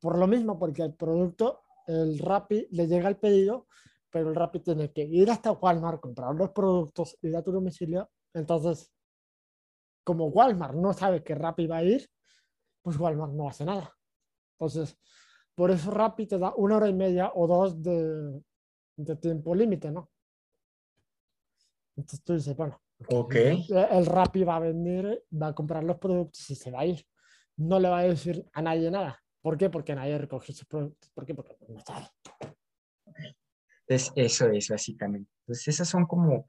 [0.00, 3.68] Por lo mismo, porque el producto, el Rappi, le llega el pedido,
[4.10, 8.10] pero el Rappi tiene que ir hasta Walmart, comprar los productos, ir a tu domicilio.
[8.34, 8.92] Entonces,
[10.04, 12.08] como Walmart no sabe que Rappi va a ir,
[12.82, 13.94] pues Walmart no hace nada.
[14.58, 14.98] Entonces,
[15.54, 18.42] por eso Rappi te da una hora y media o dos de,
[19.04, 20.10] de tiempo límite, ¿no?
[21.96, 25.98] Entonces tú dices, bueno, Ok, el, el Rappi va a venir, va a comprar los
[25.98, 27.04] productos y se va a ir.
[27.56, 29.22] No le va a decir a nadie nada.
[29.42, 29.70] ¿Por qué?
[29.70, 31.10] Porque nadie recoge sus productos.
[31.10, 31.34] ¿Por qué?
[31.34, 32.06] Porque no sabe.
[33.86, 35.30] es, eso es básicamente.
[35.42, 36.46] Entonces, esas son como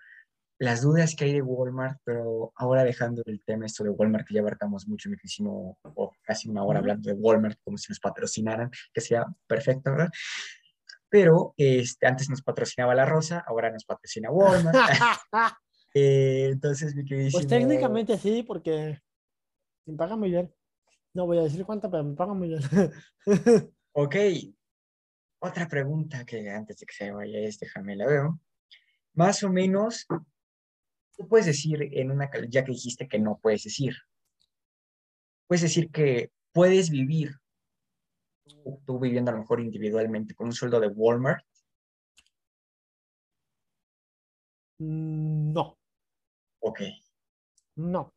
[0.59, 4.35] las dudas que hay de Walmart, pero ahora dejando el tema esto de Walmart, que
[4.35, 8.69] ya abarcamos mucho, muchísimo, o casi una hora hablando de Walmart, como si nos patrocinaran,
[8.93, 10.09] que sea perfecto, ¿verdad?
[11.11, 14.77] Pero este, antes nos patrocinaba La Rosa, ahora nos patrocina Walmart.
[15.93, 17.39] Eh, entonces, mi queridísimo...
[17.39, 18.97] Pues técnicamente sí, porque
[19.85, 20.49] me pagan muy bien.
[21.13, 22.61] No voy a decir cuánto, pero me pagan muy bien.
[23.93, 24.15] Ok,
[25.39, 28.39] otra pregunta que antes de que se vaya es, déjame la veo.
[29.15, 30.07] Más o menos,
[31.17, 33.93] tú puedes decir en una, ya que dijiste que no puedes decir,
[35.45, 37.40] puedes decir que puedes vivir,
[38.63, 41.45] tú, tú viviendo a lo mejor individualmente con un sueldo de Walmart.
[44.79, 45.77] No,
[46.61, 46.79] Ok,
[47.75, 48.13] no.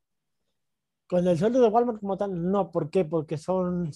[1.06, 2.70] Con el sueldo de Walmart como tal, no.
[2.70, 3.04] ¿Por qué?
[3.04, 3.90] Porque son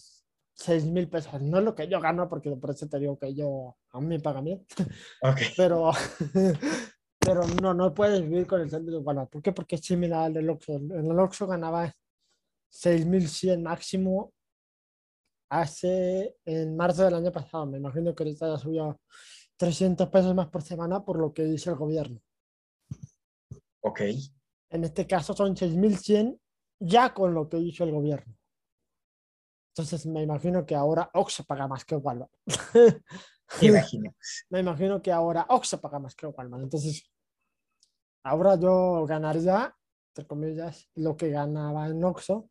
[0.55, 1.41] 6 mil pesos.
[1.43, 4.07] No es lo que yo gano, porque por eso te digo que yo, a mí
[4.07, 4.67] me pagan bien.
[5.23, 5.39] Ok.
[5.57, 5.91] Pero,
[7.21, 9.31] pero no, no puedes vivir con el sueldo de Walmart.
[9.31, 9.53] ¿Por qué?
[9.53, 10.77] Porque es similar al del Oxxo.
[10.77, 11.93] En el Oxxo ganaba
[12.71, 14.33] 6.100 máximo
[15.49, 17.67] hace, en marzo del año pasado.
[17.67, 19.01] Me imagino que ahorita ya subió
[19.57, 22.21] 300 pesos más por semana por lo que dice el gobierno.
[23.81, 24.03] Ok.
[24.71, 26.39] En este caso son 6.100
[26.81, 28.37] ya con lo que hizo el gobierno.
[29.73, 32.33] Entonces me imagino que ahora Oxxo paga más que Walmart.
[33.63, 34.17] Imaginemos.
[34.51, 36.65] me imagino que ahora Oxxo paga más que Walmart.
[36.65, 37.09] Entonces,
[38.25, 39.75] ahora yo ganaría,
[40.11, 42.51] entre comillas, lo que ganaba en Oxxo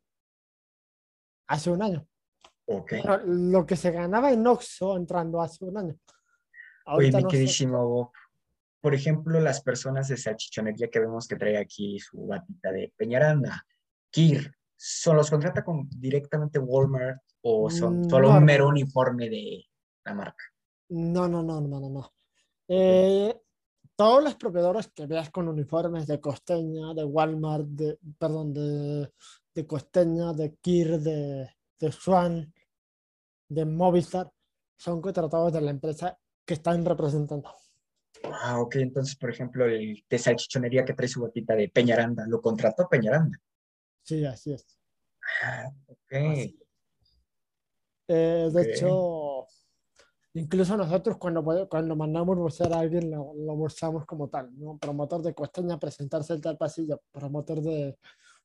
[1.48, 2.08] hace un año.
[2.70, 2.92] Ok.
[3.02, 5.96] Bueno, lo que se ganaba en Oxxo entrando hace un año.
[6.86, 7.36] Oye, mi no sé.
[7.36, 8.10] queridísimo Bob,
[8.80, 13.66] por ejemplo, las personas de salchichonería que vemos que trae aquí su batita de Peñaranda,
[14.10, 19.64] Kir, ¿son los contrata con directamente Walmart o son Mm, solo un mero uniforme de
[20.04, 20.44] la marca?
[20.90, 22.12] No, no, no, no, no, no.
[22.68, 23.34] Eh,
[23.96, 29.10] todos los proveedores que veas con uniformes de Costeña, de Walmart, de, perdón, de,
[29.54, 31.48] de Costeña, de Kir, de,
[31.80, 32.52] de Swan,
[33.48, 34.30] de Movistar,
[34.76, 37.52] son contratados de la empresa que están representando.
[38.24, 42.40] Ah, ok, entonces, por ejemplo, el de salchichonería que trae su batita de Peñaranda, ¿lo
[42.40, 43.38] contrató Peñaranda?
[44.02, 44.78] Sí, así es.
[45.42, 46.12] Ah, ok.
[46.32, 46.62] Así.
[48.08, 48.66] Eh, de Ok.
[48.66, 49.46] hecho,
[50.34, 54.78] incluso nosotros cuando, cuando mandamos buscar a alguien lo, lo buscamos como tal, ¿no?
[54.78, 57.98] Promotor de Costeña, presentarse en tal pasillo, promotor de,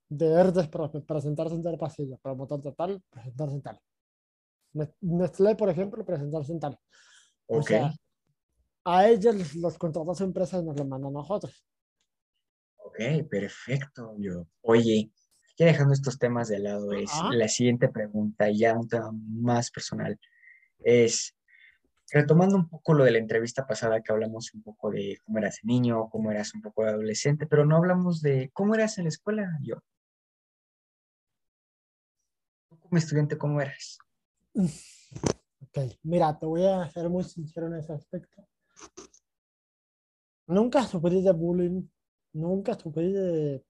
[0.10, 3.80] de Herdes, presentarse en tal pasillo, promotor de tal, presentarse en tal.
[4.74, 6.80] Nes- Nestlé, por ejemplo, presentarse en tal.
[7.48, 7.68] O Ok.
[7.68, 7.94] sea,
[8.86, 11.66] a ellos los contrata su empresa y nos lo mandan a nosotros.
[12.78, 14.48] Ok, perfecto, yo.
[14.62, 15.12] Oye,
[15.58, 20.20] ya dejando estos temas de lado, es la siguiente pregunta, ya un tema más personal,
[20.80, 21.36] es,
[22.12, 25.60] retomando un poco lo de la entrevista pasada que hablamos un poco de cómo eras
[25.64, 29.50] niño, cómo eras un poco adolescente, pero no hablamos de cómo eras en la escuela,
[29.62, 29.78] yo.
[32.70, 33.98] Tú como estudiante, ¿cómo eras?
[34.56, 38.48] Ok, mira, te voy a ser muy sincero en ese aspecto.
[40.46, 41.88] Nunca sufrí de bullying,
[42.34, 43.66] nunca sufrí de,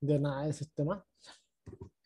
[0.00, 1.04] de nada de ese tema.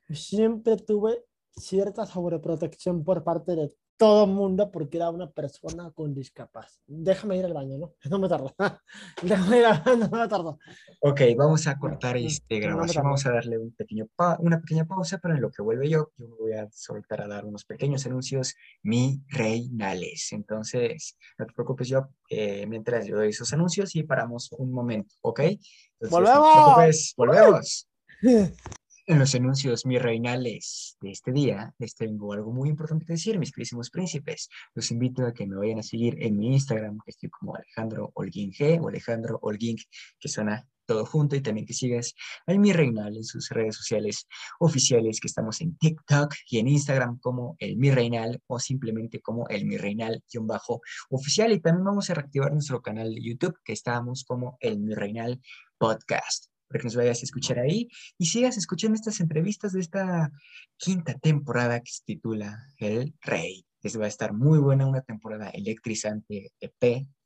[0.09, 1.25] Siempre tuve
[1.55, 6.83] cierta sobreprotección por parte de todo mundo porque era una persona con discapacidad.
[6.89, 7.95] Déjame ir al baño, ¿no?
[8.11, 8.53] No me tardo.
[9.23, 10.59] Déjame ir al baño, no me tardo.
[10.99, 13.05] Ok, vamos a cortar este no grabación, tardo.
[13.11, 16.11] vamos a darle un pequeño pa- una pequeña pausa, pero en lo que vuelve yo,
[16.17, 20.33] yo me voy a soltar a dar unos pequeños anuncios mi reinales.
[20.33, 25.15] Entonces, no te preocupes, yo, eh, mientras yo doy esos anuncios y paramos un momento,
[25.21, 25.39] ¿ok?
[25.41, 25.61] Entonces,
[26.01, 26.53] no te ¡Volvemos!
[26.53, 27.89] preocupes, volvemos.
[29.05, 33.37] En los anuncios mi reinales de este día, les tengo algo muy importante que decir,
[33.37, 34.49] mis queridísimos príncipes.
[34.75, 38.13] Los invito a que me vayan a seguir en mi Instagram, que estoy como Alejandro
[38.15, 39.77] Holguín G o Alejandro Holguín,
[40.21, 42.15] que suena todo junto, y también que sigas
[42.47, 44.29] a mi reinal en sus redes sociales
[44.61, 49.49] oficiales, que estamos en TikTok y en Instagram como el mi reinal o simplemente como
[49.49, 51.51] el mi reinal-oficial.
[51.51, 55.43] Y también vamos a reactivar nuestro canal de YouTube, que estamos como el mi reinal
[55.77, 60.33] podcast para que nos vayas a escuchar ahí y sigas escuchando estas entrevistas de esta
[60.77, 63.65] quinta temporada que se titula El Rey.
[63.83, 66.73] Les va a estar muy buena, una temporada electrizante de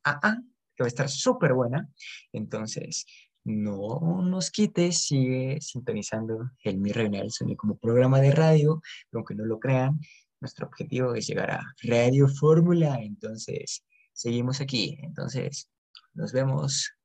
[0.03, 0.43] PAA,
[0.75, 1.89] que va a estar súper buena.
[2.33, 3.07] Entonces,
[3.45, 8.83] no nos quites, sigue sintonizando el Mi Reina Sueño como programa de radio,
[9.13, 10.01] aunque no lo crean,
[10.41, 12.99] nuestro objetivo es llegar a Radio Fórmula.
[13.01, 14.99] Entonces, seguimos aquí.
[15.03, 15.71] Entonces,
[16.15, 16.96] nos vemos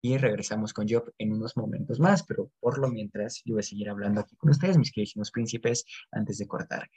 [0.00, 3.64] y regresamos con Job en unos momentos más, pero por lo mientras yo voy a
[3.64, 6.88] seguir hablando aquí con ustedes, mis queridos príncipes, antes de cortar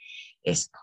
[0.42, 0.78] esto.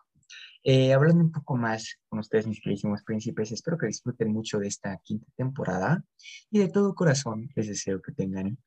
[0.63, 4.67] Eh, hablando un poco más con ustedes, mis queridísimos príncipes, espero que disfruten mucho de
[4.67, 6.03] esta quinta temporada
[6.51, 8.57] y de todo corazón les deseo que tengan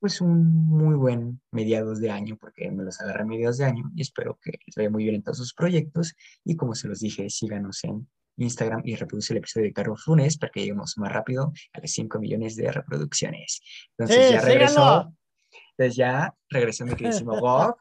[0.00, 3.90] pues un muy buen mediados de año, porque me los agarré a mediados de año
[3.94, 7.00] y espero que les vaya muy bien en todos sus proyectos y como se los
[7.00, 8.06] dije, síganos en
[8.36, 11.90] Instagram y reproduce el episodio de Carlos Funes para que lleguemos más rápido a los
[11.90, 13.60] 5 millones de reproducciones.
[13.96, 15.14] Entonces Sí, ya regresó,
[15.76, 17.76] entonces ya regresó mi queridísimo Bob.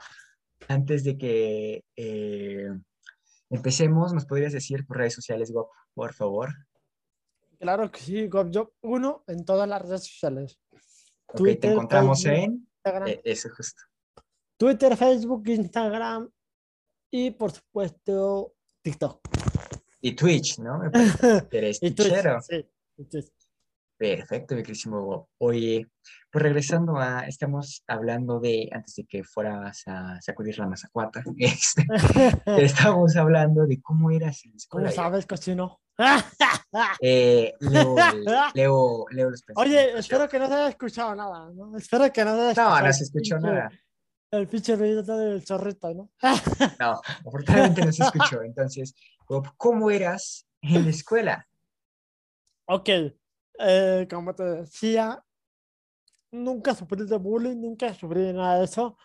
[0.68, 2.70] Antes de que eh,
[3.50, 6.50] empecemos, ¿nos podrías decir tus redes sociales, Bob, por favor?
[7.60, 10.60] Claro que sí, GovJob1 en todas las redes sociales.
[11.28, 12.68] Ok, te Twitter, encontramos Facebook, en...
[12.86, 13.08] Instagram.
[13.08, 13.82] eh, eso justo.
[14.58, 16.30] Twitter, Facebook, Instagram
[17.12, 19.20] y por supuesto TikTok.
[20.06, 20.82] Y Twitch, ¿no?
[21.52, 22.66] Eres Y Twitch, sí,
[22.98, 23.32] y Twitch.
[23.98, 25.28] Perfecto, mi querísimo Bob.
[25.38, 25.88] Oye,
[26.30, 31.86] pues regresando a, estamos hablando de, antes de que fueras a sacudir la mazacuata, este,
[32.62, 34.92] estábamos hablando de cómo eras en la ¿Cómo escuela.
[34.92, 35.80] sabes, cochino?
[37.00, 37.96] Eh, leo,
[38.54, 41.78] leo, leo los Oye, espero que no se haya escuchado nada, ¿no?
[41.78, 43.70] Espero que no se haya No, escuchado no se escuchó nada.
[44.32, 46.10] El pinche ruido del chorrito, ¿no?
[46.80, 48.42] No, afortunadamente no se escuchó.
[48.42, 48.96] Entonces,
[49.58, 51.48] ¿cómo eras en la escuela?
[52.66, 52.90] Ok,
[53.60, 55.24] eh, como te decía,
[56.32, 58.98] nunca sufrí de bullying, nunca sufrí de nada de eso.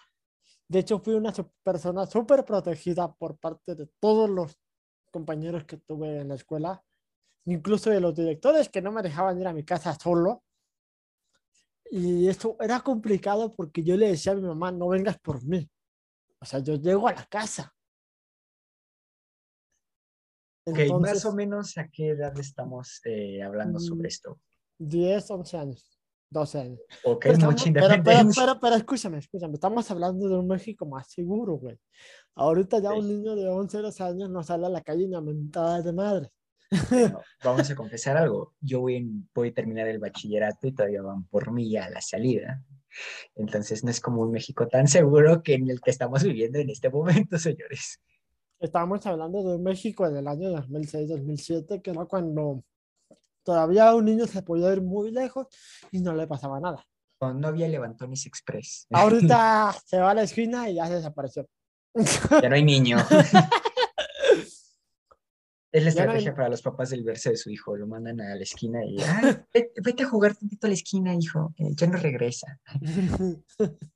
[0.69, 4.59] De hecho, fui una persona súper protegida por parte de todos los
[5.11, 6.83] compañeros que tuve en la escuela,
[7.47, 10.45] incluso de los directores que no me dejaban ir a mi casa solo.
[11.91, 15.69] Y esto era complicado porque yo le decía a mi mamá, no vengas por mí.
[16.41, 17.75] O sea, yo llego a la casa.
[20.71, 24.39] Ok, más Entonces, o menos a qué edad estamos eh, hablando Mm, sobre esto.
[24.79, 25.99] 10, 11 años,
[26.31, 26.81] 12 años.
[27.05, 30.87] Ok, Pero, estamos- mucha pero, pero, pero, pero escúchame, escúchame, estamos hablando de un México
[30.87, 31.79] más seguro, güey.
[32.35, 32.99] Ahorita ya Sí.
[32.99, 35.93] un niño de 11, 12 años no sale a la calle ni a mentadas de
[35.93, 36.31] madre.
[36.91, 38.55] Bueno, vamos a confesar algo.
[38.61, 42.01] Yo voy, en- voy a terminar el bachillerato y todavía van por mí a la
[42.03, 42.63] salida.
[43.35, 46.71] Entonces no es como un México tan seguro que en el que estamos viviendo en
[46.71, 48.01] este momento, señores.
[48.61, 52.65] Estábamos hablando de un México del año 2006-2007, que era cuando
[53.45, 55.47] todavía un niño se podía ir muy lejos
[55.93, 56.85] y no le pasaba nada.
[57.21, 58.87] No, no había levantones express.
[58.91, 61.49] Ahorita se va a la esquina y ya se desapareció.
[62.43, 62.99] Ya no hay niño.
[65.71, 67.77] Es la Ya no estrategia para los papás del verse de su hijo.
[67.77, 71.15] Lo mandan a la esquina y, "Ay, vete, vete a jugar tantito a la esquina,
[71.15, 71.53] hijo.
[71.59, 72.59] eh, ya no regresa.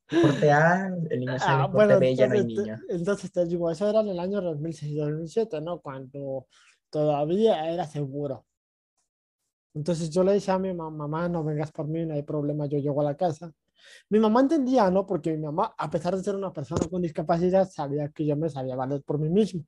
[0.07, 2.81] Corte A, el niño sale, Ah, corte bueno, B, ya no hay entonces, niño.
[2.89, 5.79] entonces te digo, eso era en el año 2006-2007, ¿no?
[5.81, 6.45] Cuando
[6.91, 8.45] todavía era seguro.
[9.75, 12.67] Entonces yo le decía a mi mamá, mamá, no vengas por mí, no hay problema,
[12.67, 13.51] yo llego a la casa.
[14.09, 15.05] Mi mamá entendía, ¿no?
[15.05, 18.49] Porque mi mamá, a pesar de ser una persona con discapacidad, sabía que yo me
[18.49, 19.65] sabía valer por mí mismo.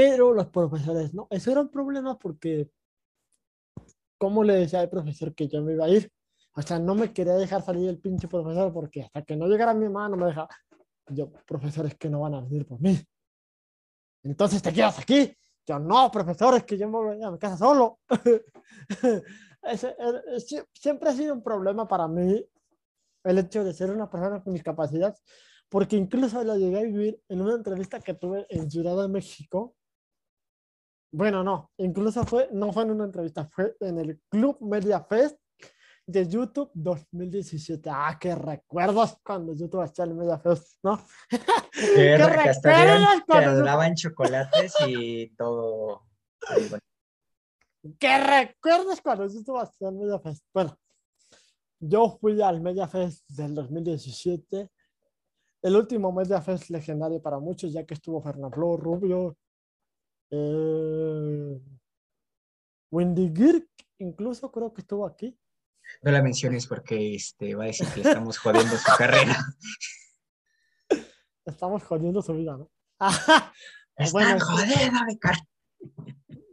[0.00, 2.70] Pero los profesores, no, eso era un problema porque,
[4.16, 6.10] ¿cómo le decía al profesor que yo me iba a ir?
[6.54, 9.74] O sea, no me quería dejar salir el pinche profesor porque hasta que no llegara
[9.74, 10.48] mi mamá no me dejaba.
[11.08, 12.98] Yo, profesores que no van a venir por mí.
[14.22, 15.36] Entonces te quedas aquí.
[15.66, 17.98] Yo, no, profesores, que yo me voy a mi casa solo.
[20.72, 22.42] Siempre ha sido un problema para mí
[23.24, 25.14] el hecho de ser una persona con discapacidad,
[25.68, 29.76] porque incluso lo llegué a vivir en una entrevista que tuve en Ciudad de México.
[31.12, 35.36] Bueno, no, incluso fue, no fue en una entrevista, fue en el Club Media Fest
[36.06, 37.90] de YouTube 2017.
[37.92, 41.00] Ah, qué recuerdos cuando YouTube hacía el Media Fest, ¿no?
[41.72, 46.04] ¿Qué dieron- recuerdos cuando daban chocolates y todo.
[46.68, 46.78] bueno.
[47.98, 50.44] ¿Qué recuerdas cuando yo estuve haciendo el Media Fest?
[50.52, 50.76] Bueno,
[51.80, 54.70] yo fui al Media Fest del 2017,
[55.62, 59.36] el último Media Fest legendario para muchos, ya que estuvo Fernando Rubio,
[60.30, 61.60] eh,
[62.90, 63.68] Wendy Girk,
[63.98, 65.38] incluso creo que estuvo aquí.
[66.02, 69.36] No la menciones porque este, va a decir que estamos jodiendo su carrera.
[71.44, 72.70] Estamos jodiendo su vida, ¿no?
[73.96, 74.46] Están sí.
[74.46, 75.46] jodiendo mi carrera.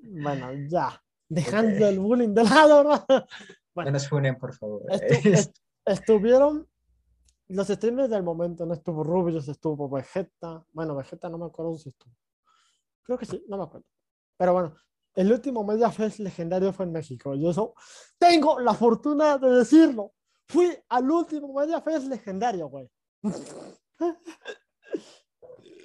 [0.04, 3.06] bueno, ya, dejando el bullying de lado, ¿no?
[3.76, 4.82] No nos funen, por favor.
[4.90, 5.56] Estu- est-
[5.86, 6.68] estuvieron
[7.48, 10.66] los streamers del momento, no estuvo Rubius, estuvo Vegeta.
[10.74, 12.12] Bueno, Vegeta no me acuerdo si estuvo.
[13.08, 13.88] Creo que sí, no me acuerdo.
[14.38, 14.76] Pero bueno,
[15.16, 17.34] el último Media Fest legendario fue en México.
[17.36, 17.74] Yo eso
[18.20, 20.14] tengo la fortuna de decirlo.
[20.46, 22.92] Fui al último Media Fest legendario, güey.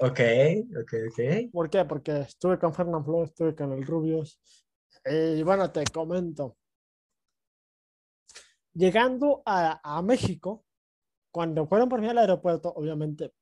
[0.00, 0.20] Ok,
[0.80, 1.50] ok, ok.
[1.52, 1.84] ¿Por qué?
[1.84, 4.40] Porque estuve con Fernand Flo, estuve con el Rubius.
[5.04, 6.56] Y bueno, te comento.
[8.74, 10.64] Llegando a, a México,
[11.30, 13.32] cuando fueron por mí al aeropuerto, obviamente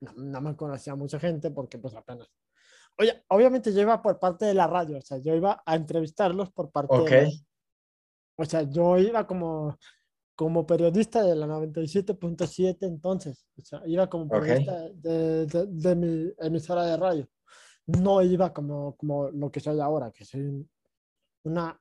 [0.00, 2.28] no, no me conocía mucha gente porque pues apenas.
[3.00, 6.50] Oye, obviamente yo iba por parte de la radio, o sea, yo iba a entrevistarlos
[6.52, 7.04] por parte de...
[8.36, 9.76] O sea, yo iba como,
[10.36, 16.32] como periodista de la 97.7 entonces, o sea, iba como periodista de, de- de mi
[16.38, 17.28] emisora de radio.
[17.86, 20.70] No iba como, como lo que soy ahora, que soy un-
[21.44, 21.80] una,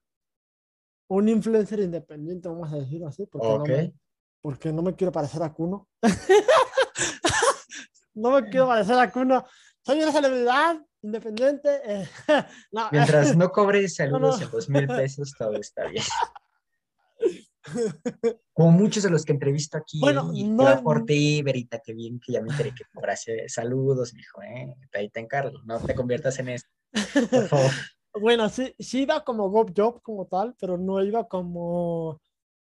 [1.10, 3.94] un influencer independiente, vamos a decirlo así, porque, no, me,
[4.42, 5.90] porque no me quiero parecer a Kuno.
[8.16, 9.46] no me quiero parecer a Kuno.
[9.82, 11.70] Soy una celebridad independiente.
[11.86, 12.08] eh,
[12.72, 14.46] no, Mientras no cobres saludos no.
[14.46, 16.04] en dos mil pesos, todo está bien.
[18.54, 22.20] Como muchos de los que entrevisto aquí, Bueno, no- que por ti, Verita, qué bien
[22.20, 24.76] que ya me enteré que cobrase saludos, mijo, ¿eh?
[24.94, 26.68] Ahí te encargo, no te conviertas en eso,
[27.30, 27.72] por favor.
[28.20, 32.20] Bueno, sí, sí iba como Gob Job como tal, pero no iba como,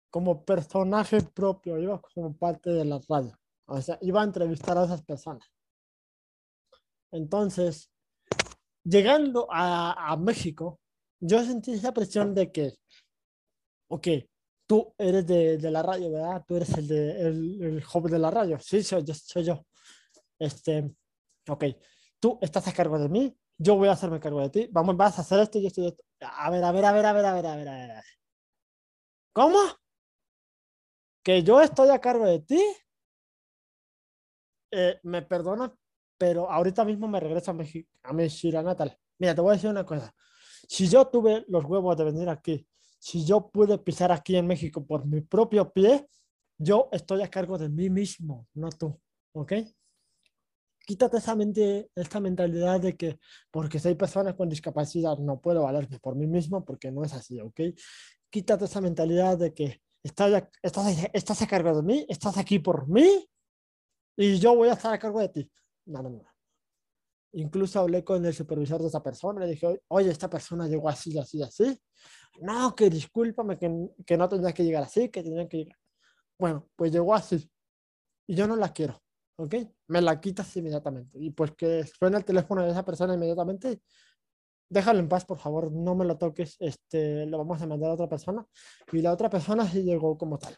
[0.10, 3.38] como personaje propio, iba como parte de la radio.
[3.66, 5.44] O sea, iba a entrevistar a esas personas.
[7.12, 7.92] Entonces,
[8.84, 10.80] llegando a, a México,
[11.20, 12.74] yo sentí esa presión de que,
[13.90, 14.08] ok,
[14.68, 16.44] tú eres de, de la radio, ¿verdad?
[16.48, 18.60] Tú eres el, de, el, el joven de la radio.
[18.60, 19.66] Sí, soy yo, soy yo.
[20.40, 20.92] Este,
[21.50, 21.66] ok,
[22.20, 25.18] tú estás a cargo de mí, yo voy a hacerme cargo de ti, vamos, vas
[25.20, 26.04] a hacer esto y esto y esto.
[26.22, 28.04] A ver, a ver, a ver, a ver, a ver, a ver, a ver.
[29.34, 29.60] ¿Cómo?
[31.24, 32.60] ¿Que yo estoy a cargo de ti?
[34.72, 35.72] Eh, me perdonas,
[36.24, 38.98] pero ahorita mismo me regreso a, México, a mi ciudad natal.
[39.20, 40.16] Mira, te voy a decir una cosa.
[40.70, 42.66] Si yo tuve los huevos de venir aquí,
[42.98, 46.08] si yo pude pisar aquí en México por mi propio pie,
[46.58, 48.98] yo estoy a cargo de mí mismo, no tú.
[49.34, 49.52] ¿Ok?
[50.86, 53.20] Quítate esa mente, esta mentalidad de que
[53.52, 57.42] porque soy persona con discapacidad no puedo valerme por mí mismo, porque no es así,
[57.42, 57.60] ¿ok?
[58.30, 62.88] Quítate esa mentalidad de que estás, estás, estás a cargo de mí, estás aquí por
[62.88, 63.28] mí
[64.16, 65.52] y yo voy a estar a cargo de ti.
[65.86, 66.22] No, no.
[67.34, 71.18] Incluso hablé con el supervisor de esa persona, le dije, oye, esta persona llegó así,
[71.18, 71.80] así, así.
[72.42, 75.78] No, que discúlpame, que, que no tenía que llegar así, que tenía que llegar.
[76.38, 77.50] Bueno, pues llegó así.
[78.28, 79.02] Y yo no la quiero,
[79.38, 79.56] ¿ok?
[79.88, 81.18] Me la quitas inmediatamente.
[81.20, 83.82] Y pues que suene el teléfono de esa persona inmediatamente.
[84.70, 86.56] Déjalo en paz, por favor, no me lo toques.
[86.60, 88.46] Este, lo vamos a mandar a otra persona.
[88.92, 90.56] Y la otra persona sí llegó como tal.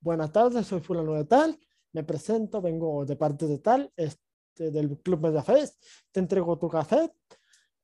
[0.00, 1.58] Buenas tardes, soy fulano de tal.
[1.92, 4.23] Me presento, vengo de parte de tal, este,
[4.56, 5.82] del Club Mediafest.
[6.10, 7.12] Te entrego tu café.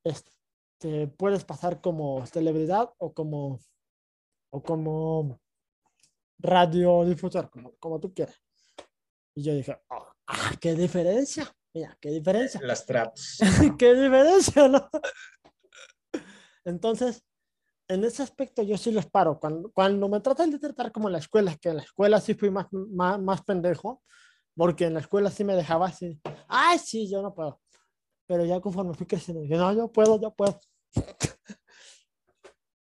[0.04, 3.60] Este, puedes pasar como celebridad o como,
[4.50, 5.40] o como
[6.38, 8.36] radiodifusor, como, como tú quieras.
[9.34, 11.54] Y yo dije, "Ah, ah, qué diferencia.
[11.72, 12.60] Mira, qué diferencia.
[12.64, 13.38] Los tratos.
[13.78, 14.88] qué diferencia, ¿no?
[16.64, 17.22] Entonces,
[17.88, 19.38] en ese aspecto yo sí los paro.
[19.40, 22.34] Cuando, cuando me tratan de tratar como en la escuela, que en la escuela sí
[22.34, 24.02] fui más, más, más pendejo,
[24.60, 27.62] porque en la escuela sí me dejaba así, ay, sí, yo no puedo.
[28.26, 30.60] Pero ya conforme fui creciendo, dije, no, yo puedo, yo puedo.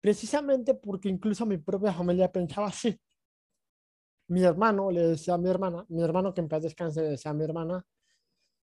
[0.03, 3.01] Precisamente porque incluso mi propia familia pensaba así.
[4.31, 7.31] Mi hermano le decía a mi hermana, mi hermano que en paz descanse le decía
[7.31, 7.87] a mi hermana,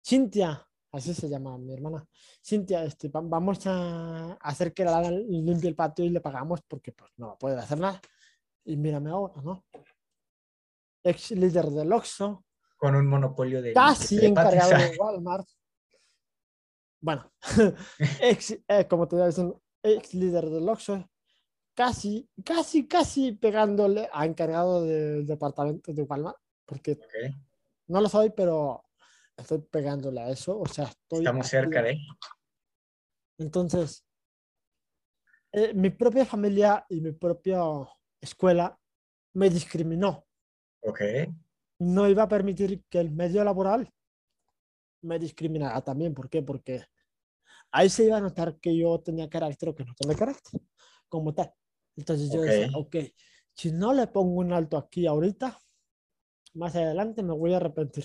[0.06, 2.06] Cintia, así se llama mi hermana,
[2.44, 6.92] Cintia, este, va- vamos a hacer que la limpie el patio y le pagamos porque
[6.92, 7.98] pues no poder hacer nada.
[8.66, 9.64] Y mírame ahora, ¿no?
[11.02, 12.44] Ex líder del Oxxo,
[12.80, 13.74] Con un monopolio de.
[13.74, 15.46] casi de encargado de Walmart.
[17.02, 17.30] Bueno,
[18.22, 21.06] ex, eh, como te dicen, ex líder del Oxxo,
[21.74, 26.98] casi, casi, casi pegándole a encargado del departamento de Walmart, porque
[27.86, 28.82] no lo soy, pero
[29.36, 31.98] estoy pegándole a eso, o sea, estoy Estamos cerca de.
[33.38, 34.06] Entonces,
[35.52, 37.60] eh, mi propia familia y mi propia
[38.20, 38.78] escuela
[39.34, 40.26] me discriminó.
[40.80, 41.00] Ok.
[41.80, 43.92] No iba a permitir que el medio laboral
[45.02, 46.14] me discriminara también.
[46.14, 46.42] ¿Por qué?
[46.42, 46.84] Porque
[47.72, 50.60] ahí se iba a notar que yo tenía carácter o que no tenía carácter,
[51.08, 51.52] como tal.
[51.96, 52.96] Entonces yo decía, ok,
[53.54, 55.58] si no le pongo un alto aquí ahorita,
[56.54, 58.04] más adelante me voy a arrepentir.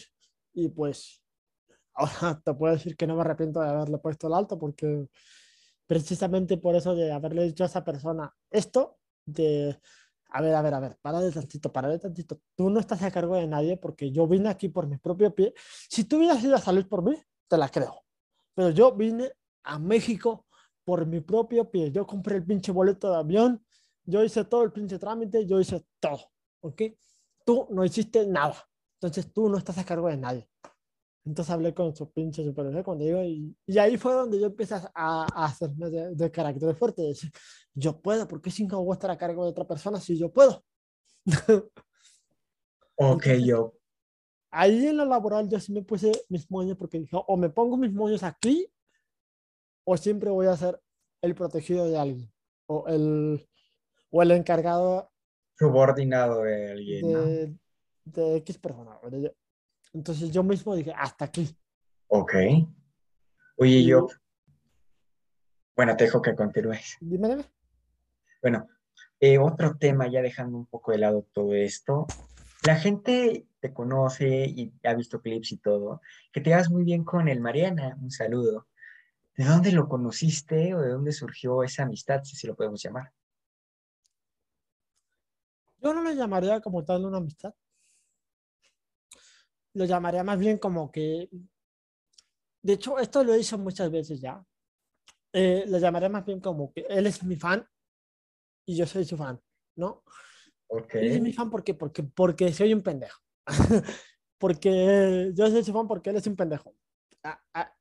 [0.54, 1.22] Y pues,
[1.94, 5.08] ahora te puedo decir que no me arrepiento de haberle puesto el alto porque
[5.86, 9.80] precisamente por eso de haberle dicho a esa persona esto, de,
[10.36, 13.38] a ver, a ver, a ver, párale tantito, párale tantito, tú no estás a cargo
[13.38, 15.54] de nadie porque yo vine aquí por mi propio pie.
[15.90, 17.16] Si tú hubieras ido a salir por mí,
[17.48, 18.04] te la creo.
[18.54, 19.32] Pero yo vine
[19.64, 20.46] a México
[20.84, 21.90] por mi propio pie.
[21.90, 23.66] Yo compré el pinche boleto de avión,
[24.04, 26.20] yo hice todo el pinche trámite, yo hice todo,
[26.60, 26.82] ¿ok?
[27.46, 28.56] Tú no hiciste nada.
[29.00, 30.50] Entonces tú no estás a cargo de nadie.
[31.26, 34.76] Entonces hablé con su pinche supervisor cuando digo, y, y ahí fue donde yo empecé
[34.76, 37.32] a, a hacerme de, de carácter fuerte, de decir,
[37.74, 40.32] yo puedo, ¿por qué sin voy a estar a cargo de otra persona si yo
[40.32, 40.64] puedo?
[42.98, 43.74] Ok, Entonces- yo.
[44.52, 47.76] Ahí en lo laboral yo sí me puse mis moños porque dije, o me pongo
[47.76, 48.72] mis moños aquí,
[49.84, 50.80] o siempre voy a ser
[51.22, 52.32] el protegido de alguien,
[52.68, 53.46] o el,
[54.12, 55.12] o el encargado
[55.58, 57.22] Subordinado de alguien, ¿no?
[57.26, 57.54] de,
[58.06, 58.98] de X persona.
[59.04, 59.36] de.
[59.96, 61.56] Entonces yo mismo dije, hasta aquí.
[62.08, 62.34] Ok.
[63.56, 64.10] Oye, yo.
[65.74, 66.98] Bueno, te dejo que continúes.
[67.00, 67.46] Dime, dime.
[68.42, 68.68] Bueno,
[69.22, 72.08] eh, otro tema, ya dejando un poco de lado todo esto.
[72.66, 76.02] La gente te conoce y ha visto clips y todo.
[76.34, 77.98] Que te vas muy bien con el Mariana.
[78.02, 78.68] Un saludo.
[79.38, 83.14] ¿De dónde lo conociste o de dónde surgió esa amistad, si lo podemos llamar?
[85.78, 87.54] Yo no lo llamaría como tal una amistad.
[89.76, 91.30] Lo llamaría más bien como que,
[92.64, 94.44] de hecho, esto lo he dicho muchas veces ya.
[95.34, 97.68] Eh, lo llamaría más bien como que él es mi fan
[98.66, 99.40] y yo soy su fan,
[99.76, 100.04] ¿no?
[100.68, 100.94] Ok.
[100.96, 101.74] Yo soy mi fan ¿por qué?
[101.74, 103.20] porque, porque soy un pendejo.
[104.40, 106.74] porque yo soy su fan porque él es un pendejo.
[107.24, 107.72] A, a-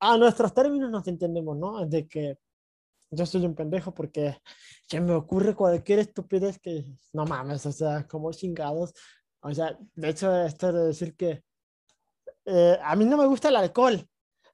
[0.00, 1.84] a nuestros términos nos entendemos, ¿no?
[1.86, 2.38] De que
[3.10, 4.38] yo soy un pendejo porque
[4.88, 8.94] se me ocurre cualquier estupidez que no mames, o sea, como chingados.
[9.42, 11.42] O sea, de hecho, esto de decir que
[12.44, 14.04] eh, a mí no me gusta el alcohol.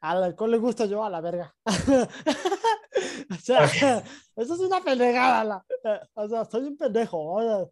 [0.01, 1.55] Al alcohol le gusta yo a la verga.
[3.31, 3.65] o sea,
[4.37, 5.45] eso es una pendejada.
[5.45, 5.65] la-
[6.15, 7.19] o sea, soy un pendejo.
[7.35, 7.67] o sea,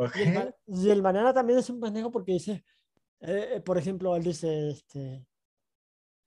[0.00, 0.16] Ok.
[0.16, 2.64] y el, y el Mariana también es un pendejo porque dice,
[3.20, 5.26] eh, eh, por ejemplo, él dice, este,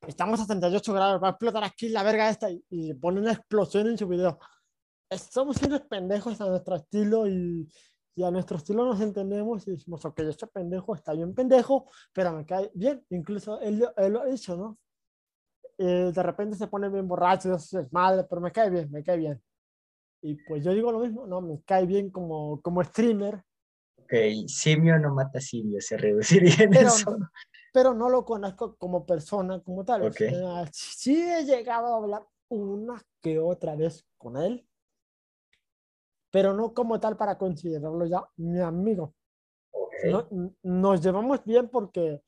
[0.08, 3.32] estamos a 38 grados, va a explotar aquí la verga esta y, y pone una
[3.34, 4.38] explosión en su video.
[5.32, 7.68] Somos unos pendejos a nuestro estilo y,
[8.16, 12.34] y a nuestro estilo nos entendemos y decimos, ok, este pendejo está bien pendejo, pero
[12.34, 13.06] me cae bien.
[13.10, 14.78] Incluso él, lo- él lo ha dicho, ¿no?
[15.78, 19.18] Eh, de repente se pone bien borracho, es madre, pero me cae bien, me cae
[19.18, 19.42] bien.
[20.22, 23.44] Y pues yo digo lo mismo, no, me cae bien como, como streamer,
[23.98, 24.14] Ok,
[24.48, 27.18] simio no mata simio, se reduciría en Pero eso.
[27.74, 30.02] pero no lo conozco como persona, como tal.
[30.04, 30.18] o Ok.
[30.18, 34.68] sea, sí he llegado a hablar una que otra vez con él,
[36.32, 39.14] pero no como tal para considerarlo ya mi amigo.
[39.72, 39.94] Ok.
[40.10, 40.28] No-
[40.64, 42.24] nos llevamos bien porque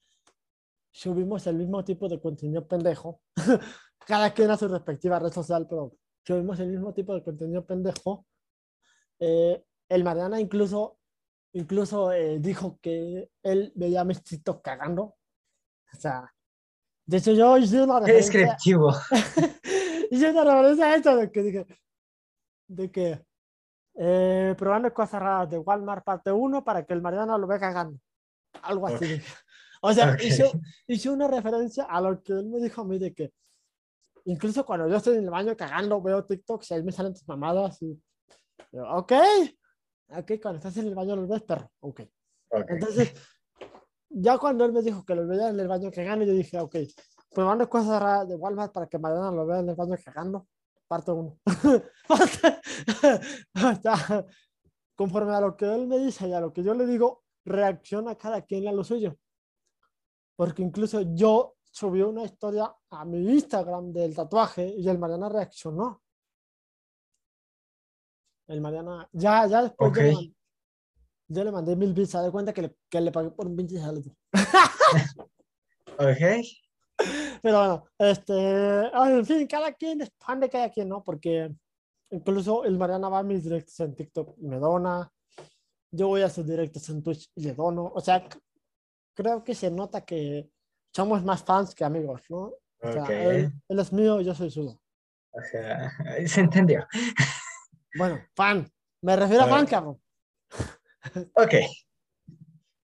[0.92, 3.22] subimos el mismo tipo de contenido pendejo,
[4.06, 5.94] cada quien a su respectiva red social, pero
[6.26, 8.26] subimos el mismo tipo de contenido pendejo.
[9.20, 11.00] Eh, el Mariana incluso,
[11.54, 15.16] incluso eh, dijo que él veía mis TikTok cagando.
[15.94, 16.32] O sea,
[17.06, 18.92] de hecho yo hice una referencia, descriptivo.
[20.12, 21.66] hice una referencia a esto de que dije,
[22.68, 23.26] de que
[23.96, 28.00] eh, probando cosas raras de Walmart parte 1 para que el Mariana lo vea cagando.
[28.62, 28.96] Algo así.
[28.96, 29.02] Ok.
[29.02, 29.24] dije.
[29.86, 30.22] O sea, Ok.
[30.24, 30.50] hice,
[30.88, 33.34] hice una referencia a lo que él me dijo a mí de que
[34.24, 37.28] incluso cuando yo estoy en el baño cagando, veo TikTok y ahí me salen tus
[37.28, 38.02] mamadas y
[38.72, 39.12] yo, ok,
[40.08, 42.00] ok, cuando estás en el baño lo ves, perro, ok.
[42.52, 42.66] Ok.
[42.70, 43.14] Entonces,
[44.10, 46.78] ya cuando él me dijo que lo veía en el baño cagando, yo dije, ok,
[47.34, 50.48] probando cosas raras de Walmart para que Mariana lo vea en el baño cagando,
[50.94, 51.40] parte uno.
[54.96, 58.16] Conforme a lo que él me dice y a lo que yo le digo, reacciona
[58.16, 59.18] cada quien a lo suyo.
[60.36, 66.02] Porque incluso yo subí una historia a mi Instagram del tatuaje y el Mariana reaccionó.
[68.48, 70.16] El Mariana, ya, ya después yo, le Ok.
[70.16, 70.36] man-
[71.30, 73.80] yo le mandé mil bits, da cuenta que le, que le pagué por un pinche
[73.80, 74.16] saludo.
[75.98, 76.44] Ok.
[77.42, 81.04] Pero bueno, este, en fin, cada quien es fan de cada quien, ¿no?
[81.04, 81.54] Porque
[82.12, 85.12] incluso el Mariana va a mis directos en TikTok y me dona.
[85.92, 87.92] Yo voy a sus directos en Twitch y le dono.
[87.94, 88.24] O sea,
[89.14, 90.50] creo que se nota que
[90.96, 92.54] somos más fans que amigos, ¿no?
[92.80, 94.80] O sea, él, él es mío, yo soy suyo.
[95.34, 95.92] Ajá.
[96.28, 96.86] Se entendió.
[97.96, 98.68] Bueno, fan.
[99.02, 99.70] Me refiero a fan, Bueno.
[99.70, 100.02] cabrón.
[101.36, 101.54] Ok.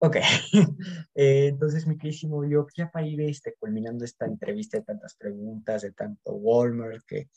[0.04, 0.18] Ok.
[1.16, 5.84] Eh, entonces, mi queridísimo yo, ya para ir este, culminando esta entrevista de tantas preguntas,
[5.84, 7.30] de tanto Walmart, que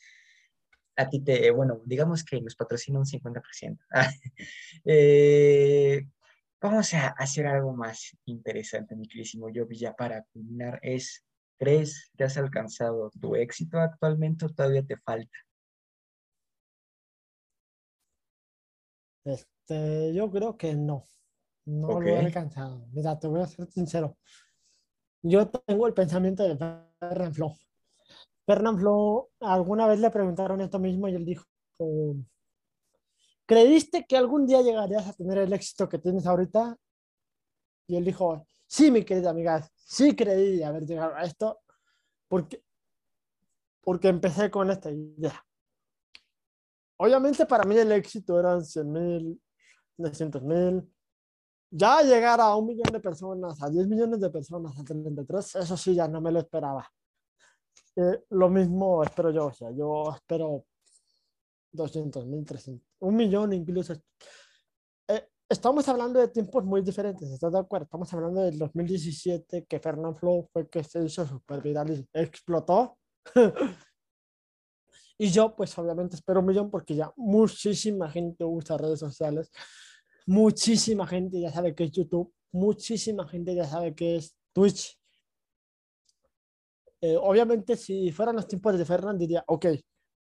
[0.97, 3.79] a ti te, bueno, digamos que nos patrocina un 50%.
[4.85, 6.07] Eh,
[6.61, 11.25] vamos a hacer algo más interesante, mi queridísimo yo, ya para culminar, es,
[11.59, 15.39] ¿crees que has alcanzado tu éxito actualmente o todavía te falta?
[19.25, 21.07] Este, yo creo que no.
[21.67, 22.87] No lo he alcanzado.
[22.93, 24.17] Mira, te voy a ser sincero.
[25.23, 26.57] Yo tengo el pensamiento de
[26.99, 27.53] Ferran Flo.
[28.47, 31.45] Fernan Flo, alguna vez le preguntaron esto mismo y él dijo,
[33.45, 36.77] ¿creíste que algún día llegarías a tener el éxito que tienes ahorita?
[37.89, 41.61] Y él dijo, sí, mi querida amiga, sí creí haber llegado a esto
[42.29, 42.63] porque,
[43.81, 45.45] porque empecé con esta idea.
[46.99, 49.43] Obviamente para mí el éxito eran 100 mil,
[49.99, 50.96] 900 mil.
[51.71, 55.77] Ya llegar a un millón de personas, a 10 millones de personas, a 33, eso
[55.77, 56.89] sí ya no me lo esperaba.
[57.97, 60.65] Eh, lo mismo espero yo, o sea, yo espero
[61.73, 63.95] 200 mil, 300, un millón incluso.
[65.09, 67.85] Eh, estamos hablando de tiempos muy diferentes, ¿estás de acuerdo?
[67.85, 72.99] Estamos hablando del 2017 que Fernand Flow fue que se hizo super viral y explotó.
[75.19, 79.51] y yo, pues obviamente espero un millón porque ya muchísima gente usa redes sociales,
[80.27, 84.99] muchísima gente ya sabe que es YouTube, muchísima gente ya sabe que es Twitch.
[87.01, 89.67] Eh, obviamente, si fueran los tiempos de Fernan, diría, ok,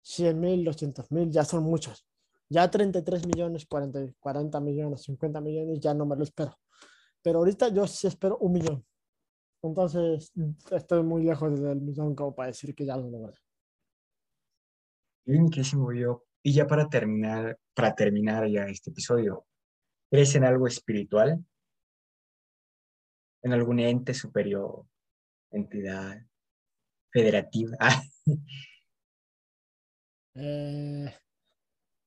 [0.02, 2.06] 100 mil, 200 mil, ya son muchos.
[2.48, 6.58] Ya 33 millones, 40, 40 millones, 50 millones, ya no me lo espero.
[7.22, 8.84] Pero ahorita yo sí espero un millón.
[9.62, 10.32] Entonces,
[10.70, 13.38] estoy muy lejos del millón como para decir que ya lo logré.
[15.24, 19.46] Y mi queridísimo yo, Y ya para terminar, para terminar ya este episodio,
[20.12, 21.42] ¿crees en algo espiritual?
[23.42, 24.84] ¿En algún ente superior?
[25.50, 26.20] ¿Entidad?
[27.10, 27.78] ¿Federativa?
[30.34, 31.14] Eh,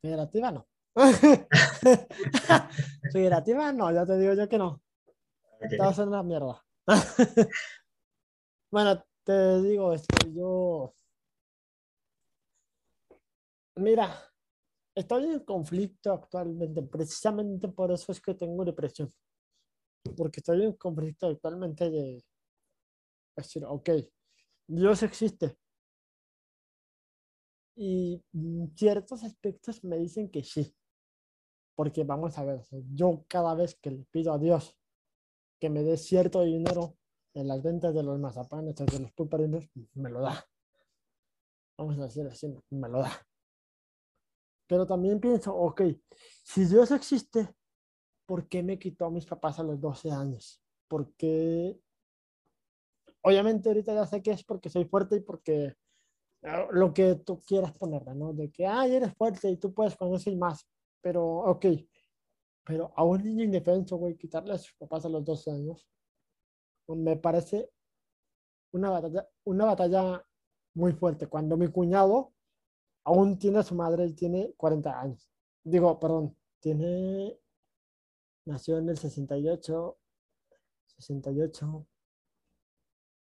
[0.01, 0.67] federativa no.
[3.11, 4.81] federativa no, ya te digo yo que no.
[5.59, 5.69] Ok.
[5.69, 6.65] Te vas a hacer una mierda.
[8.71, 10.93] bueno, te digo, este, yo.
[13.75, 14.33] Mira,
[14.95, 16.81] estoy en conflicto actualmente.
[16.83, 19.13] Precisamente por eso es que tengo depresión.
[20.15, 22.23] Porque estoy en conflicto actualmente de
[23.35, 23.89] decir, ok,
[24.67, 25.57] Dios existe.
[27.77, 28.23] Y
[28.75, 30.73] ciertos aspectos me dicen que sí.
[31.75, 32.61] Porque vamos a ver,
[32.93, 34.77] yo cada vez que le pido a Dios
[35.59, 36.97] que me dé cierto dinero
[37.33, 40.47] en las ventas de los mazapanes o de los pulparinos, me lo da.
[41.77, 43.27] Vamos a decir así, me lo da.
[44.67, 45.81] Pero también pienso, ok,
[46.43, 47.53] si Dios existe,
[48.25, 50.61] ¿por qué me quitó a mis papás a los 12 años?
[50.87, 51.79] ¿Por qué?
[53.21, 55.73] Obviamente ahorita ya sé que es porque soy fuerte y porque
[56.43, 58.33] ah, lo que tú quieras ponerle, ¿no?
[58.33, 60.67] De que, ay, eres fuerte y tú puedes con eso y más.
[61.01, 61.65] Pero, ok,
[62.63, 65.87] pero a un niño indefenso, güey, quitarle a sus papás a los 12 años,
[66.87, 67.71] me parece
[68.71, 70.25] una batalla, una batalla
[70.73, 71.27] muy fuerte.
[71.27, 72.34] Cuando mi cuñado
[73.05, 75.29] aún tiene a su madre y tiene 40 años.
[75.63, 77.39] Digo, perdón, tiene,
[78.45, 79.97] nació en el 68,
[80.87, 81.87] 68,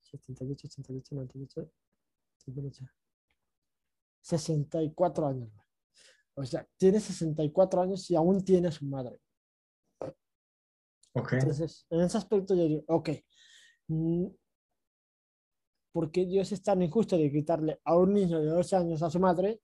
[0.03, 1.71] 78, 88, 98,
[2.47, 2.85] 98,
[4.23, 5.51] 64 años.
[6.35, 9.21] O sea, tiene 64 años y aún tiene a su madre.
[11.15, 11.33] Ok.
[11.35, 13.11] Entonces, en ese aspecto yo digo, ok,
[13.89, 14.27] mm,
[15.93, 19.11] ¿por qué Dios es tan injusto de quitarle a un niño de 12 años a
[19.11, 19.61] su madre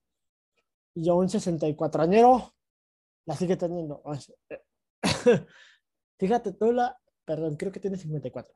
[1.00, 2.54] y a un 64 añero
[3.26, 4.02] la sigue teniendo?
[4.18, 4.60] Sea,
[6.18, 8.54] fíjate, tú la, perdón, creo que tiene 54.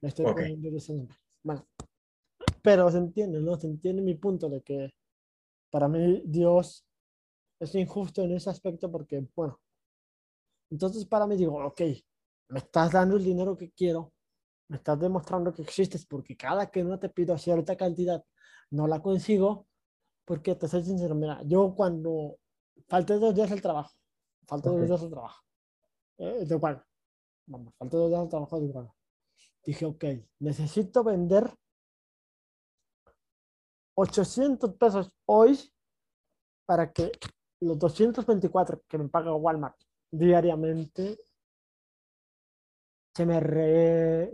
[0.00, 0.34] Le estoy Ok.
[0.34, 1.18] poniendo 10 años más.
[1.42, 1.68] Bueno,
[2.62, 3.56] pero se entiende, ¿no?
[3.56, 4.94] Se entiende mi punto de que
[5.70, 6.84] para mí Dios
[7.60, 9.60] es injusto en ese aspecto porque, bueno,
[10.70, 11.80] entonces para mí digo, ok,
[12.48, 14.12] me estás dando el dinero que quiero,
[14.68, 18.24] me estás demostrando que existes porque cada que no te pido cierta cantidad
[18.70, 19.68] no la consigo,
[20.24, 22.38] porque te soy sincero, mira, yo cuando
[22.88, 23.94] falté dos días al trabajo,
[24.46, 24.76] falté Ok.
[24.78, 25.42] dos días al trabajo,
[26.18, 26.84] eh, de igual,
[27.46, 28.90] vamos, falté dos días al trabajo de igual.
[29.64, 30.04] Dije, ok,
[30.40, 31.50] necesito vender
[33.96, 35.58] 800 pesos hoy
[36.66, 37.12] para que
[37.60, 39.76] los 224 que me paga Walmart
[40.10, 41.18] diariamente
[43.14, 44.30] se me re-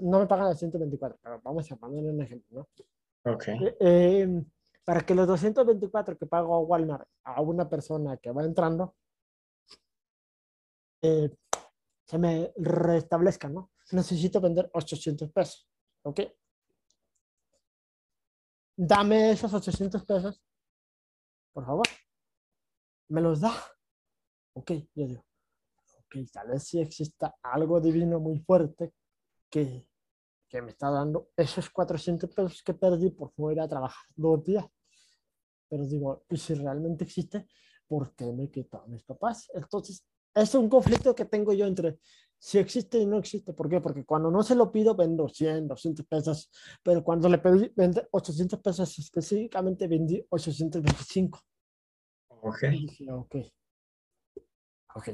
[0.00, 2.66] no me pagan los 124, pero vamos a poner un ejemplo,
[3.24, 3.32] ¿no?
[3.32, 3.48] Ok.
[3.48, 4.44] Eh, eh,
[4.88, 8.96] para que los 224 que pago a Walmart a una persona que va entrando
[11.02, 11.28] eh,
[12.06, 13.70] se me restablezca, ¿no?
[13.92, 15.68] Necesito vender 800 pesos,
[16.04, 16.20] ¿ok?
[18.78, 20.42] Dame esos 800 pesos,
[21.52, 21.86] por favor.
[23.08, 23.52] Me los da.
[24.54, 25.26] Ok, yo digo,
[25.98, 28.94] ok, tal vez sí exista algo divino muy fuerte
[29.50, 29.86] que,
[30.48, 34.42] que me está dando esos 400 pesos que perdí por no ir a trabajar dos
[34.42, 34.64] días.
[35.68, 37.46] Pero digo, si realmente existe,
[37.86, 39.50] ¿por qué me quitó a mis papás?
[39.54, 40.04] Entonces,
[40.34, 41.98] es un conflicto que tengo yo entre
[42.38, 43.52] si existe y no existe.
[43.52, 43.80] ¿Por qué?
[43.80, 46.50] Porque cuando no se lo pido, vendo 100, 200 pesos,
[46.82, 51.40] pero cuando le pedí vender 800 pesos específicamente, vendí 825.
[52.28, 52.62] Ok.
[52.62, 53.36] Y dije, ok,
[54.94, 55.08] ok,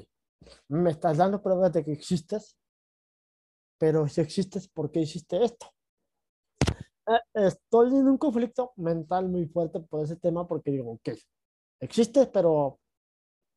[0.68, 2.59] me estás dando pruebas de que existes,
[3.78, 5.73] pero si existes, ¿por qué hiciste esto?
[7.06, 11.10] Eh, Estoy en un conflicto mental muy fuerte por ese tema porque digo, ok,
[11.81, 12.78] existes, pero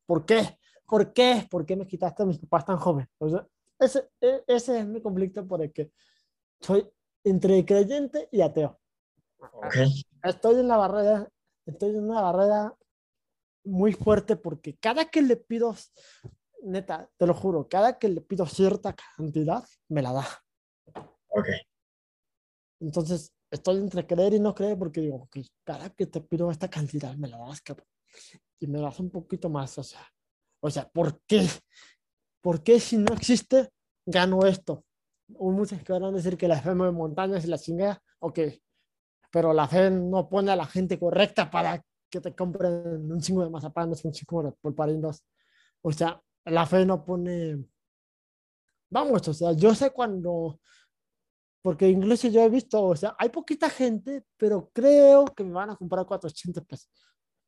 [0.06, 0.58] ¿por qué?
[0.86, 1.46] ¿Por qué?
[1.50, 3.08] ¿Por qué me quitaste a mis papás tan jóvenes?
[3.18, 3.46] O sea,
[3.78, 5.92] ese, e- ese es mi conflicto por el que
[6.60, 6.88] soy
[7.24, 8.78] entre creyente y ateo.
[9.38, 9.76] Ok.
[10.22, 11.28] Estoy en la barrera,
[11.66, 12.74] estoy en una barrera
[13.64, 15.74] muy fuerte porque cada que le pido,
[16.62, 20.26] neta, te lo juro, cada que le pido cierta cantidad, me la da.
[21.28, 21.48] Ok.
[22.80, 26.68] Entonces, estoy entre creer y no creer porque digo, ok, cada que te pido esta
[26.68, 27.86] cantidad, me la das, cabrón.
[28.58, 30.06] Y me das un poquito más, o sea,
[30.60, 31.46] o sea, ¿por qué?
[32.40, 33.70] ¿Por qué si no existe,
[34.06, 34.84] gano esto?
[35.28, 38.38] Muchos que van a decir que la fe mueve montañas y la chingada, ok,
[39.30, 43.44] pero la fe no pone a la gente correcta para que te compren un chingo
[43.44, 45.24] de mazapanes, un chingo de pulparindos.
[45.82, 47.64] O sea, la fe no pone...
[48.90, 50.60] Vamos, o sea, yo sé cuando...
[51.68, 55.68] Porque incluso yo he visto, o sea, hay poquita gente, pero creo que me van
[55.68, 56.88] a comprar 400 pesos.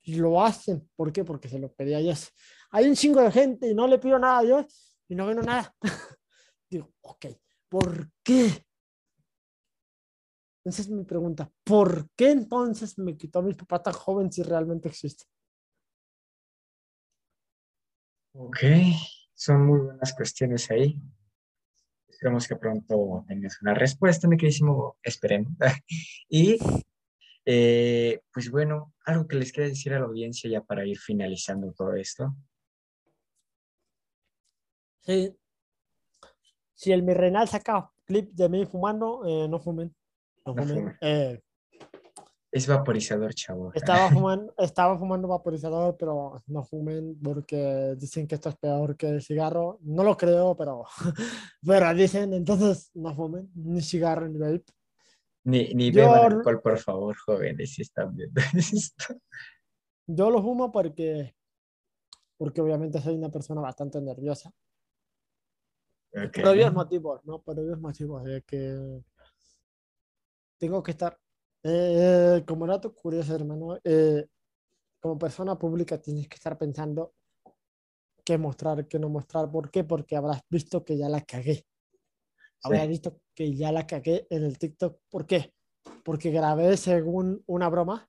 [0.04, 0.86] lo hacen.
[0.94, 1.24] ¿Por qué?
[1.24, 2.30] Porque se lo pedí a Dios.
[2.70, 5.40] Hay un chingo de gente y no le pido nada a Dios y no gano
[5.40, 5.74] nada.
[6.68, 7.28] Digo, ok,
[7.70, 8.62] ¿por qué?
[10.66, 11.50] Esa es mi pregunta.
[11.64, 15.24] ¿Por qué entonces me quitó a mi papá tan joven si realmente existe?
[18.34, 18.58] Ok,
[19.32, 21.00] son muy buenas cuestiones ahí.
[22.20, 24.98] Esperemos que pronto tengas una respuesta, mi queridísimo.
[25.02, 25.54] Esperemos.
[26.28, 26.58] y
[27.46, 31.72] eh, pues bueno, algo que les quiera decir a la audiencia ya para ir finalizando
[31.72, 32.36] todo esto.
[35.00, 35.34] Sí.
[36.74, 39.96] Si el Mirrenal saca clip de mí fumando, eh, no fumen.
[40.44, 40.76] No No fumen.
[40.76, 40.98] fumen.
[41.00, 41.40] Eh,
[42.52, 43.72] Es vaporizador, chavo.
[43.74, 49.08] estaba, fumando, estaba fumando vaporizador, pero no fumen porque dicen que esto es peor que
[49.08, 49.78] el cigarro.
[49.82, 50.84] No lo creo, pero,
[51.64, 54.64] pero dicen, entonces no fumen, ni cigarro ni vape.
[55.44, 59.14] Ni, ni Yo- beban alcohol, por favor, jóvenes, si están viendo esto.
[60.06, 61.36] Yo lo fumo porque,
[62.36, 64.52] porque obviamente soy una persona bastante nerviosa.
[66.12, 66.34] Ok.
[66.34, 67.40] Por obvios motivos, ¿no?
[67.40, 69.02] Por obvios motivos de que
[70.58, 71.16] tengo que estar,
[71.62, 74.26] eh, como dato curioso, hermano, eh,
[75.00, 77.14] como persona pública tienes que estar pensando
[78.24, 79.50] qué mostrar, qué no mostrar.
[79.50, 79.84] ¿Por qué?
[79.84, 81.66] Porque habrás visto que ya la cagué.
[82.62, 82.88] Habrás Sí.
[82.88, 85.00] visto que ya la cagué en el TikTok.
[85.10, 85.54] ¿Por qué?
[86.04, 88.06] Porque grabé según una broma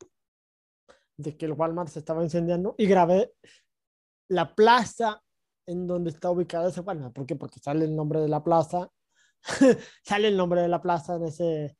[1.17, 3.33] de que el Walmart se estaba incendiando y grabé
[4.27, 5.23] la plaza
[5.65, 7.13] en donde está ubicado ese Walmart.
[7.13, 7.35] ¿Por qué?
[7.35, 8.91] Porque sale el nombre de la plaza,
[10.03, 11.77] sale el nombre de la plaza en ese,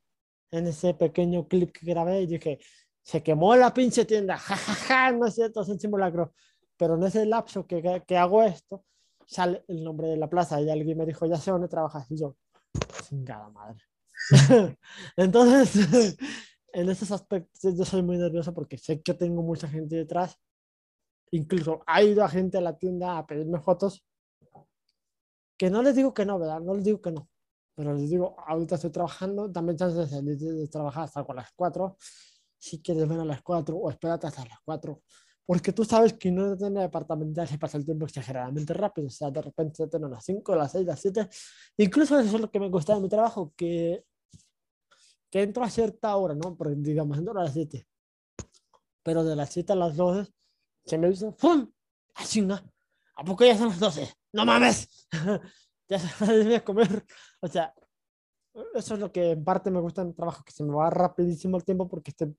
[0.52, 2.60] en ese pequeño clip que grabé y dije,
[3.02, 6.34] se quemó la pinche tienda, jajaja, no es cierto, es un simulacro.
[6.78, 8.86] Pero en ese lapso que, que hago esto,
[9.26, 12.10] sale el nombre de la plaza y alguien me dijo, ya sé dónde trabajas.
[12.12, 12.36] Y yo,
[13.08, 13.82] chingada madre.
[15.18, 16.18] Entonces,
[16.74, 20.38] en esos aspectos yo soy muy nervioso porque sé que tengo mucha gente detrás.
[21.32, 24.06] Incluso ha ido a gente a la tienda a pedirme fotos.
[25.58, 26.60] Que no les digo que no, ¿verdad?
[26.60, 27.30] No les digo que no.
[27.82, 31.52] Pero les digo, ahorita estoy trabajando, dame chance de de, de trabajar hasta con las
[31.56, 31.98] 4.
[32.56, 35.02] Si quieres ven a las 4 o espérate hasta las 4.
[35.48, 39.08] Porque tú sabes que no tiene departamental se pasa el tiempo exageradamente rápido.
[39.08, 41.28] O sea, de repente se tienen las 5, las 6, las 7.
[41.78, 44.06] Incluso eso es lo que me gusta de mi trabajo, que,
[45.32, 46.56] que entro a cierta hora, ¿no?
[46.56, 47.88] Porque digamos, entro a las 7.
[49.02, 50.32] Pero de las 7 a las 12
[50.86, 51.68] se me hizo ¡pum!
[52.14, 52.64] ¡Ah, chinga!
[53.16, 54.08] ¿A poco ya son las 12?
[54.34, 55.08] ¡No mames!
[55.92, 57.06] ya se de comer.
[57.42, 57.74] O sea,
[58.74, 60.90] eso es lo que en parte me gusta en mi trabajo, que se me va
[60.90, 62.36] rapidísimo el tiempo porque estoy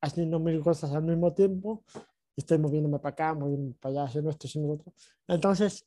[0.00, 1.84] haciendo mil cosas al mismo tiempo.
[2.36, 4.92] y Estoy moviéndome para acá, moviéndome para allá, haciendo esto, haciendo otro.
[5.26, 5.86] Entonces,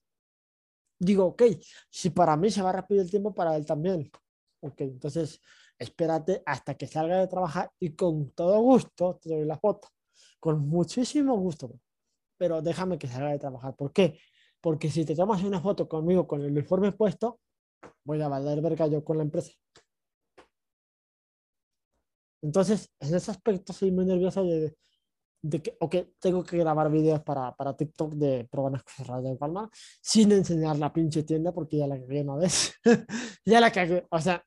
[1.00, 1.44] digo, ok,
[1.90, 4.12] si para mí se va rápido el tiempo, para él también.
[4.62, 5.42] Ok, entonces
[5.78, 9.90] espérate hasta que salga de trabajar y con todo gusto te doy la foto.
[10.40, 11.80] Con muchísimo gusto.
[12.38, 13.76] Pero déjame que salga de trabajar.
[13.76, 14.20] ¿Por qué?
[14.64, 17.42] Porque si te tomas una foto conmigo con el uniforme puesto,
[18.06, 19.52] voy a valer verga yo con la empresa.
[22.42, 24.78] Entonces, en ese aspecto soy muy nervioso de,
[25.42, 29.36] de que, ok, tengo que grabar videos para, para TikTok de las cosas raras de
[29.36, 29.70] Palma
[30.02, 32.74] sin enseñar la pinche tienda porque ya la cagué una vez.
[33.46, 34.08] ya la cagué.
[34.10, 34.46] O sea,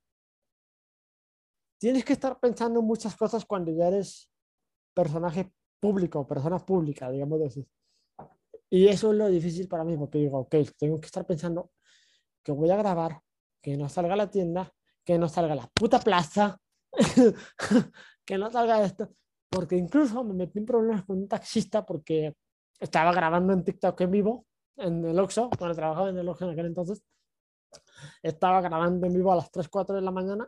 [1.78, 4.30] tienes que estar pensando en muchas cosas cuando ya eres
[4.94, 7.68] personaje público, persona pública, digamos así.
[8.70, 11.70] Y eso es lo difícil para mí porque digo, ok, tengo que estar pensando
[12.43, 13.20] que voy a grabar,
[13.62, 14.72] que no salga la tienda,
[15.05, 16.60] que no salga la puta plaza,
[18.24, 19.10] que no salga esto,
[19.48, 22.34] porque incluso me metí en problemas con un taxista porque
[22.78, 26.51] estaba grabando en TikTok en vivo, en el Oxxo, cuando trabajaba en el Oxxo en
[26.52, 27.02] aquel entonces,
[28.22, 30.47] estaba grabando en vivo a las 3, 4 de la mañana,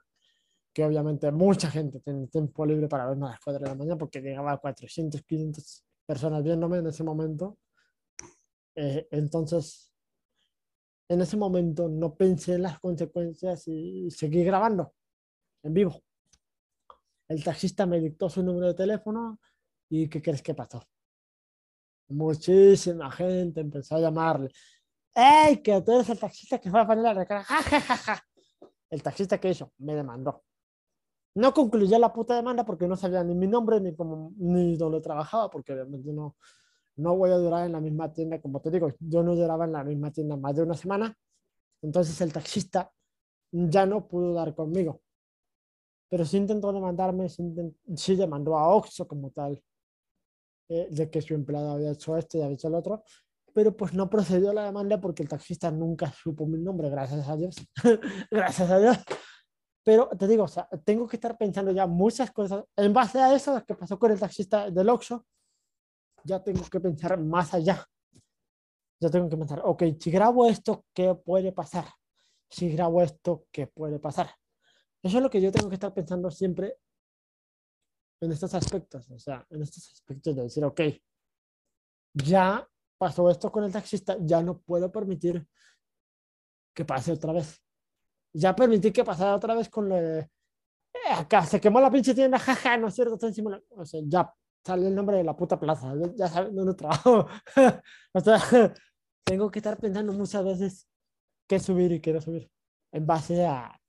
[0.72, 3.98] que obviamente mucha gente tiene tiempo libre para verme a las 4 de la mañana
[3.98, 7.58] porque llegaba a 400, 500 personas viéndome en ese momento.
[8.80, 9.92] Eh, entonces,
[11.08, 14.94] en ese momento no pensé en las consecuencias y seguí grabando
[15.64, 16.00] en vivo.
[17.26, 19.40] El taxista me dictó su número de teléfono
[19.90, 20.86] y ¿qué crees que pasó?
[22.10, 24.52] Muchísima gente empezó a llamarle.
[25.12, 27.42] ¡Ey, que tú eres el taxista que fue a poner la recarga!
[27.42, 28.24] ¡Ja, ja, ja, ja!
[28.90, 30.44] El taxista que hizo me demandó.
[31.34, 35.00] No concluyó la puta demanda porque no sabía ni mi nombre ni, cómo, ni dónde
[35.00, 36.36] trabajaba, porque obviamente no,
[36.98, 39.72] no voy a durar en la misma tienda, como te digo, yo no duraba en
[39.72, 41.16] la misma tienda más de una semana,
[41.80, 42.92] entonces el taxista
[43.52, 45.00] ya no pudo dar conmigo.
[46.10, 47.42] Pero sí intentó demandarme, sí,
[47.94, 49.62] sí demandó a Oxxo como tal,
[50.70, 53.04] eh, de que su empleado había hecho esto y había hecho lo otro,
[53.54, 57.36] pero pues no procedió la demanda porque el taxista nunca supo mi nombre, gracias a
[57.36, 57.56] Dios,
[58.30, 58.98] gracias a Dios.
[59.84, 63.34] Pero te digo, o sea, tengo que estar pensando ya muchas cosas en base a
[63.34, 65.24] eso que pasó con el taxista del Oxxo,
[66.24, 67.86] ya tengo que pensar más allá.
[69.00, 71.86] Ya tengo que pensar, ok, si grabo esto, ¿qué puede pasar?
[72.50, 74.30] Si grabo esto, ¿qué puede pasar?
[75.02, 76.78] Eso es lo que yo tengo que estar pensando siempre
[78.20, 80.80] en estos aspectos, o sea, en estos aspectos de decir, ok,
[82.14, 82.68] ya
[82.98, 85.46] pasó esto con el taxista, ya no puedo permitir
[86.74, 87.62] que pase otra vez.
[88.32, 92.14] Ya permití que pasara otra vez con lo de, eh, acá se quemó la pinche
[92.14, 94.32] tienda, jaja, no es cierto, está encima, o sea, ya
[94.68, 97.26] sale el nombre de la puta plaza, ya sabes dónde trabajo.
[98.12, 98.38] o sea,
[99.24, 100.88] tengo que estar pensando muchas veces
[101.48, 102.50] qué subir y qué no subir,
[102.92, 103.80] en base a,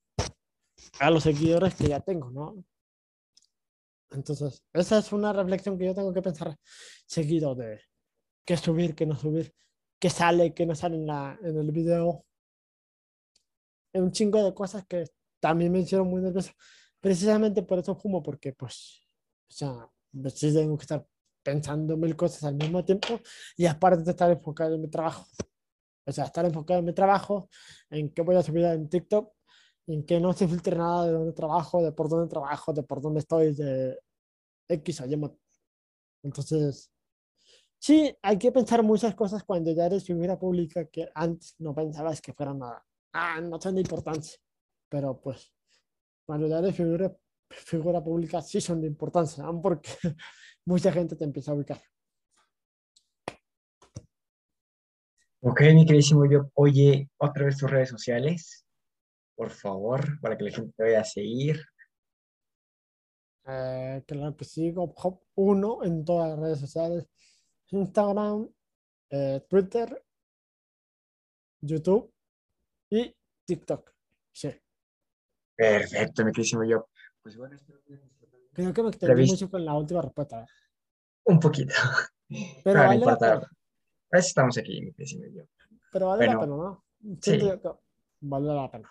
[0.99, 2.63] a los seguidores que ya tengo, ¿no?
[4.11, 6.57] Entonces, esa es una reflexión que yo tengo que pensar
[7.05, 7.81] seguido de
[8.45, 9.53] qué subir, qué no subir,
[9.99, 12.25] qué sale, qué no sale en, la, en el video.
[13.91, 15.05] Es un chingo de cosas que
[15.41, 16.53] también me hicieron muy nervioso.
[17.01, 19.01] Precisamente por eso fumo, porque pues,
[19.49, 19.89] o sea,
[20.33, 21.05] sí tengo que estar
[21.43, 23.19] pensando mil cosas al mismo tiempo
[23.57, 25.25] y aparte de estar enfocado en mi trabajo.
[26.05, 27.49] O sea, estar enfocado en mi trabajo,
[27.89, 29.31] en qué voy a subir en TikTok,
[29.87, 33.01] en que no se filtre nada de dónde trabajo, de por dónde trabajo, de por
[33.01, 33.99] dónde estoy, de
[34.67, 35.19] X o Y.
[36.23, 36.91] Entonces,
[37.79, 42.21] sí, hay que pensar muchas cosas cuando ya eres figura pública que antes no pensabas
[42.21, 42.85] que fueran nada.
[43.13, 44.39] Ah, no son de importancia.
[44.89, 45.51] Pero pues,
[46.25, 47.15] cuando ya eres figura,
[47.49, 49.89] figura pública, sí son de importancia, porque
[50.65, 51.81] mucha gente te empieza a ubicar.
[55.41, 58.65] Ok, mi queridísimo yo, oye, otra vez tus redes sociales
[59.39, 61.63] por favor, para que la gente te vaya a seguir.
[63.47, 67.09] Eh, claro que sigo Hop 1 en todas las redes sociales.
[67.69, 68.53] Instagram,
[69.09, 70.05] eh, Twitter,
[71.61, 72.13] YouTube
[72.91, 73.15] y
[73.45, 73.95] TikTok.
[74.33, 74.49] Sí.
[75.55, 76.89] Perfecto, mi queridísimo yo.
[77.21, 77.99] Pues bueno, espero que...
[78.53, 80.45] Creo que me extendí mucho con la última respuesta.
[81.25, 81.73] Un poquito.
[82.63, 83.49] Pero, vale no importa.
[84.11, 85.43] estamos aquí, mi queridísimo yo.
[85.91, 86.85] Pero vale la pena, ¿no?
[87.21, 87.39] Sí.
[88.21, 88.89] Vale la pena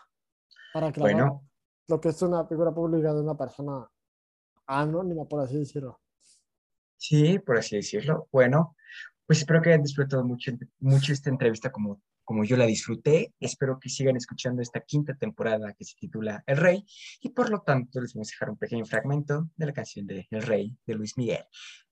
[0.73, 1.49] para bueno.
[1.89, 3.89] lo que es una figura pública de una persona
[4.67, 6.01] anónima, por así decirlo.
[6.97, 8.29] Sí, por así decirlo.
[8.33, 8.77] Bueno,
[9.27, 13.33] pues espero que hayan disfrutado mucho, mucho esta entrevista como como yo la disfruté.
[13.41, 16.85] Espero que sigan escuchando esta quinta temporada que se titula El Rey
[17.23, 20.27] y por lo tanto les vamos a dejar un pequeño fragmento de la canción de
[20.31, 21.47] El Rey de Luis Miguel.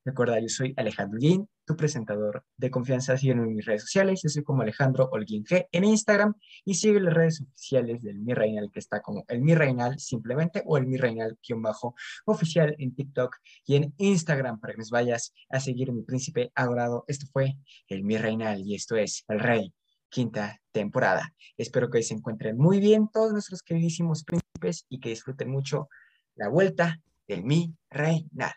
[0.04, 3.16] Recuerda, yo soy Alejandro Guín, tu presentador de confianza.
[3.16, 6.34] Sígueme en mis redes sociales, yo soy como Alejandro Holguín G en Instagram
[6.66, 10.62] y sigue las redes oficiales del Mi Reinal que está como el Mi Reinal simplemente
[10.66, 11.94] o el Mi Reinal bajo
[12.26, 13.34] oficial en TikTok
[13.64, 17.04] y en Instagram para que nos vayas a seguir mi príncipe adorado.
[17.08, 17.56] Esto fue
[17.88, 19.72] el Mi Reinal y esto es El Rey
[20.08, 21.34] quinta temporada.
[21.56, 25.88] Espero que se encuentren muy bien todos nuestros queridísimos príncipes y que disfruten mucho
[26.34, 28.52] la vuelta del Mi Reinal.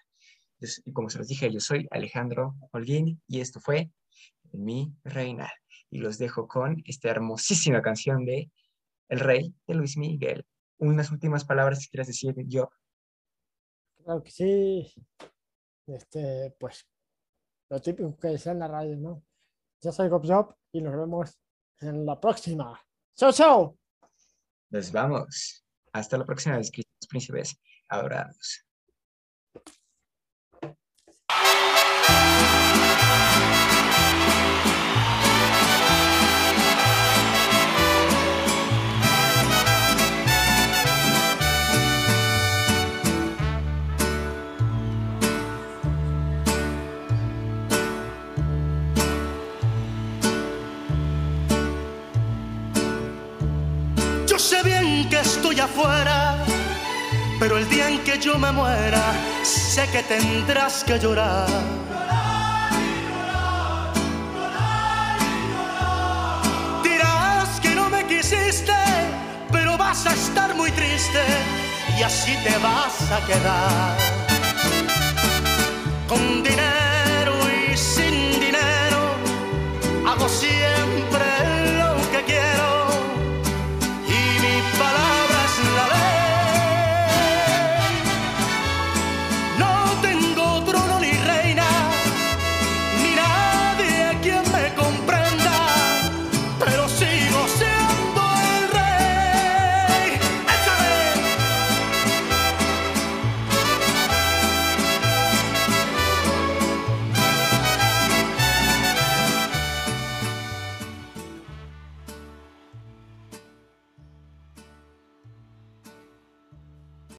[0.85, 3.91] Y como se los dije, yo soy Alejandro Holguín y esto fue
[4.51, 5.51] Mi Reinal.
[5.89, 8.51] Y los dejo con esta hermosísima canción de
[9.07, 10.45] El Rey de Luis Miguel.
[10.77, 12.69] Unas últimas palabras que quieras decir, yo.
[14.03, 14.93] Claro que sí.
[15.87, 16.87] Este, pues,
[17.69, 19.23] lo típico que decía en la radio, ¿no?
[19.81, 21.39] Yo soy Gop Job y nos vemos
[21.79, 22.77] en la próxima.
[23.15, 23.77] ¡Chao, chao!
[24.69, 25.65] Nos vamos.
[25.93, 26.69] Hasta la próxima vez,
[27.09, 27.57] príncipes
[27.87, 28.68] adorados.
[55.59, 56.37] afuera,
[57.39, 59.01] pero el día en que yo me muera,
[59.43, 61.47] sé que tendrás que llorar.
[66.83, 68.73] Dirás que no me quisiste,
[69.51, 71.23] pero vas a estar muy triste
[71.97, 73.97] y así te vas a quedar.
[76.07, 77.33] Con dinero
[77.71, 79.01] y sin dinero,
[80.07, 81.28] hago siempre